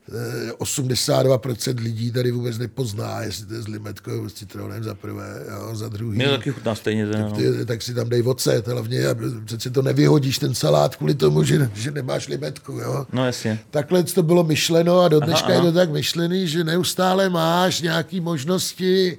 Eh, 0.10 0.52
82% 0.58 1.80
lidí 1.80 2.12
tady 2.12 2.32
vůbec 2.32 2.58
nepozná, 2.58 3.22
jestli 3.22 3.46
to 3.46 3.54
je 3.54 3.62
s 3.62 3.68
limetkou 3.68 4.30
s 4.30 4.34
citronem 4.34 4.84
za 4.84 4.96
prvé, 4.96 5.44
jo, 5.52 5.76
za 5.76 5.88
druhý. 5.90 6.16
Mě 6.18 6.30
taky 6.30 6.52
chutná 6.52 6.76
stejně. 6.76 7.08
Ten, 7.08 7.22
no. 7.22 7.32
Ty, 7.32 7.66
tak 7.66 7.82
si 7.82 7.94
tam 7.94 8.10
dej 8.10 8.22
ocet, 8.26 8.68
hlavně, 8.68 9.08
aby- 9.08 9.26
přece 9.46 9.70
to 9.70 9.82
nevyhodíš 9.82 10.40
ten 10.40 10.54
salát 10.56 10.96
kvůli 10.96 11.14
tomu, 11.16 11.44
že, 11.44 11.70
že 11.74 11.92
nemáš 11.92 12.28
limetku, 12.28 12.72
jo. 12.72 13.06
no 13.14 13.26
jasně. 13.26 13.60
Takhle 13.72 14.04
to 14.04 14.24
bylo 14.24 14.44
myšleno 14.44 15.00
a 15.00 15.08
do 15.08 15.20
dneška 15.20 15.46
Aha, 15.46 15.54
je 15.54 15.60
aha. 15.60 15.68
to 15.72 15.74
tak 15.78 15.90
myšlený, 15.92 16.48
že 16.48 16.64
neustále 16.64 17.30
máš 17.30 17.82
nějaké 17.82 18.22
možnosti, 18.22 19.18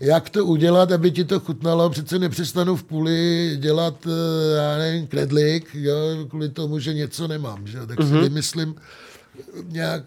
jak 0.00 0.30
to 0.30 0.46
udělat, 0.46 0.92
aby 0.92 1.10
ti 1.10 1.24
to 1.24 1.40
chutnalo. 1.40 1.90
Přece 1.90 2.18
nepřestanu 2.18 2.76
v 2.76 2.82
půli 2.84 3.50
dělat, 3.60 4.06
eh, 4.06 4.56
já 4.56 4.78
nevím, 4.78 5.06
kredlik, 5.06 5.68
jo, 5.74 5.94
kvůli 6.28 6.48
tomu, 6.48 6.78
že 6.78 6.94
něco 6.94 7.28
nemám. 7.28 7.66
Že? 7.66 7.86
Tak 7.86 7.98
Mhm. 7.98 8.08
si 8.08 8.14
vymyslím 8.28 8.74
nějak 9.68 10.02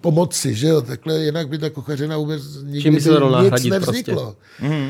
pomoci, 0.00 0.54
že 0.54 0.68
jo, 0.68 0.82
takhle 0.82 1.20
jinak 1.20 1.48
by 1.48 1.58
ta 1.58 1.70
kuchařina 1.70 2.16
vůbec 2.16 2.42
nikdy 2.62 2.82
Čím 2.82 2.94
by 2.94 3.00
se 3.00 3.08
to 3.08 3.20
dalo 3.20 3.42
nic 3.42 3.50
nahradit 3.50 3.70
nevzniklo. 3.70 4.36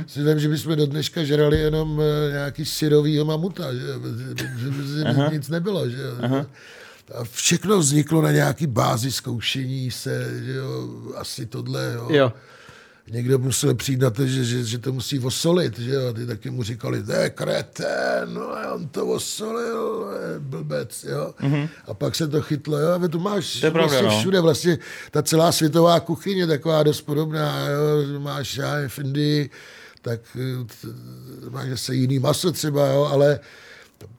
Si 0.07 0.23
vím, 0.23 0.39
že 0.39 0.49
bychom 0.49 0.77
do 0.77 0.87
dneška 0.87 1.25
žrali 1.25 1.59
jenom 1.59 2.01
eh, 2.01 2.33
nějaký 2.33 2.65
syrovýho 2.65 3.25
mamuta, 3.25 3.75
že, 3.75 3.81
že, 4.37 4.71
že 5.15 5.29
nic 5.33 5.49
nebylo, 5.49 5.89
že 5.89 6.03
jo. 6.03 6.47
A 7.15 7.25
všechno 7.25 7.79
vzniklo 7.79 8.23
na 8.23 8.33
nějaký 8.33 8.67
bázi 8.67 9.13
zkoušení 9.13 9.91
se, 9.91 10.45
že 10.45 10.53
jo, 10.53 10.89
asi 11.17 11.47
tohle, 11.47 11.93
jo. 11.95 12.09
Jo. 12.11 12.33
Někdo 13.11 13.39
musel 13.39 13.75
přijít 13.75 14.01
na 14.01 14.11
to, 14.11 14.27
že, 14.27 14.45
že, 14.45 14.65
že 14.65 14.79
to 14.79 14.93
musí 14.93 15.19
osolit, 15.19 15.79
že 15.79 15.91
jo, 15.91 16.13
ty 16.13 16.27
taky 16.27 16.51
mu 16.51 16.63
říkali, 16.63 17.03
to 17.03 17.13
je 17.13 17.31
kreten, 17.31 18.35
no 18.35 18.57
a 18.57 18.75
on 18.75 18.89
to 18.89 19.07
osolil, 19.07 20.07
blbec, 20.39 21.05
jo. 21.05 21.35
Mm-hmm. 21.41 21.69
A 21.87 21.95
pak 21.95 22.15
se 22.15 22.29
to 22.29 22.43
chytlo, 22.43 22.79
jo, 22.79 22.89
a 23.05 23.09
to 23.09 23.19
máš 23.19 23.61
To 23.61 23.67
je 23.67 23.71
pravda, 23.71 23.93
vlastně 23.93 24.15
no. 24.15 24.21
všude, 24.21 24.41
vlastně 24.41 24.79
ta 25.11 25.23
celá 25.23 25.53
světová 25.53 26.01
kuchyně 26.01 26.47
taková 26.47 26.83
dost 26.83 27.01
podobná, 27.01 27.69
jo, 27.69 28.21
máš 28.21 28.57
já 28.57 28.75
v 28.89 28.99
Indii, 28.99 29.51
tak 30.03 30.21
eh, 30.37 31.51
máš 31.51 31.69
zase 31.71 31.95
jiný 31.95 32.19
maso 32.19 32.53
třeba, 32.53 32.89
jo, 32.89 33.09
ale 33.13 33.41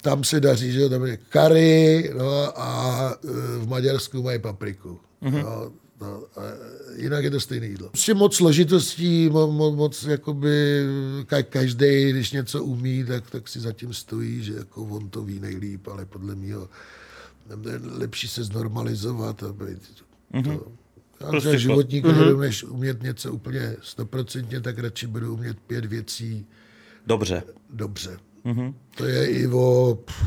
tam 0.01 0.23
se 0.23 0.39
daří, 0.39 0.71
že 0.71 0.89
tam 0.89 1.05
je 1.05 1.17
curry, 1.29 2.13
no, 2.17 2.61
a 2.61 3.13
eh, 3.13 3.27
v 3.57 3.67
Maďarsku 3.67 4.23
mají 4.23 4.39
papriku. 4.39 4.99
Mm-hmm. 5.23 5.43
No, 5.43 5.71
no, 6.01 6.23
a 6.35 6.41
jinak 6.95 7.23
je 7.23 7.31
to 7.31 7.39
stejné 7.39 7.67
jídlo. 7.67 7.89
Prostě 7.89 8.13
moc 8.13 8.35
složitostí, 8.35 9.29
mo, 9.29 9.51
mo, 9.51 9.71
moc 9.71 10.03
jakoby, 10.03 10.85
ka- 11.23 11.43
každý, 11.43 12.11
když 12.11 12.31
něco 12.31 12.63
umí, 12.63 13.03
tak, 13.03 13.29
tak 13.29 13.47
si 13.47 13.59
zatím 13.59 13.93
stojí, 13.93 14.43
že 14.43 14.53
jako 14.53 14.83
on 14.83 15.09
to 15.09 15.23
ví 15.23 15.39
nejlíp, 15.39 15.87
ale 15.87 16.05
podle 16.05 16.35
mého 16.35 16.69
lepší 17.83 18.27
se 18.27 18.43
znormalizovat 18.43 19.43
a 19.43 19.53
být 19.53 19.79
mm-hmm. 20.33 20.57
to. 20.57 20.71
Já 21.19 21.27
Prostě 21.27 21.59
životník, 21.59 22.05
mm-hmm. 22.05 22.39
než 22.39 22.63
umět 22.63 23.03
něco 23.03 23.33
úplně 23.33 23.75
stoprocentně, 23.81 24.61
tak 24.61 24.79
radši 24.79 25.07
budu 25.07 25.33
umět 25.33 25.59
pět 25.59 25.85
věcí 25.85 26.45
Dobře. 27.07 27.43
dobře. 27.69 28.19
Mm-hmm. 28.45 28.73
To 28.95 29.05
je 29.05 29.27
i 29.27 29.47
o 29.47 29.97
pff, 30.05 30.25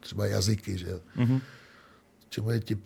třeba 0.00 0.26
jazyky, 0.26 0.78
že 0.78 0.90
jo. 0.90 1.00
Mm-hmm. 1.16 1.40
Čemu 2.28 2.50
je 2.50 2.60
ti 2.60 2.78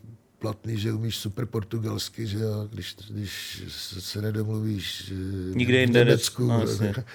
platný, 0.47 0.79
že 0.79 0.93
umíš 0.93 1.17
super 1.17 1.47
portugalsky, 1.47 2.27
že 2.27 2.39
jo, 2.39 2.69
když, 2.71 2.97
když 3.11 3.63
se 3.99 4.23
nedomluvíš 4.23 5.13
eh, 5.13 5.55
Nikde 5.55 5.87
v 5.87 5.91
Německu, 5.91 6.47
no, 6.47 6.65
tak, 6.79 7.07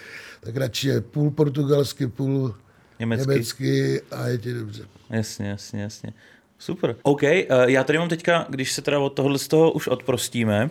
tak 0.41 0.55
radši 0.55 0.87
je 0.87 1.01
půl 1.01 1.31
portugalsky, 1.31 2.07
půl 2.07 2.55
Německy. 2.99 3.29
německy 3.29 4.01
a 4.11 4.27
je 4.27 4.37
ti 4.37 4.53
dobře. 4.53 4.83
Jasně, 5.09 5.47
jasně, 5.47 5.81
jasně. 5.81 6.13
Super. 6.59 6.95
OK, 7.03 7.21
uh, 7.23 7.29
já 7.65 7.83
tady 7.83 7.99
mám 7.99 8.09
teďka, 8.09 8.45
když 8.49 8.71
se 8.71 8.81
teda 8.81 8.99
od 8.99 9.09
tohohle 9.09 9.39
z 9.39 9.47
toho 9.47 9.71
už 9.71 9.87
odprostíme, 9.87 10.69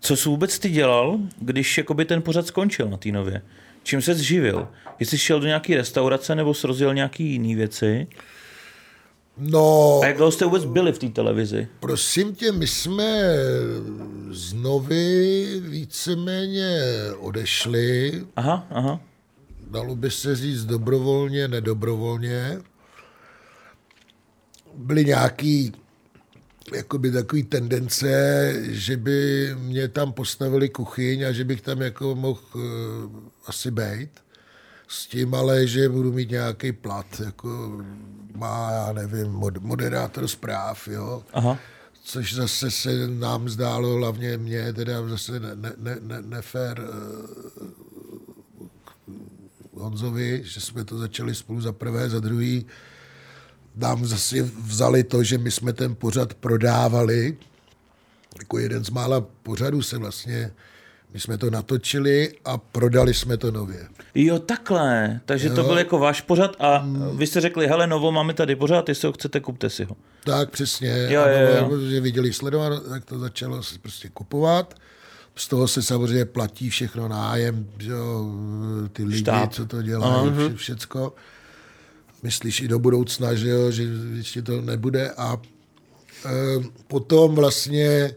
co 0.00 0.16
jsi 0.16 0.28
vůbec 0.28 0.58
ty 0.58 0.70
dělal, 0.70 1.18
když 1.40 1.78
jakoby 1.78 2.04
ten 2.04 2.22
pořad 2.22 2.46
skončil 2.46 2.88
na 2.88 2.96
té 2.96 3.08
nově? 3.08 3.42
Čím 3.82 4.02
se 4.02 4.14
živil? 4.14 4.68
Jestli 4.98 5.18
jsi 5.18 5.24
šel 5.24 5.40
do 5.40 5.46
nějaké 5.46 5.76
restaurace 5.76 6.34
nebo 6.34 6.54
jsi 6.54 6.66
rozjel 6.66 6.94
nějaké 6.94 7.22
jiné 7.22 7.54
věci? 7.54 8.06
No, 9.42 10.00
A 10.02 10.06
jak 10.06 10.16
dlouho 10.16 10.32
jste 10.32 10.44
vůbec 10.44 10.64
byli 10.64 10.92
v 10.92 10.98
té 10.98 11.08
televizi? 11.08 11.68
prosím 11.80 12.34
tě, 12.34 12.52
my 12.52 12.66
jsme 12.66 13.22
z 14.30 14.52
Novy 14.52 15.46
víceméně 15.64 16.80
odešli, 17.18 18.22
Aha, 18.36 18.66
aha. 18.70 19.00
dalo 19.70 19.96
by 19.96 20.10
se 20.10 20.36
říct 20.36 20.64
dobrovolně, 20.64 21.48
nedobrovolně. 21.48 22.58
Byly 24.74 25.04
nějaký 25.04 25.72
jakoby 26.74 27.10
takový 27.10 27.42
tendence, 27.42 28.52
že 28.68 28.96
by 28.96 29.50
mě 29.58 29.88
tam 29.88 30.12
postavili 30.12 30.68
kuchyň 30.68 31.22
a 31.26 31.32
že 31.32 31.44
bych 31.44 31.60
tam 31.60 31.80
jako 31.80 32.14
mohl 32.14 32.40
uh, 32.54 32.62
asi 33.46 33.70
být. 33.70 34.10
S 34.88 35.06
tím 35.06 35.34
ale, 35.34 35.66
že 35.66 35.88
budu 35.88 36.12
mít 36.12 36.30
nějaký 36.30 36.72
plat, 36.72 37.06
jako 37.24 37.80
má, 38.36 38.70
já 38.70 38.92
nevím, 38.92 39.32
mod, 39.32 39.56
moderátor 39.56 40.28
zpráv, 40.28 40.88
jo. 40.88 41.22
Aha. 41.32 41.58
Což 42.02 42.34
zase 42.34 42.70
se 42.70 43.08
nám 43.08 43.48
zdálo, 43.48 43.94
hlavně 43.94 44.36
mě, 44.36 44.72
teda 44.72 45.08
zase 45.08 45.40
ne, 45.40 45.48
ne, 45.54 45.72
ne, 45.78 45.96
ne, 46.00 46.22
nefér 46.22 46.80
eh, 46.80 47.90
Honzovi, 49.72 50.42
že 50.44 50.60
jsme 50.60 50.84
to 50.84 50.98
začali 50.98 51.34
spolu 51.34 51.60
za 51.60 51.72
prvé, 51.72 52.08
za 52.08 52.20
druhý. 52.20 52.66
Nám 53.76 54.06
zase 54.06 54.42
vzali 54.42 55.04
to, 55.04 55.22
že 55.22 55.38
my 55.38 55.50
jsme 55.50 55.72
ten 55.72 55.94
pořad 55.94 56.34
prodávali. 56.34 57.38
Jako 58.38 58.58
jeden 58.58 58.84
z 58.84 58.90
mála 58.90 59.20
pořadů 59.20 59.82
se 59.82 59.98
vlastně, 59.98 60.52
my 61.12 61.20
jsme 61.20 61.38
to 61.38 61.50
natočili 61.50 62.32
a 62.44 62.58
prodali 62.58 63.14
jsme 63.14 63.36
to 63.36 63.50
nově. 63.50 63.88
Jo, 64.14 64.38
takhle. 64.38 65.20
Takže 65.24 65.48
jo. 65.48 65.54
to 65.54 65.62
byl 65.62 65.78
jako 65.78 65.98
váš 65.98 66.20
pořad 66.20 66.56
a 66.58 66.86
vy 67.14 67.26
jste 67.26 67.40
řekli, 67.40 67.66
hele, 67.66 67.86
novo, 67.86 68.12
máme 68.12 68.34
tady 68.34 68.56
pořad, 68.56 68.88
jestli 68.88 69.06
ho 69.06 69.12
chcete, 69.12 69.40
kupte 69.40 69.70
si 69.70 69.84
ho. 69.84 69.96
Tak 70.24 70.50
přesně. 70.50 71.06
Jo, 71.08 71.22
ano, 71.22 71.32
jo, 71.32 71.56
jo. 71.56 71.68
Protože 71.68 72.00
viděli 72.00 72.32
sledovat, 72.32 72.82
tak 72.88 73.04
to 73.04 73.18
začalo 73.18 73.62
se 73.62 73.78
prostě 73.78 74.08
kupovat. 74.08 74.74
Z 75.36 75.48
toho 75.48 75.68
se 75.68 75.82
samozřejmě 75.82 76.24
platí 76.24 76.70
všechno 76.70 77.08
nájem, 77.08 77.66
že 77.78 77.90
jo, 77.90 78.30
ty 78.92 79.04
lidi, 79.04 79.18
Štáb. 79.18 79.52
co 79.52 79.66
to 79.66 79.82
dělají, 79.82 80.30
vše, 80.36 80.56
všecko. 80.56 81.14
Myslíš 82.22 82.60
i 82.60 82.68
do 82.68 82.78
budoucna, 82.78 83.34
že 83.34 83.48
jo, 83.48 83.70
že 83.70 83.82
ještě 84.16 84.42
to 84.42 84.60
nebude. 84.60 85.10
A 85.10 85.36
e, 86.26 86.30
potom 86.86 87.34
vlastně 87.34 88.14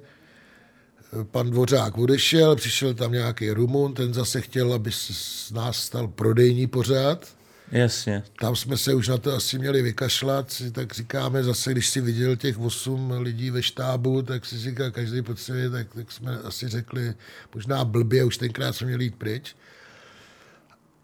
pan 1.31 1.49
Dvořák 1.49 1.97
odešel, 1.97 2.55
přišel 2.55 2.93
tam 2.93 3.11
nějaký 3.11 3.51
Rumun, 3.51 3.93
ten 3.93 4.13
zase 4.13 4.41
chtěl, 4.41 4.73
aby 4.73 4.91
se 4.91 5.13
z 5.13 5.51
nás 5.51 5.77
stal 5.77 6.07
prodejní 6.07 6.67
pořád. 6.67 7.27
Jasně. 7.71 8.23
Tam 8.39 8.55
jsme 8.55 8.77
se 8.77 8.93
už 8.93 9.07
na 9.07 9.17
to 9.17 9.33
asi 9.33 9.59
měli 9.59 9.81
vykašlat, 9.81 10.51
si 10.51 10.71
tak 10.71 10.93
říkáme 10.93 11.43
zase, 11.43 11.71
když 11.71 11.89
si 11.89 12.01
viděl 12.01 12.35
těch 12.35 12.59
osm 12.59 13.11
lidí 13.19 13.51
ve 13.51 13.63
štábu, 13.63 14.21
tak 14.21 14.45
si 14.45 14.57
říkal, 14.57 14.91
každý 14.91 15.21
potřebuje, 15.21 15.69
tak, 15.69 15.87
tak 15.95 16.11
jsme 16.11 16.37
asi 16.37 16.67
řekli, 16.67 17.13
možná 17.55 17.85
blbě, 17.85 18.23
už 18.23 18.37
tenkrát 18.37 18.75
jsme 18.75 18.87
měli 18.87 19.03
jít 19.03 19.15
pryč. 19.15 19.55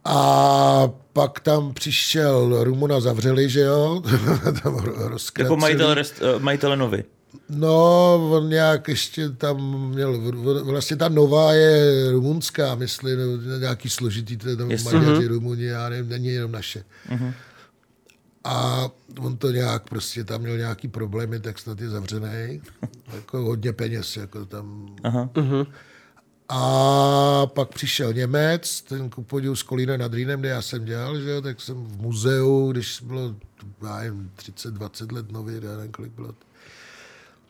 A 0.06 0.90
pak 1.14 1.40
tam 1.40 1.74
přišel, 1.74 2.64
Rumuna 2.64 3.00
zavřeli, 3.00 3.50
že 3.50 3.60
jo? 3.60 4.02
tam. 4.64 4.94
Jako 5.40 5.58
majitel, 5.58 5.94
rest, 5.94 6.22
uh, 6.22 6.42
majitele 6.42 6.78
novy. 6.78 7.04
No, 7.50 8.14
on 8.32 8.50
nějak 8.50 8.88
ještě 8.88 9.30
tam 9.30 9.90
měl, 9.90 10.22
vlastně 10.64 10.96
ta 10.98 11.10
nová 11.10 11.54
je 11.54 12.12
rumunská, 12.12 12.76
myslím, 12.76 13.20
nějaký 13.60 13.90
složitý, 13.90 14.38
to 14.38 14.50
je 14.50 14.56
tam 14.56 14.72
Jasně. 14.72 15.00
Maďaři, 15.00 15.28
Rumuni, 15.28 15.64
já 15.64 15.90
nevím, 15.90 16.10
není 16.10 16.28
jenom 16.28 16.52
naše. 16.52 16.84
A 18.44 18.90
on 19.20 19.38
to 19.38 19.52
nějak 19.52 19.90
prostě 19.90 20.24
tam 20.24 20.42
měl 20.42 20.58
nějaký 20.58 20.88
problémy, 20.88 21.40
tak 21.40 21.60
snad 21.60 21.82
je 21.82 21.90
zavřený. 21.90 22.62
jako 23.16 23.42
hodně 23.42 23.74
peněz, 23.74 24.18
jako 24.18 24.46
tam. 24.46 24.96
Aha. 25.04 25.30
A 26.50 27.46
pak 27.46 27.70
přišel 27.70 28.14
Němec, 28.14 28.82
ten 28.82 29.10
ku 29.10 29.24
podivu 29.24 29.56
z 29.56 29.64
Kolína 29.64 29.98
nad 29.98 30.14
Rýnem, 30.14 30.40
kde 30.40 30.50
já 30.50 30.62
jsem 30.62 30.86
dělal, 30.86 31.20
že 31.20 31.30
jo, 31.30 31.42
tak 31.42 31.62
jsem 31.62 31.86
v 31.86 32.02
muzeu, 32.02 32.72
když 32.72 33.02
bylo, 33.02 33.36
já 33.84 33.98
nevím, 33.98 34.32
30-20 34.38 35.14
let 35.14 35.32
nově, 35.32 35.62
já 35.64 35.78
nevím, 35.78 35.92
kolik 35.92 36.12
bylo. 36.12 36.34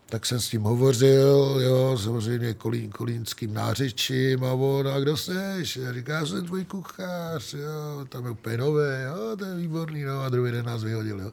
Tak 0.10 0.26
jsem 0.26 0.39
s 0.39 0.49
tím 0.49 0.62
hovořil, 0.62 1.60
jo, 1.60 1.97
samozřejmě 2.03 2.53
kolín, 2.53 2.89
kolínským 2.89 3.53
nářečím 3.53 4.43
a 4.43 4.53
on, 4.53 4.88
a 4.88 4.99
kdo 4.99 5.18
seš? 5.18 5.78
Já 5.78 5.93
říká, 5.93 6.14
já 6.14 6.26
jsem 6.26 6.45
tvůj 6.45 6.66
kuchař, 6.66 7.53
jo, 7.53 8.05
tam 8.10 8.26
je 8.26 8.32
úplně 8.32 8.57
nové, 8.57 9.05
jo, 9.07 9.38
to 9.38 9.45
je 9.45 9.55
výborný, 9.55 10.03
no, 10.03 10.22
a 10.22 10.30
druhý 10.30 10.51
den 10.51 10.66
nás 10.66 10.84
vyhodil, 10.84 11.22
jo. 11.22 11.32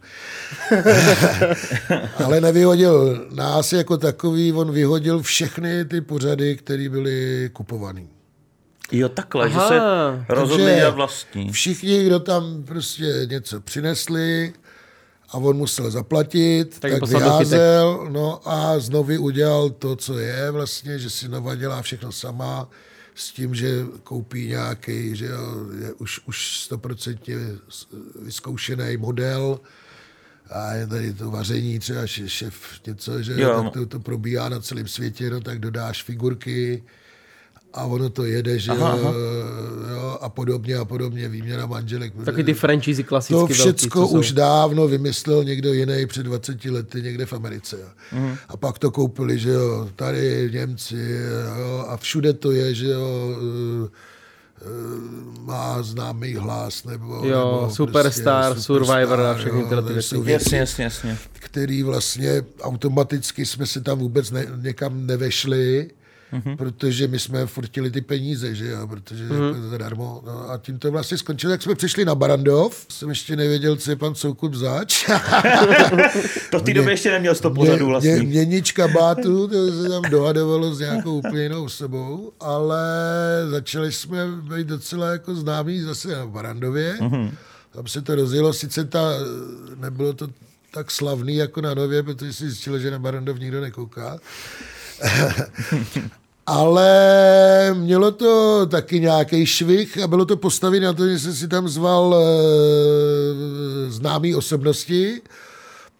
Ale 2.24 2.40
nevyhodil 2.40 3.26
nás 3.34 3.72
jako 3.72 3.96
takový, 3.96 4.52
on 4.52 4.72
vyhodil 4.72 5.22
všechny 5.22 5.84
ty 5.84 6.00
pořady, 6.00 6.56
které 6.56 6.88
byly 6.88 7.50
kupované. 7.52 8.02
Jo, 8.92 9.08
takhle, 9.08 9.46
Aha. 9.46 9.62
že 9.62 9.68
se 9.68 9.80
rozhodli 10.34 10.80
vlastní. 10.90 11.52
Všichni, 11.52 12.04
kdo 12.04 12.20
tam 12.20 12.62
prostě 12.66 13.26
něco 13.30 13.60
přinesli 13.60 14.52
a 15.28 15.34
on 15.38 15.56
musel 15.56 15.90
zaplatit, 15.90 16.78
Tak 16.80 16.92
tak, 16.92 17.08
vyházel, 17.08 18.08
no 18.10 18.48
a 18.48 18.78
znovu 18.78 19.20
udělal 19.22 19.70
to, 19.70 19.96
co 19.96 20.18
je 20.18 20.50
vlastně, 20.50 20.98
že 20.98 21.10
si 21.10 21.28
Nova 21.28 21.54
dělá 21.54 21.82
všechno 21.82 22.12
sama, 22.12 22.68
s 23.14 23.32
tím, 23.32 23.54
že 23.54 23.84
koupí 24.02 24.48
nějaký, 24.48 25.16
že 25.16 25.26
jo, 25.26 25.66
je 25.80 25.92
už, 25.92 26.20
už 26.26 26.58
stoprocentně 26.60 27.36
vyzkoušený 28.22 28.96
model, 28.96 29.60
a 30.50 30.72
je 30.72 30.86
tady 30.86 31.12
to 31.14 31.30
vaření, 31.30 31.78
třeba 31.78 32.06
še- 32.06 32.26
šef 32.28 32.54
něco, 32.86 33.22
že 33.22 33.32
Jo. 33.32 33.38
jo. 33.50 33.62
tak 33.62 33.72
to, 33.72 33.86
to 33.86 34.00
probíhá 34.00 34.48
na 34.48 34.60
celém 34.60 34.88
světě, 34.88 35.30
no 35.30 35.40
tak 35.40 35.58
dodáš 35.58 36.02
figurky 36.02 36.84
a 37.76 37.84
ono 37.84 38.10
to 38.10 38.24
jede, 38.24 38.58
že 38.58 38.70
Aha, 38.72 38.96
jo, 38.96 39.04
aha. 39.04 39.12
jo, 39.92 40.18
a 40.20 40.28
podobně 40.28 40.76
a 40.76 40.84
podobně, 40.84 41.28
výměna 41.28 41.66
manželek. 41.66 42.12
Taky 42.24 42.44
ty 42.44 42.54
franchise 42.54 43.02
klasicky 43.02 43.32
to 43.34 43.38
velký, 43.38 43.52
všecko 43.54 44.08
jsou. 44.08 44.18
už 44.18 44.32
dávno 44.32 44.88
vymyslel 44.88 45.44
někdo 45.44 45.72
jiný 45.72 46.06
před 46.06 46.22
20 46.22 46.64
lety 46.64 47.02
někde 47.02 47.26
v 47.26 47.32
Americe. 47.32 47.78
Jo. 47.80 47.88
Mhm. 48.12 48.36
A 48.48 48.56
pak 48.56 48.78
to 48.78 48.90
koupili, 48.90 49.38
že 49.38 49.50
jo, 49.50 49.88
tady 49.96 50.50
Němci 50.52 51.18
jo, 51.58 51.84
a 51.88 51.96
všude 51.96 52.32
to 52.32 52.52
je, 52.52 52.74
že 52.74 52.86
jo, 52.88 53.36
eh, 53.86 54.06
má 55.40 55.82
známý 55.82 56.34
hlas, 56.34 56.84
nebo, 56.84 57.14
Jo, 57.14 57.58
nebo 57.62 57.70
Superstar, 57.74 58.60
Survivor 58.60 59.20
a 59.20 59.34
všechny 59.34 59.64
tyhle 59.64 59.82
ty 59.94 60.02
jsou 60.02 60.22
věci, 60.22 60.44
Jasně, 60.44 60.58
jasně, 60.58 60.84
jasně. 60.84 61.18
který 61.32 61.82
vlastně 61.82 62.42
automaticky 62.60 63.46
jsme 63.46 63.66
se 63.66 63.80
tam 63.80 63.98
vůbec 63.98 64.30
ne, 64.30 64.46
někam 64.62 65.06
nevešli, 65.06 65.90
mm-hmm. 66.32 66.56
protože 66.56 67.08
my 67.08 67.18
jsme 67.18 67.46
furt 67.46 67.66
chtěli 67.66 67.90
ty 67.90 68.00
peníze, 68.00 68.54
že 68.54 68.66
jo, 68.66 68.86
protože 68.86 69.24
mm-hmm. 69.24 69.46
jako 69.46 69.68
zadarmo. 69.68 70.22
No, 70.26 70.50
a 70.50 70.58
tím 70.58 70.78
to 70.78 70.92
vlastně 70.92 71.18
skončilo, 71.18 71.50
jak 71.50 71.62
jsme 71.62 71.74
přišli 71.74 72.04
na 72.04 72.14
Barandov, 72.14 72.86
jsem 72.88 73.08
ještě 73.08 73.36
nevěděl, 73.36 73.76
co 73.76 73.90
je 73.90 73.96
pan 73.96 74.14
Soukup 74.14 74.54
zač. 74.54 75.06
To 76.50 76.58
v 76.58 76.62
té 76.62 76.74
době 76.74 76.92
ještě 76.92 77.10
neměl 77.10 77.34
100 77.34 77.50
pořadů 77.50 77.84
Mě, 77.84 77.90
vlastní. 77.90 78.26
měnič 78.26 78.72
kabátu, 78.72 79.48
to 79.48 79.82
se 79.82 79.88
tam 79.88 80.02
dohadovalo 80.02 80.74
s 80.74 80.78
nějakou 80.78 81.18
úplně 81.18 81.42
jinou 81.42 81.64
osobou, 81.64 82.32
ale 82.40 82.82
začali 83.50 83.92
jsme 83.92 84.26
být 84.26 84.66
docela 84.66 85.10
jako 85.10 85.34
známí 85.34 85.80
zase 85.80 86.08
na 86.08 86.26
Barandově. 86.26 86.96
Mm-hmm. 87.00 87.30
Tam 87.72 87.86
se 87.86 88.02
to 88.02 88.14
rozjelo, 88.14 88.52
sice 88.52 88.84
ta, 88.84 89.12
nebylo 89.76 90.12
to 90.12 90.28
tak 90.70 90.90
slavný 90.90 91.36
jako 91.36 91.60
na 91.60 91.74
Nově, 91.74 92.02
protože 92.02 92.32
si 92.32 92.50
zjistil, 92.50 92.78
že 92.78 92.90
na 92.90 92.98
Barandov 92.98 93.38
nikdo 93.38 93.60
nekouká. 93.60 94.18
Ale 96.46 97.74
mělo 97.74 98.10
to 98.12 98.66
taky 98.66 99.00
nějaký 99.00 99.46
švih 99.46 99.98
a 99.98 100.06
bylo 100.06 100.24
to 100.24 100.36
postavené 100.36 100.86
na 100.86 100.92
to, 100.92 101.08
že 101.08 101.18
jsem 101.18 101.34
si 101.34 101.48
tam 101.48 101.68
zval 101.68 102.16
e, 102.16 102.20
známý 103.90 104.34
osobnosti, 104.34 105.20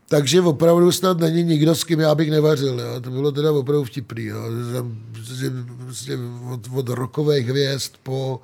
takže 0.09 0.41
opravdu 0.41 0.93
snad 0.93 1.19
není 1.19 1.43
nikdo, 1.43 1.75
s 1.75 1.85
kým 1.85 2.01
já 2.01 2.15
bych 2.15 2.31
nevařil. 2.31 2.81
Jo. 2.81 3.01
To 3.01 3.11
bylo 3.11 3.33
teda 3.33 3.53
opravdu 3.53 3.85
vtipný. 3.85 4.25
Jo. 4.25 4.43
Tam 4.73 4.97
prostě, 5.13 5.53
prostě 5.85 6.19
od, 6.53 6.61
od 6.75 6.89
rokových 6.89 7.49
hvězd 7.49 7.93
po, 8.03 8.41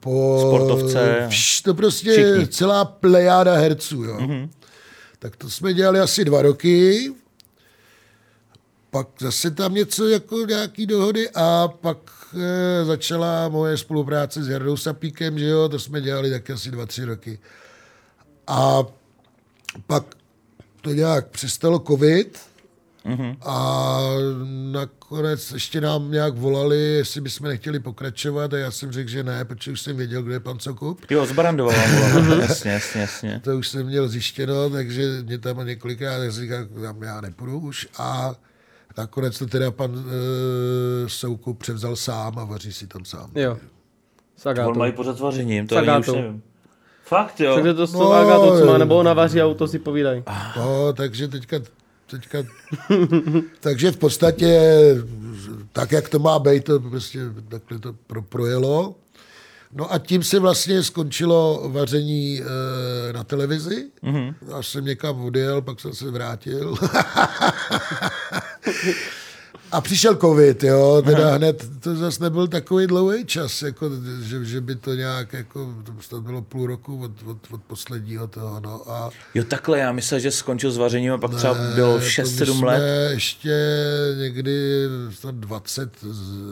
po 0.00 0.38
Sportovce. 0.40 1.26
Vš, 1.28 1.62
to 1.62 1.74
prostě 1.74 2.12
Všichni. 2.12 2.48
celá 2.48 2.84
plejáda 2.84 3.54
herců. 3.54 4.04
Jo. 4.04 4.16
Mm-hmm. 4.18 4.48
Tak 5.18 5.36
to 5.36 5.50
jsme 5.50 5.74
dělali 5.74 6.00
asi 6.00 6.24
dva 6.24 6.42
roky. 6.42 7.12
Pak 8.94 9.08
zase 9.20 9.50
tam 9.50 9.74
něco 9.74 10.08
jako 10.08 10.36
nějaký 10.36 10.86
dohody 10.86 11.30
a 11.34 11.68
pak 11.68 11.98
e, 12.34 12.84
začala 12.84 13.48
moje 13.48 13.76
spolupráce 13.76 14.44
s 14.44 14.48
Jardou 14.48 14.76
Sapíkem, 14.76 15.38
že 15.38 15.46
jo, 15.46 15.68
to 15.68 15.78
jsme 15.78 16.00
dělali 16.00 16.30
taky 16.30 16.52
asi 16.52 16.70
dva, 16.70 16.86
tři 16.86 17.04
roky. 17.04 17.38
A 18.46 18.84
pak 19.86 20.04
to 20.80 20.92
nějak 20.92 21.28
přestalo 21.28 21.78
covid 21.78 22.40
mm-hmm. 23.06 23.36
a 23.42 24.00
nakonec 24.72 25.52
ještě 25.52 25.80
nám 25.80 26.10
nějak 26.10 26.34
volali, 26.34 26.78
jestli 26.78 27.20
bychom 27.20 27.48
nechtěli 27.48 27.80
pokračovat 27.80 28.54
a 28.54 28.58
já 28.58 28.70
jsem 28.70 28.92
řekl, 28.92 29.10
že 29.10 29.22
ne, 29.22 29.44
protože 29.44 29.70
už 29.70 29.80
jsem 29.80 29.96
věděl, 29.96 30.22
kde 30.22 30.34
je 30.34 30.40
pan 30.40 30.58
Sokup. 30.58 31.10
Jo, 31.10 31.26
z 31.26 31.32
Barandova 31.32 31.72
jasně, 32.40 32.70
jasně, 32.70 33.00
jasně. 33.00 33.40
To 33.44 33.56
už 33.56 33.68
jsem 33.68 33.86
měl 33.86 34.08
zjištěno, 34.08 34.70
takže 34.70 35.22
mě 35.22 35.38
tam 35.38 35.66
několikrát 35.66 36.30
říkal, 36.30 36.64
tam 36.82 37.02
já 37.02 37.20
nepůjdu 37.20 37.58
už 37.58 37.88
a 37.98 38.34
nakonec 38.98 39.38
to 39.38 39.46
teda 39.46 39.70
pan 39.70 39.94
e, 39.94 41.08
Soukup 41.08 41.58
převzal 41.58 41.96
sám 41.96 42.38
a 42.38 42.44
vaří 42.44 42.72
si 42.72 42.86
tam 42.86 43.04
sám. 43.04 43.30
Jo. 43.34 43.58
S 44.36 44.46
On 44.46 44.78
mají 44.78 44.92
pořád 44.92 45.16
s 45.16 45.20
vařením, 45.20 45.66
to 45.66 45.76
ani 45.76 45.98
už 46.00 46.06
nevím. 46.06 46.42
Fakt 47.04 47.40
jo? 47.40 47.54
Takže 47.54 47.74
to 47.74 47.86
s 47.86 47.92
No, 47.92 48.12
Agátou, 48.12 48.58
co 48.58 48.66
má, 48.66 48.72
jo. 48.72 48.78
nebo 48.78 48.96
ona 48.96 49.12
vaří 49.14 49.42
auto, 49.42 49.68
si 49.68 49.78
povídají. 49.78 50.22
No, 50.56 50.92
takže 50.92 51.28
teďka, 51.28 51.56
teďka 52.10 52.38
takže 53.60 53.90
v 53.92 53.96
podstatě 53.96 54.60
tak, 55.72 55.92
jak 55.92 56.08
to 56.08 56.18
má 56.18 56.38
být, 56.38 56.64
to 56.64 56.80
prostě 56.80 57.18
takhle 57.48 57.78
to 57.78 57.92
pro, 57.92 58.22
projelo. 58.22 58.94
No 59.76 59.92
a 59.92 59.98
tím 59.98 60.22
se 60.22 60.38
vlastně 60.38 60.82
skončilo 60.82 61.68
vaření 61.72 62.40
e, 62.40 63.12
na 63.12 63.24
televizi. 63.24 63.90
Mm-hmm. 64.04 64.34
Až 64.54 64.68
jsem 64.68 64.84
někam 64.84 65.24
odjel, 65.24 65.62
pak 65.62 65.80
jsem 65.80 65.92
se 65.94 66.10
vrátil. 66.10 66.74
A 69.72 69.80
přišel 69.80 70.16
covid, 70.16 70.64
jo, 70.64 71.02
teda 71.04 71.26
Aha. 71.26 71.36
hned, 71.36 71.64
to 71.80 71.96
zase 71.96 72.22
nebyl 72.22 72.46
takový 72.48 72.86
dlouhý 72.86 73.24
čas, 73.24 73.62
jako, 73.62 73.90
že, 74.22 74.44
že 74.44 74.60
by 74.60 74.74
to 74.76 74.94
nějak, 74.94 75.32
jako, 75.32 75.74
to 76.08 76.20
bylo 76.20 76.42
půl 76.42 76.66
roku 76.66 77.02
od, 77.02 77.10
od, 77.26 77.38
od 77.50 77.62
posledního 77.62 78.26
toho, 78.26 78.60
no 78.60 78.90
a 78.90 79.10
Jo, 79.34 79.44
takhle, 79.44 79.78
já 79.78 79.92
myslel, 79.92 80.20
že 80.20 80.30
skončil 80.30 80.70
s 80.70 80.76
vařením 80.76 81.12
a 81.12 81.18
pak 81.18 81.34
třeba 81.34 81.54
bylo 81.74 81.92
to 81.92 81.98
my 81.98 82.04
6-7 82.10 82.58
jsme 82.58 82.66
let. 82.66 83.10
ještě 83.12 83.54
někdy 84.18 84.84
snad 85.10 85.34
20, 85.34 85.90
z- 86.02 86.44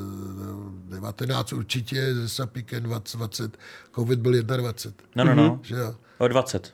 19 0.89 1.53
určitě, 1.53 2.15
ze 2.15 2.29
Sapikem 2.29 2.83
20, 2.83 3.17
20, 3.17 3.57
covid 3.95 4.19
byl 4.19 4.43
21, 4.43 5.25
No, 5.25 5.35
no, 5.35 5.43
no. 5.49 5.61
že 5.63 5.75
jo, 5.75 5.95
O 6.19 6.29
20. 6.29 6.73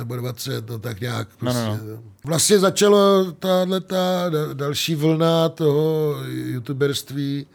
nebo 0.00 0.16
20, 0.16 0.70
no 0.70 0.78
tak 0.78 1.00
nějak. 1.00 1.28
No, 1.42 1.52
no, 1.52 1.66
Prostě, 1.70 1.90
no. 1.90 2.02
Vlastně 2.24 2.58
začalo 2.58 3.32
tahle 3.32 3.80
ta 3.80 4.30
další 4.52 4.94
vlna 4.94 5.48
toho 5.48 6.16
youtuberství, 6.26 7.46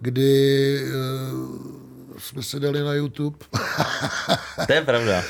kdy 0.00 0.80
uh, 0.84 2.18
jsme 2.18 2.42
se 2.42 2.60
dali 2.60 2.82
na 2.82 2.92
YouTube 2.92 3.38
To 4.66 4.72
je 4.72 4.82
pravda. 4.82 5.22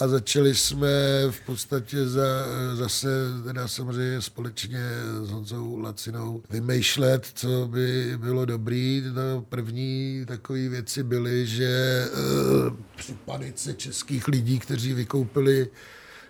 A 0.00 0.08
začali 0.08 0.54
jsme 0.54 0.88
v 1.30 1.40
podstatě 1.46 2.08
za, 2.08 2.46
zase 2.74 3.08
teda 3.44 3.68
samozřejmě 3.68 4.22
společně 4.22 4.80
s 5.22 5.30
Honzou 5.30 5.78
Lacinou 5.78 6.42
vymýšlet, 6.50 7.26
co 7.34 7.68
by 7.70 8.16
bylo 8.16 8.44
dobrý. 8.44 9.02
No, 9.14 9.42
první 9.48 10.24
takové 10.28 10.68
věci 10.68 11.02
byly, 11.02 11.46
že 11.46 12.04
uh, 12.12 12.72
při 12.96 13.14
panice 13.24 13.74
českých 13.74 14.28
lidí, 14.28 14.58
kteří 14.58 14.92
vykoupili 14.92 15.68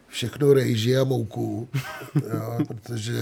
všechno 0.09 0.52
rejži 0.52 0.96
a 0.96 1.04
mouku, 1.04 1.68
jo, 2.14 2.59
protože 2.68 3.12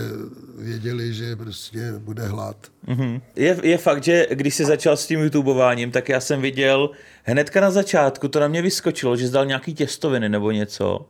věděli, 0.58 1.14
že 1.14 1.36
prostě 1.36 1.92
bude 1.98 2.26
hlad. 2.26 2.56
Mm-hmm. 2.88 3.20
Je, 3.36 3.56
je 3.62 3.78
fakt, 3.78 4.04
že 4.04 4.26
když 4.30 4.54
jsi 4.54 4.64
začal 4.64 4.96
s 4.96 5.06
tím 5.06 5.20
youtubováním, 5.20 5.90
tak 5.90 6.08
já 6.08 6.20
jsem 6.20 6.40
viděl 6.40 6.90
hnedka 7.24 7.60
na 7.60 7.70
začátku, 7.70 8.28
to 8.28 8.40
na 8.40 8.48
mě 8.48 8.62
vyskočilo, 8.62 9.16
že 9.16 9.28
zdal 9.28 9.46
nějaký 9.46 9.74
těstoviny 9.74 10.28
nebo 10.28 10.50
něco. 10.50 11.06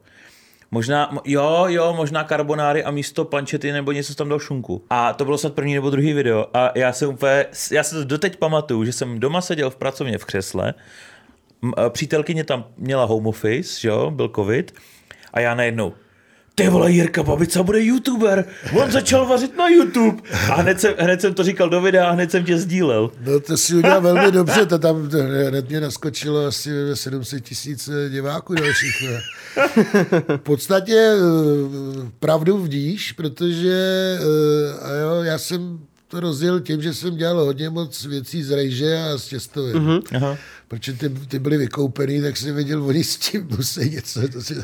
Možná, 0.71 1.19
jo, 1.25 1.65
jo, 1.69 1.95
možná 1.97 2.25
karbonáry 2.25 2.85
a 2.85 2.91
místo 2.91 3.25
plančety 3.25 3.73
nebo 3.73 3.93
něco 3.93 4.15
tam 4.15 4.29
dal 4.29 4.39
šunku. 4.39 4.85
A 4.91 5.13
to 5.13 5.25
bylo 5.25 5.39
snad 5.39 5.55
první 5.55 5.75
nebo 5.75 5.91
druhý 5.91 6.13
video. 6.13 6.47
A 6.55 6.73
já 6.75 6.93
jsem 6.93 7.09
úplně, 7.09 7.47
já 7.71 7.83
se 7.83 7.95
to 7.95 8.05
doteď 8.05 8.37
pamatuju, 8.37 8.85
že 8.85 8.93
jsem 8.93 9.21
doma 9.21 9.41
seděl 9.41 9.71
v 9.71 9.77
pracovně 9.77 10.19
v 10.19 10.25
křesle, 10.25 10.75
přítelkyně 11.89 12.45
tam 12.45 12.65
měla 12.77 13.05
home 13.05 13.27
office, 13.27 13.89
jo, 13.89 14.11
byl 14.11 14.29
covid, 14.35 14.75
a 15.33 15.41
já 15.41 15.55
najednou, 15.55 15.95
ty 16.57 16.69
vole, 16.69 16.93
Jirka 16.93 17.23
Babica 17.23 17.63
bude 17.63 17.81
youtuber, 17.81 18.45
on 18.83 18.91
začal 18.91 19.27
vařit 19.27 19.57
na 19.57 19.69
YouTube. 19.69 20.23
A 20.51 20.55
hned 20.55 20.81
jsem, 20.81 20.95
hned 20.99 21.21
jsem 21.21 21.35
to 21.35 21.43
říkal 21.43 21.69
do 21.69 21.81
videa 21.81 22.07
a 22.07 22.11
hned 22.11 22.31
jsem 22.31 22.45
tě 22.45 22.59
sdílel. 22.59 23.11
No 23.21 23.41
to 23.41 23.57
si 23.57 23.77
udělal 23.77 24.01
velmi 24.01 24.31
dobře, 24.33 24.67
to 24.67 24.79
tam 24.79 25.11
hned 25.49 25.69
mě 25.69 25.81
naskočilo 25.81 26.47
asi 26.47 26.71
700 26.95 27.45
tisíc 27.45 27.91
diváků 28.11 28.55
dalších. 28.55 29.03
V 30.37 30.39
podstatě 30.39 30.95
eh, 30.95 32.11
pravdu 32.21 32.59
vdíš, 32.59 33.13
protože 33.13 34.19
eh, 34.21 35.01
jo, 35.03 35.23
já 35.23 35.39
jsem 35.39 35.79
to 36.09 36.21
rozdělil 36.21 36.61
tím, 36.61 36.83
že 36.83 36.95
jsem 36.95 37.17
dělal 37.17 37.45
hodně 37.45 37.71
moc 37.71 38.05
věcí 38.05 38.43
z 38.43 38.51
rejže 38.51 38.99
a 38.99 39.19
z 39.19 39.27
těstovin. 39.27 39.77
Mm-hmm. 39.77 40.37
Protože 40.69 40.93
ty, 40.93 41.09
ty 41.09 41.39
byly 41.39 41.57
vykoupený, 41.57 42.23
tak 42.23 42.37
jsem 42.37 42.55
věděl, 42.55 42.85
oni 42.85 43.05
s 43.05 43.17
tím 43.17 43.49
musí 43.57 43.91
něco. 43.91 44.29
To 44.29 44.43
si, 44.43 44.55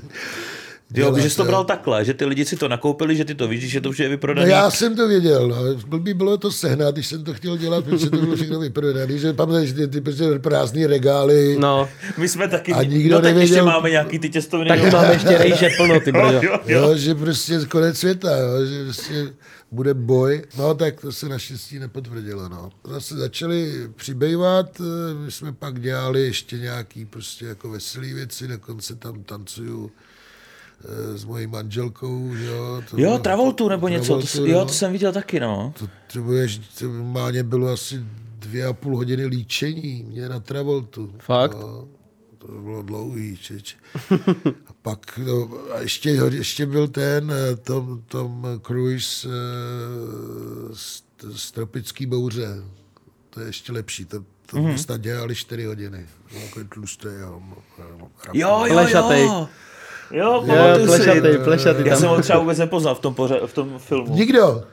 Jo, 0.94 1.18
že 1.18 1.30
jsi 1.30 1.36
to 1.36 1.44
bral 1.44 1.64
takhle, 1.64 2.04
že 2.04 2.14
ty 2.14 2.24
lidi 2.24 2.44
si 2.44 2.56
to 2.56 2.68
nakoupili, 2.68 3.16
že 3.16 3.24
ty 3.24 3.34
to 3.34 3.48
víš, 3.48 3.70
že 3.70 3.80
to 3.80 3.88
už 3.88 3.98
je 3.98 4.08
vyprodané. 4.08 4.46
No 4.46 4.52
já 4.52 4.70
jsem 4.70 4.96
to 4.96 5.08
věděl, 5.08 5.48
no. 5.48 5.56
Blbý 5.86 6.14
bylo 6.14 6.38
to 6.38 6.52
sehnat, 6.52 6.94
když 6.94 7.06
jsem 7.06 7.24
to 7.24 7.34
chtěl 7.34 7.56
dělat, 7.56 7.84
protože 7.84 8.10
to 8.10 8.16
bylo 8.16 8.36
všechno 8.36 8.60
vyprodané, 8.60 9.18
že 9.18 9.32
pamatuješ 9.32 9.72
ty, 9.72 9.88
ty 9.88 10.00
prostě 10.00 10.24
prázdný 10.38 10.86
regály. 10.86 11.56
No, 11.60 11.88
my 12.16 12.28
jsme 12.28 12.48
taky, 12.48 12.72
a 12.72 12.82
nikdo 12.82 13.14
no, 13.14 13.20
tak 13.20 13.34
nevěděl, 13.34 13.56
ještě 13.56 13.62
máme 13.62 13.90
nějaký 13.90 14.18
ty 14.18 14.28
těstoviny. 14.28 14.68
Tak 14.68 14.92
máme 14.92 15.12
ještě 15.12 15.38
rejže 15.38 15.70
plno, 15.76 16.00
ty 16.00 16.12
brdo. 16.12 16.32
jo, 16.32 16.40
jo, 16.42 16.58
jo. 16.66 16.80
jo, 16.88 16.96
že 16.96 17.14
prostě 17.14 17.58
konec 17.68 17.98
světa, 17.98 18.36
jo, 18.36 18.66
že 18.66 18.84
prostě 18.84 19.28
bude 19.72 19.94
boj. 19.94 20.42
No 20.58 20.74
tak 20.74 21.00
to 21.00 21.12
se 21.12 21.28
naštěstí 21.28 21.78
nepotvrdilo. 21.78 22.48
No. 22.48 22.70
Zase 22.84 23.16
začali 23.16 23.72
přibývat, 23.96 24.80
my 25.24 25.30
jsme 25.32 25.52
pak 25.52 25.80
dělali 25.80 26.20
ještě 26.22 26.58
nějaký 26.58 27.04
prostě 27.04 27.44
jako 27.46 27.70
veselý 27.70 28.12
věci, 28.12 28.48
dokonce 28.48 28.94
tam 28.94 29.22
tancuju 29.22 29.90
eh, 30.84 31.18
s 31.18 31.24
mojí 31.24 31.46
manželkou, 31.46 32.34
že 32.36 32.46
jo. 32.46 32.82
To 32.90 32.96
Jo, 33.00 33.08
bylo- 33.08 33.18
Travoltu 33.18 33.68
nebo 33.68 33.88
něco, 33.88 34.06
to, 34.06 34.06
Travoltu, 34.08 34.26
s- 34.26 34.34
jo, 34.52 34.58
no. 34.58 34.66
to 34.66 34.72
jsem 34.72 34.92
viděl 34.92 35.12
taky, 35.12 35.40
no. 35.40 35.74
To, 35.78 35.88
to, 36.12 36.20
bylo, 36.22 36.48
to 36.78 36.84
normálně 36.88 37.42
bylo 37.42 37.68
asi 37.68 38.00
dvě 38.38 38.66
a 38.66 38.72
půl 38.72 38.96
hodiny 38.96 39.26
líčení 39.26 40.04
mě 40.08 40.28
na 40.28 40.40
Travoltu. 40.40 41.14
Fakt? 41.18 41.54
No, 41.60 41.88
to 42.46 42.52
bylo 42.52 42.82
dlouhý. 42.82 43.36
Čič. 43.36 43.76
A 44.66 44.72
pak, 44.82 45.18
no, 45.26 45.50
a 45.74 45.80
ještě, 45.80 46.10
ještě 46.10 46.66
byl 46.66 46.88
ten 46.88 47.32
eh, 47.32 47.56
Tom, 47.56 48.02
Tom 48.08 48.46
Cruise 48.66 49.28
eh, 49.28 50.74
z, 50.74 51.02
z 51.36 51.52
Tropický 51.52 52.06
bouře. 52.06 52.48
To 53.30 53.40
je 53.40 53.46
ještě 53.46 53.72
lepší. 53.72 54.04
To, 54.04 54.24
to 54.46 54.56
mm-hmm. 54.56 54.74
snad 54.74 55.00
dělali 55.00 55.34
čtyři 55.34 55.64
hodiny. 55.64 56.06
Takový 56.44 56.66
tlustý. 56.68 57.08
Jo, 57.08 57.42
jo, 58.32 58.66
Plešatej. 58.72 59.22
jo. 59.22 59.28
Jo, 59.28 59.48
Jo, 60.12 60.44
pamatuju 60.46 60.86
si. 60.86 60.86
plešatej, 60.86 61.38
plešatej 61.38 61.86
Já 61.86 61.96
jsem 61.96 62.08
ho 62.08 62.22
třeba 62.22 62.38
vůbec 62.38 62.58
nepoznal 62.58 62.94
v 62.94 63.00
tom, 63.00 63.14
pořad, 63.14 63.38
v 63.46 63.54
tom 63.54 63.78
filmu. 63.78 64.14
Nikdo. 64.14 64.64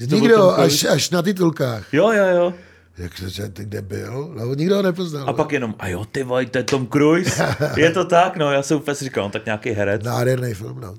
Nikdo, 0.00 0.50
až, 0.50 0.84
až 0.84 1.10
na 1.10 1.22
titulkách. 1.22 1.94
Jo, 1.94 2.12
jo, 2.12 2.26
jo. 2.36 2.54
Jak 2.98 3.18
se 3.18 3.48
ty 3.48 3.64
kde 3.64 3.82
byl? 3.82 4.34
No, 4.36 4.54
nikdo 4.54 4.76
ho 4.76 4.82
nepoznal. 4.82 5.28
A 5.28 5.32
pak 5.32 5.52
jenom, 5.52 5.74
a 5.78 5.88
jo, 5.88 6.04
ty 6.04 6.22
vole, 6.22 6.46
to 6.46 6.58
je 6.58 6.64
Tom 6.64 6.86
Cruise. 6.86 7.56
Je 7.76 7.90
to 7.90 8.04
tak, 8.04 8.36
no, 8.36 8.52
já 8.52 8.62
jsem 8.62 8.76
úplně 8.76 8.94
si 8.94 9.04
říkal, 9.04 9.24
no, 9.24 9.30
tak 9.30 9.44
nějaký 9.44 9.70
herec. 9.70 10.02
Nádherný 10.02 10.54
film, 10.54 10.80
no. 10.80 10.94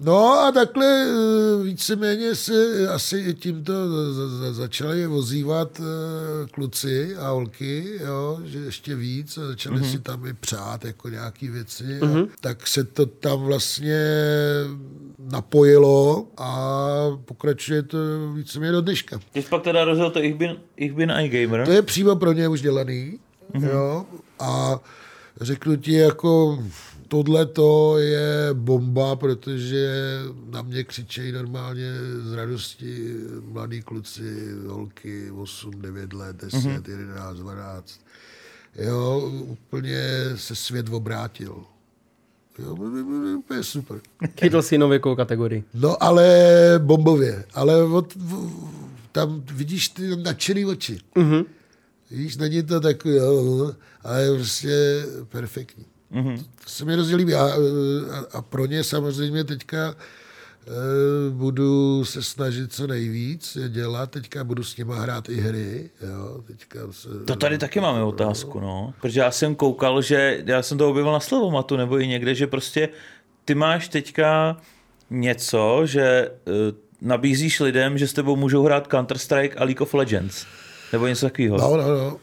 No 0.00 0.40
a 0.40 0.52
takhle 0.52 0.86
eh, 0.86 1.62
víceméně 1.62 2.34
se 2.34 2.88
asi 2.88 3.34
tímto 3.34 3.72
za- 4.14 4.28
za- 4.28 4.52
začali 4.52 5.06
ozývat 5.06 5.80
eh, 5.80 6.46
kluci 6.50 7.16
a 7.16 7.28
holky, 7.28 7.98
jo, 8.04 8.38
že 8.44 8.58
ještě 8.58 8.94
víc 8.96 9.38
a 9.38 9.46
začali 9.46 9.80
mm-hmm. 9.80 9.90
si 9.90 9.98
tam 9.98 10.26
i 10.26 10.32
přát 10.32 10.84
jako 10.84 11.08
nějaký 11.08 11.48
věci. 11.48 11.84
Mm-hmm. 11.84 12.24
A 12.24 12.28
tak 12.40 12.66
se 12.66 12.84
to 12.84 13.06
tam 13.06 13.40
vlastně 13.40 14.00
napojilo 15.18 16.26
a 16.36 16.68
pokračuje 17.24 17.82
to 17.82 17.98
víceméně 18.34 18.72
do 18.72 18.80
dneška. 18.80 19.20
Ty 19.32 19.42
jsi 19.42 19.48
pak 19.48 19.62
teda 19.62 19.84
rozjel 19.84 20.10
to 20.10 20.22
Ich 20.24 20.34
bin, 20.34 20.56
ich 20.76 20.92
bin 20.92 21.10
ein 21.10 21.30
Gamer. 21.30 21.66
To 21.66 21.72
je 21.72 21.82
přímo 21.82 22.16
pro 22.16 22.32
ně 22.32 22.48
už 22.48 22.60
dělaný. 22.60 23.18
Mm-hmm. 23.54 23.70
Jo? 23.70 24.06
A 24.38 24.80
řeknu 25.40 25.76
ti, 25.76 25.92
jako 25.92 26.62
tohle 27.08 27.46
to 27.46 27.98
je 27.98 28.48
bomba, 28.52 29.16
protože 29.16 30.18
na 30.50 30.62
mě 30.62 30.84
křičejí 30.84 31.32
normálně 31.32 31.92
z 32.22 32.32
radosti 32.32 33.14
mladí 33.40 33.82
kluci, 33.82 34.52
holky 34.66 35.30
8, 35.30 35.70
9 35.70 36.12
let, 36.12 36.36
10, 36.36 36.56
mm-hmm. 36.56 36.90
11, 36.90 37.36
12. 37.36 38.00
Jo, 38.78 39.32
úplně 39.46 40.00
se 40.34 40.54
svět 40.54 40.88
obrátil. 40.88 41.64
Jo, 42.58 42.74
úplně 43.38 43.62
super. 43.62 44.00
Chytl 44.40 44.62
si 44.62 44.78
nověkou 44.78 45.16
kategorii. 45.16 45.64
No 45.74 46.02
ale 46.02 46.44
bombově. 46.78 47.44
Ale 47.54 47.82
od, 47.82 48.16
tam 49.12 49.42
vidíš 49.52 49.88
ty 49.88 50.16
nadšený 50.16 50.64
oči. 50.64 50.98
Mhm. 51.14 51.44
Víš, 52.10 52.36
není 52.36 52.62
to 52.62 52.80
takový, 52.80 53.14
jo, 53.14 53.72
ale 54.02 54.22
je 54.22 54.34
prostě 54.34 55.04
perfektní. 55.28 55.84
Mm-hmm. 56.12 56.36
To 56.36 56.70
se 56.70 56.84
mi 56.84 56.92
hrozně 56.92 57.16
líbí. 57.16 57.34
A, 57.34 57.44
a, 57.44 57.56
a 58.32 58.42
pro 58.42 58.66
ně 58.66 58.84
samozřejmě 58.84 59.44
teďka 59.44 59.94
eh, 60.66 60.70
budu 61.30 62.04
se 62.04 62.22
snažit 62.22 62.72
co 62.72 62.86
nejvíc 62.86 63.58
dělat. 63.68 64.10
Teďka 64.10 64.44
budu 64.44 64.64
s 64.64 64.76
nima 64.76 65.00
hrát 65.00 65.28
i 65.28 65.40
hry. 65.40 65.90
Jo. 66.08 66.42
Teďka 66.46 66.78
se, 66.90 67.08
To 67.24 67.36
tady 67.36 67.58
taky 67.58 67.80
máme 67.80 68.02
otázku, 68.02 68.60
no. 68.60 68.94
Protože 69.00 69.20
já 69.20 69.30
jsem 69.30 69.54
koukal, 69.54 70.02
že 70.02 70.42
já 70.46 70.62
jsem 70.62 70.78
to 70.78 70.90
objevil 70.90 71.12
na 71.12 71.20
Slovomatu 71.20 71.76
nebo 71.76 72.00
i 72.00 72.06
někde, 72.06 72.34
že 72.34 72.46
prostě 72.46 72.88
ty 73.44 73.54
máš 73.54 73.88
teďka 73.88 74.56
něco, 75.10 75.80
že 75.84 76.30
uh, 76.46 76.54
nabízíš 77.00 77.60
lidem, 77.60 77.98
že 77.98 78.08
s 78.08 78.12
tebou 78.12 78.36
můžou 78.36 78.64
hrát 78.64 78.88
Counter-Strike 78.88 79.52
a 79.56 79.64
League 79.64 79.80
of 79.80 79.94
Legends. 79.94 80.46
Nebo 80.92 81.06
něco 81.06 81.26
takového. 81.26 81.58
No, 81.58 81.76
no, 81.76 81.88
no. 81.98 82.16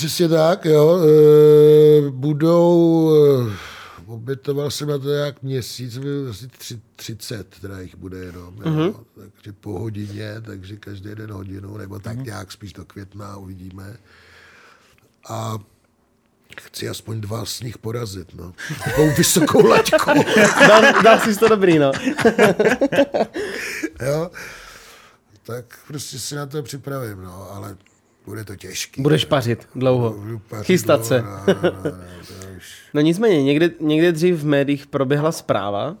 Přesně 0.00 0.28
tak, 0.28 0.64
jo. 0.64 0.98
E, 0.98 2.10
budou, 2.10 3.12
e, 3.14 3.56
obětoval 4.06 4.70
jsem 4.70 4.88
na 4.88 4.98
to 4.98 5.10
jak 5.10 5.42
měsíc, 5.42 5.98
asi 6.30 6.48
tři, 6.48 6.80
30, 6.96 7.60
teda 7.60 7.80
jich 7.80 7.96
bude 7.96 8.18
jenom, 8.18 8.54
jo. 8.64 8.70
Mhm. 8.70 8.94
Takže 9.14 9.52
po 9.52 9.78
hodině, 9.78 10.34
takže 10.40 10.76
každý 10.76 11.14
den 11.14 11.32
hodinu, 11.32 11.76
nebo 11.76 11.98
tak 11.98 12.18
nějak 12.18 12.52
spíš 12.52 12.72
do 12.72 12.84
května 12.84 13.36
uvidíme. 13.36 13.96
A 15.28 15.58
chci 16.60 16.88
aspoň 16.88 17.20
dva 17.20 17.44
z 17.44 17.60
nich 17.60 17.78
porazit, 17.78 18.34
no. 18.34 18.52
Takovou 18.84 19.10
vysokou 19.18 19.66
laťku, 19.66 20.10
Dal, 20.68 21.02
dal 21.02 21.20
jsi 21.20 21.36
to 21.36 21.48
dobrý, 21.48 21.78
no. 21.78 21.92
jo. 24.06 24.30
Tak 25.42 25.64
prostě 25.86 26.18
si 26.18 26.34
na 26.34 26.46
to 26.46 26.62
připravím, 26.62 27.22
no, 27.22 27.50
ale 27.50 27.76
bude 28.30 28.44
to 28.44 28.56
těžký. 28.56 29.02
Budeš 29.02 29.24
pařit 29.24 29.68
dlouho. 29.74 30.10
Budu 30.10 30.38
pařit 30.38 30.66
Chystat 30.66 31.08
dlouho, 31.08 31.08
se. 31.08 31.22
No, 31.22 31.54
no, 31.62 31.70
no, 31.84 31.90
no, 31.90 32.56
už... 32.56 32.74
No 32.94 33.00
nicméně, 33.00 33.42
někde, 33.42 33.70
někde 33.80 34.12
dřív 34.12 34.36
v 34.36 34.46
médiích 34.46 34.86
proběhla 34.86 35.32
zpráva, 35.32 35.96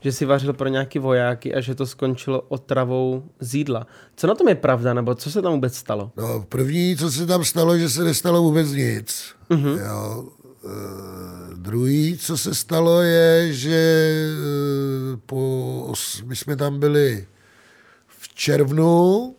že 0.00 0.12
si 0.12 0.24
vařil 0.24 0.52
pro 0.52 0.68
nějaký 0.68 0.98
vojáky 0.98 1.54
a 1.54 1.60
že 1.60 1.74
to 1.74 1.86
skončilo 1.86 2.40
otravou 2.40 3.24
z 3.40 3.54
jídla. 3.54 3.86
Co 4.16 4.26
na 4.26 4.34
tom 4.34 4.48
je 4.48 4.54
pravda, 4.54 4.94
nebo 4.94 5.14
co 5.14 5.30
se 5.30 5.42
tam 5.42 5.52
vůbec 5.52 5.76
stalo? 5.76 6.12
No, 6.16 6.46
první, 6.48 6.96
co 6.96 7.10
se 7.10 7.26
tam 7.26 7.44
stalo, 7.44 7.78
že 7.78 7.88
se 7.88 8.04
nestalo 8.04 8.42
vůbec 8.42 8.72
nic. 8.72 9.34
Mm-hmm. 9.50 9.80
Jo. 9.86 10.28
E, 10.64 11.56
druhý, 11.56 12.18
co 12.18 12.38
se 12.38 12.54
stalo, 12.54 13.00
je, 13.00 13.52
že 13.52 13.70
e, 13.74 15.16
po, 15.26 15.84
os, 15.88 16.22
my 16.22 16.36
jsme 16.36 16.56
tam 16.56 16.80
byli 16.80 17.26
v 18.06 18.34
červnu 18.34 19.34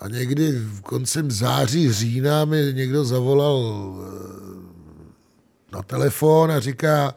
a 0.00 0.08
někdy 0.08 0.52
v 0.52 0.80
koncem 0.80 1.30
září, 1.30 1.92
října 1.92 2.44
mi 2.44 2.72
někdo 2.72 3.04
zavolal 3.04 3.94
e, 5.72 5.76
na 5.76 5.82
telefon 5.82 6.52
a 6.52 6.60
říká, 6.60 7.14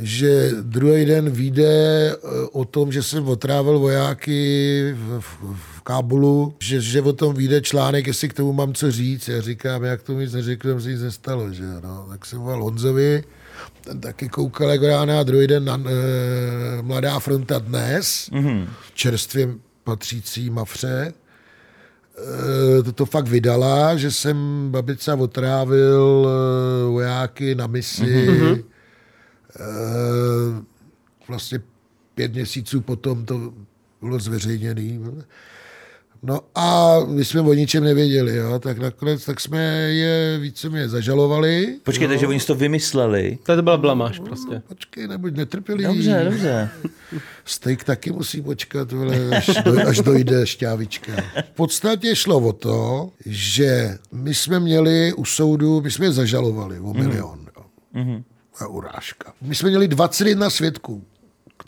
že 0.00 0.50
druhý 0.62 1.04
den 1.04 1.30
vyjde 1.30 2.12
eh, 2.12 2.18
o 2.52 2.64
tom, 2.64 2.92
že 2.92 3.02
jsem 3.02 3.28
otrávil 3.28 3.78
vojáky 3.78 4.94
v, 4.96 5.20
v, 5.20 5.56
v 5.76 5.80
Kábulu, 5.82 6.54
že, 6.58 6.80
že 6.80 7.02
o 7.02 7.12
tom 7.12 7.34
vyjde 7.34 7.60
článek, 7.60 8.06
jestli 8.06 8.28
k 8.28 8.34
tomu 8.34 8.52
mám 8.52 8.74
co 8.74 8.90
říct. 8.90 9.28
Já 9.28 9.40
říkám, 9.40 9.84
jak 9.84 10.02
to 10.02 10.12
nic 10.12 10.32
neřekl, 10.32 10.68
tam 10.68 10.80
se 10.80 10.90
nic 10.90 11.02
nestalo. 11.02 11.52
Že? 11.52 11.64
No, 11.82 12.06
tak 12.10 12.26
jsem 12.26 12.38
volal 12.38 12.62
Honzovi, 12.62 13.24
ten 13.80 14.00
taky 14.00 14.28
koukal 14.28 14.70
jako 14.70 14.86
rána 14.86 15.20
a 15.20 15.22
druhý 15.22 15.46
den 15.46 15.64
na 15.64 15.74
e, 15.74 16.82
Mladá 16.82 17.18
fronta 17.18 17.58
dnes, 17.58 18.30
mm-hmm. 18.32 18.68
čerstvě 18.94 19.48
patřící 19.84 20.50
Mafře, 20.50 21.12
to, 22.84 22.92
to 22.92 23.06
fakt 23.06 23.28
vydala, 23.28 23.96
že 23.96 24.10
jsem 24.10 24.68
babica 24.70 25.14
otrávil 25.14 26.28
e, 26.28 26.90
vojáky 26.90 27.54
na 27.54 27.66
misi 27.66 28.28
mm-hmm. 28.28 28.64
vlastně 31.28 31.60
pět 32.14 32.32
měsíců 32.32 32.80
potom 32.80 33.24
to 33.24 33.52
bylo 34.00 34.18
zveřejněné. 34.18 34.98
No 36.22 36.40
a 36.54 36.96
my 37.06 37.24
jsme 37.24 37.40
o 37.40 37.54
ničem 37.54 37.84
nevěděli, 37.84 38.36
jo? 38.36 38.58
tak 38.58 38.78
nakonec 38.78 39.24
tak 39.24 39.40
jsme 39.40 39.62
je 39.92 40.38
víceméně 40.38 40.88
zažalovali. 40.88 41.76
Počkejte, 41.82 42.14
jo. 42.14 42.20
že 42.20 42.26
oni 42.26 42.40
si 42.40 42.46
to 42.46 42.54
vymysleli. 42.54 43.38
To 43.42 43.62
byla 43.62 43.76
blamáž 43.76 44.18
prostě. 44.18 44.54
No, 44.54 44.60
počkej, 44.68 45.08
nebuď 45.08 45.36
netrpělý. 45.36 45.84
Dobře, 45.84 46.20
dobře. 46.24 46.70
Steak 47.44 47.84
taky 47.84 48.12
musí 48.12 48.42
počkat, 48.42 48.92
vole, 48.92 49.36
až, 49.36 49.46
do, 49.64 49.88
až 49.88 50.00
dojde 50.00 50.46
šťávička. 50.46 51.12
V 51.52 51.54
podstatě 51.54 52.16
šlo 52.16 52.38
o 52.38 52.52
to, 52.52 53.10
že 53.26 53.98
my 54.12 54.34
jsme 54.34 54.60
měli 54.60 55.12
u 55.12 55.24
soudu, 55.24 55.80
my 55.80 55.90
jsme 55.90 56.06
je 56.06 56.12
zažalovali 56.12 56.80
o 56.80 56.94
milion. 56.94 57.46
Jo. 57.56 57.64
Mm-hmm. 57.94 58.22
A 58.60 58.66
urážka. 58.66 59.32
My 59.40 59.54
jsme 59.54 59.68
měli 59.68 59.88
21 59.88 60.50
svědků 60.50 61.04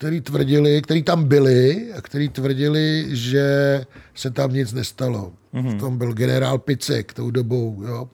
který 0.01 0.21
tvrdili, 0.21 0.83
který 0.83 1.03
tam 1.03 1.25
byli 1.25 1.93
a 1.97 2.01
který 2.01 2.29
tvrdili, 2.29 3.05
že 3.09 3.45
se 4.15 4.31
tam 4.31 4.53
nic 4.53 4.73
nestalo. 4.73 5.33
Mm-hmm. 5.55 5.77
V 5.77 5.81
tom 5.81 5.99
byl 5.99 6.13
generál 6.13 6.59
Picek 6.59 7.15
tou 7.15 7.31
dobou, 7.31 7.83
jo. 7.87 8.09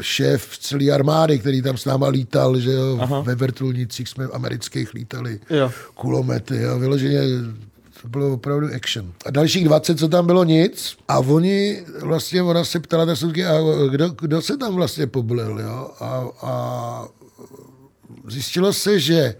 Šéf 0.00 0.58
celé 0.58 0.90
armády, 0.90 1.38
který 1.38 1.62
tam 1.62 1.76
s 1.76 1.84
náma 1.84 2.08
lítal, 2.08 2.60
že 2.60 2.72
jo, 2.72 2.98
Aha. 3.00 3.20
ve 3.20 3.34
vrtulnicích 3.34 4.08
jsme 4.08 4.26
v 4.26 4.34
amerických 4.34 4.94
lítali, 4.94 5.40
jo. 5.50 5.70
kulomety, 5.94 6.56
jo, 6.56 6.78
vyloženě 6.78 7.20
to 8.02 8.08
bylo 8.08 8.32
opravdu 8.32 8.66
action. 8.76 9.12
A 9.26 9.30
dalších 9.30 9.64
20, 9.64 9.98
co 9.98 10.08
tam 10.08 10.26
bylo, 10.26 10.44
nic. 10.44 10.96
A 11.08 11.18
oni, 11.18 11.84
vlastně 12.00 12.42
ona 12.42 12.64
se 12.64 12.80
ptala 12.80 13.06
ta 13.06 13.16
soudky, 13.16 13.44
a 13.44 13.58
kdo, 13.90 14.08
kdo 14.08 14.42
se 14.42 14.56
tam 14.56 14.74
vlastně 14.74 15.06
poblil, 15.06 15.60
jo? 15.60 15.90
A, 16.00 16.24
a 16.42 17.04
zjistilo 18.28 18.72
se, 18.72 19.00
že 19.00 19.34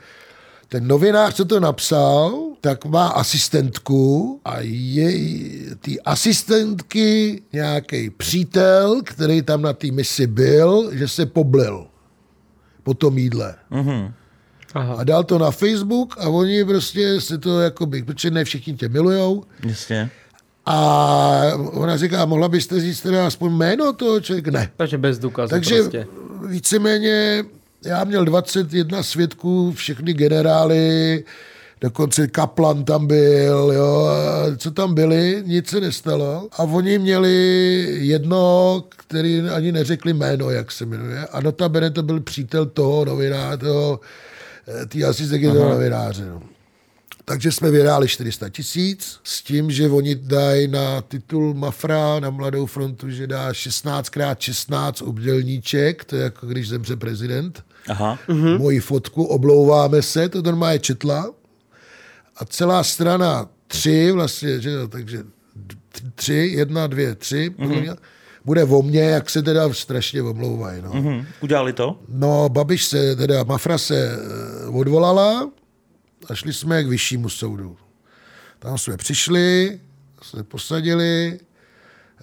ten 0.72 0.86
novinář, 0.86 1.34
co 1.34 1.44
to 1.44 1.60
napsal, 1.60 2.38
tak 2.60 2.84
má 2.84 3.08
asistentku 3.08 4.40
a 4.44 4.60
její, 4.60 5.66
ty 5.80 6.00
asistentky 6.00 7.42
nějaký 7.52 8.10
přítel, 8.10 9.00
který 9.04 9.42
tam 9.42 9.62
na 9.62 9.72
té 9.72 9.90
misi 9.90 10.26
byl, 10.26 10.90
že 10.92 11.08
se 11.08 11.26
poblil 11.26 11.86
po 12.82 12.94
tom 12.94 13.18
jídle. 13.18 13.54
Mm-hmm. 13.72 14.12
Aha. 14.74 14.94
A 14.94 15.04
dal 15.04 15.24
to 15.24 15.38
na 15.38 15.50
Facebook 15.50 16.14
a 16.18 16.28
oni 16.28 16.64
prostě 16.64 17.20
se 17.20 17.38
to 17.38 17.60
jakoby, 17.60 18.02
protože 18.02 18.30
ne 18.30 18.44
všichni 18.44 18.74
tě 18.74 18.88
milujou. 18.88 19.44
Jasně. 19.66 20.10
A 20.66 20.76
ona 21.56 21.96
říká, 21.96 22.24
mohla 22.24 22.48
byste 22.48 22.80
říct 22.80 23.00
teda 23.00 23.26
aspoň 23.26 23.52
jméno 23.52 23.92
toho 23.92 24.20
člověka? 24.20 24.50
Ne. 24.50 24.70
Takže 24.76 24.98
bez 24.98 25.18
důkazu 25.18 25.50
Takže 25.50 25.78
prostě. 25.78 26.06
víceméně 26.48 27.44
já 27.85 28.05
měl 28.05 28.24
21 28.24 29.03
svědků, 29.03 29.72
všechny 29.72 30.14
generály, 30.14 31.24
dokonce 31.80 32.28
Kaplan 32.28 32.85
tam 32.85 33.07
byl, 33.07 33.72
jo, 33.74 34.09
co 34.57 34.70
tam 34.70 34.95
byli, 34.95 35.43
nic 35.47 35.68
se 35.68 35.80
nestalo. 35.80 36.49
A 36.53 36.62
oni 36.62 36.99
měli 36.99 37.87
jedno, 38.01 38.85
který 38.89 39.41
ani 39.41 39.72
neřekli 39.72 40.12
jméno, 40.12 40.51
jak 40.51 40.72
se 40.72 40.87
jmenuje. 40.87 41.26
A 41.26 41.41
notabene 41.41 41.91
to 41.91 42.03
byl 42.03 42.20
přítel 42.20 42.66
toho 42.66 43.05
novináře, 43.05 43.57
toho, 43.57 44.01
tý 44.89 45.05
asistentky 45.05 45.47
toho 45.47 45.68
novináře. 45.68 46.24
No. 46.24 46.43
Takže 47.24 47.53
jsme 47.53 47.70
vyhráli 47.70 48.09
400 48.09 48.49
tisíc 48.49 49.20
s 49.24 49.43
tím, 49.43 49.70
že 49.70 49.89
oni 49.89 50.14
dají 50.14 50.68
na 50.68 51.03
titul 51.03 51.55
Mafra 51.55 52.20
na 52.20 52.30
Mladou 52.30 52.66
frontu, 52.66 53.11
že 53.11 53.26
dá 53.26 53.53
16x16 53.53 55.09
obdělníček, 55.09 56.05
to 56.05 56.16
je 56.16 56.22
jako 56.22 56.47
když 56.47 56.68
zemře 56.68 56.97
prezident. 56.97 57.64
Aha. 57.89 58.18
Mm-hmm. 58.28 58.59
Moji 58.59 58.80
fotku, 58.80 59.24
oblouváme 59.24 60.03
se, 60.03 60.28
to 60.28 60.43
normálně 60.43 60.78
četla. 60.78 61.30
A 62.37 62.45
celá 62.45 62.85
strana 62.85 63.49
tři 63.66 64.12
vlastně, 64.12 64.61
že, 64.61 64.89
takže 64.89 65.24
tři, 66.14 66.35
jedna, 66.35 66.87
dvě, 66.87 67.14
tři, 67.14 67.55
mm-hmm. 67.59 67.97
bude 68.45 68.64
o 68.64 68.83
mně, 68.83 69.01
jak 69.01 69.30
se 69.30 69.43
teda 69.43 69.72
strašně 69.72 70.22
omlouvají. 70.22 70.83
No. 70.83 70.91
Mm-hmm. 70.91 71.26
Udělali 71.41 71.72
to? 71.72 71.99
No, 72.09 72.49
Babiš 72.49 72.85
se, 72.85 73.16
teda 73.16 73.45
Mafra 73.45 73.78
se 73.78 74.11
eh, 74.12 74.66
odvolala 74.68 75.51
a 76.28 76.35
šli 76.35 76.53
jsme 76.53 76.85
k 76.85 76.87
vyššímu 76.87 77.28
soudu. 77.28 77.76
Tam 78.59 78.78
jsme 78.78 78.97
přišli, 78.97 79.80
jsme 80.22 80.43
posadili, 80.43 81.39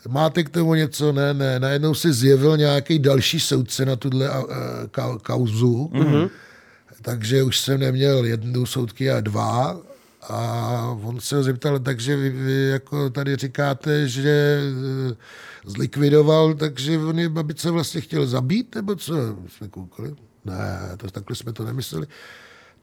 Máte 0.08 0.44
k 0.44 0.50
tomu 0.50 0.74
něco? 0.74 1.12
Ne, 1.12 1.34
ne. 1.34 1.60
Najednou 1.60 1.94
se 1.94 2.14
zjevil 2.14 2.58
nějaký 2.58 3.00
další 3.00 3.40
soudce 3.40 3.86
na 3.86 3.96
tuhle 3.96 4.30
uh, 4.30 5.18
kauzu, 5.22 5.92
mm-hmm. 5.94 6.30
takže 7.02 7.44
už 7.44 7.60
jsem 7.60 7.80
neměl 7.80 8.26
jednu 8.26 8.66
soudky 8.66 9.12
a 9.12 9.22
dva. 9.22 9.82
A 10.22 10.98
on 11.04 11.20
se 11.20 11.36
ho 11.36 11.44
zeptal, 11.44 11.80
takže 11.80 12.16
vy, 12.16 12.30
vy 12.30 12.70
jako 12.70 13.10
tady 13.10 13.36
říkáte, 13.36 14.08
že 14.08 14.60
uh, 15.10 15.16
zlikvidoval, 15.66 16.54
takže 16.54 16.98
on 16.98 17.20
je 17.20 17.30
babice 17.30 17.72
vlastně 17.72 18.02
chtěl 18.02 18.28
zabít, 18.28 18.76
nebo 18.76 18.96
co? 18.96 19.14
Jsme 19.48 19.68
koukali. 19.68 20.16
Ne, 20.46 20.80
to, 20.98 21.12
takhle 21.12 21.36
jsme 21.36 21.54
to 21.54 21.64
nemysleli. 21.64 22.08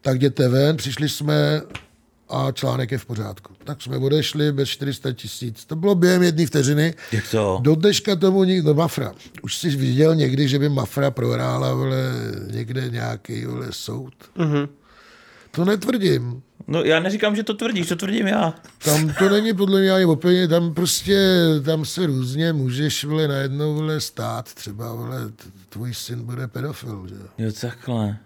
Tak 0.01 0.15
jděte 0.15 0.49
ven, 0.49 0.77
přišli 0.77 1.09
jsme, 1.09 1.61
a 2.29 2.51
článek 2.51 2.91
je 2.91 2.97
v 2.97 3.05
pořádku. 3.05 3.53
Tak 3.63 3.81
jsme 3.81 3.97
odešli 3.97 4.51
bez 4.51 4.69
400 4.69 5.11
tisíc. 5.11 5.65
To 5.65 5.75
bylo 5.75 5.95
během 5.95 6.23
jedné 6.23 6.45
vteřiny. 6.45 6.93
Jak 7.11 7.31
to? 7.31 7.59
Do 7.61 7.75
dneška 7.75 8.15
tomu 8.15 8.43
nikdo, 8.43 8.73
Mafra. 8.73 9.11
Už 9.41 9.57
jsi 9.57 9.69
viděl 9.69 10.15
někdy, 10.15 10.47
že 10.47 10.59
by 10.59 10.69
Mafra 10.69 11.11
prohrála 11.11 11.73
vole, 11.73 12.11
někde 12.51 12.89
nějaký 12.89 13.45
vole, 13.45 13.67
soud? 13.71 14.13
Mm-hmm. 14.37 14.67
To 15.51 15.65
netvrdím. 15.65 16.41
No 16.67 16.83
já 16.83 16.99
neříkám, 16.99 17.35
že 17.35 17.43
to 17.43 17.53
tvrdíš, 17.53 17.87
to 17.87 17.95
tvrdím 17.95 18.27
já. 18.27 18.53
Tam 18.85 19.13
to 19.19 19.29
není 19.33 19.53
podle 19.53 19.81
mě 19.81 19.91
ani 19.91 20.05
úplně, 20.05 20.47
tam 20.47 20.73
prostě, 20.73 21.39
tam 21.65 21.85
se 21.85 22.05
různě 22.05 22.53
můžeš 22.53 23.03
vole, 23.03 23.27
najednou 23.27 23.75
vole, 23.75 24.01
stát, 24.01 24.53
třeba 24.53 24.93
vole, 24.93 25.17
tvůj 25.69 25.93
syn 25.93 26.23
bude 26.23 26.47
pedofil. 26.47 27.07
Že? 27.09 27.45
Jo, 27.45 27.51
takhle. 27.61 28.17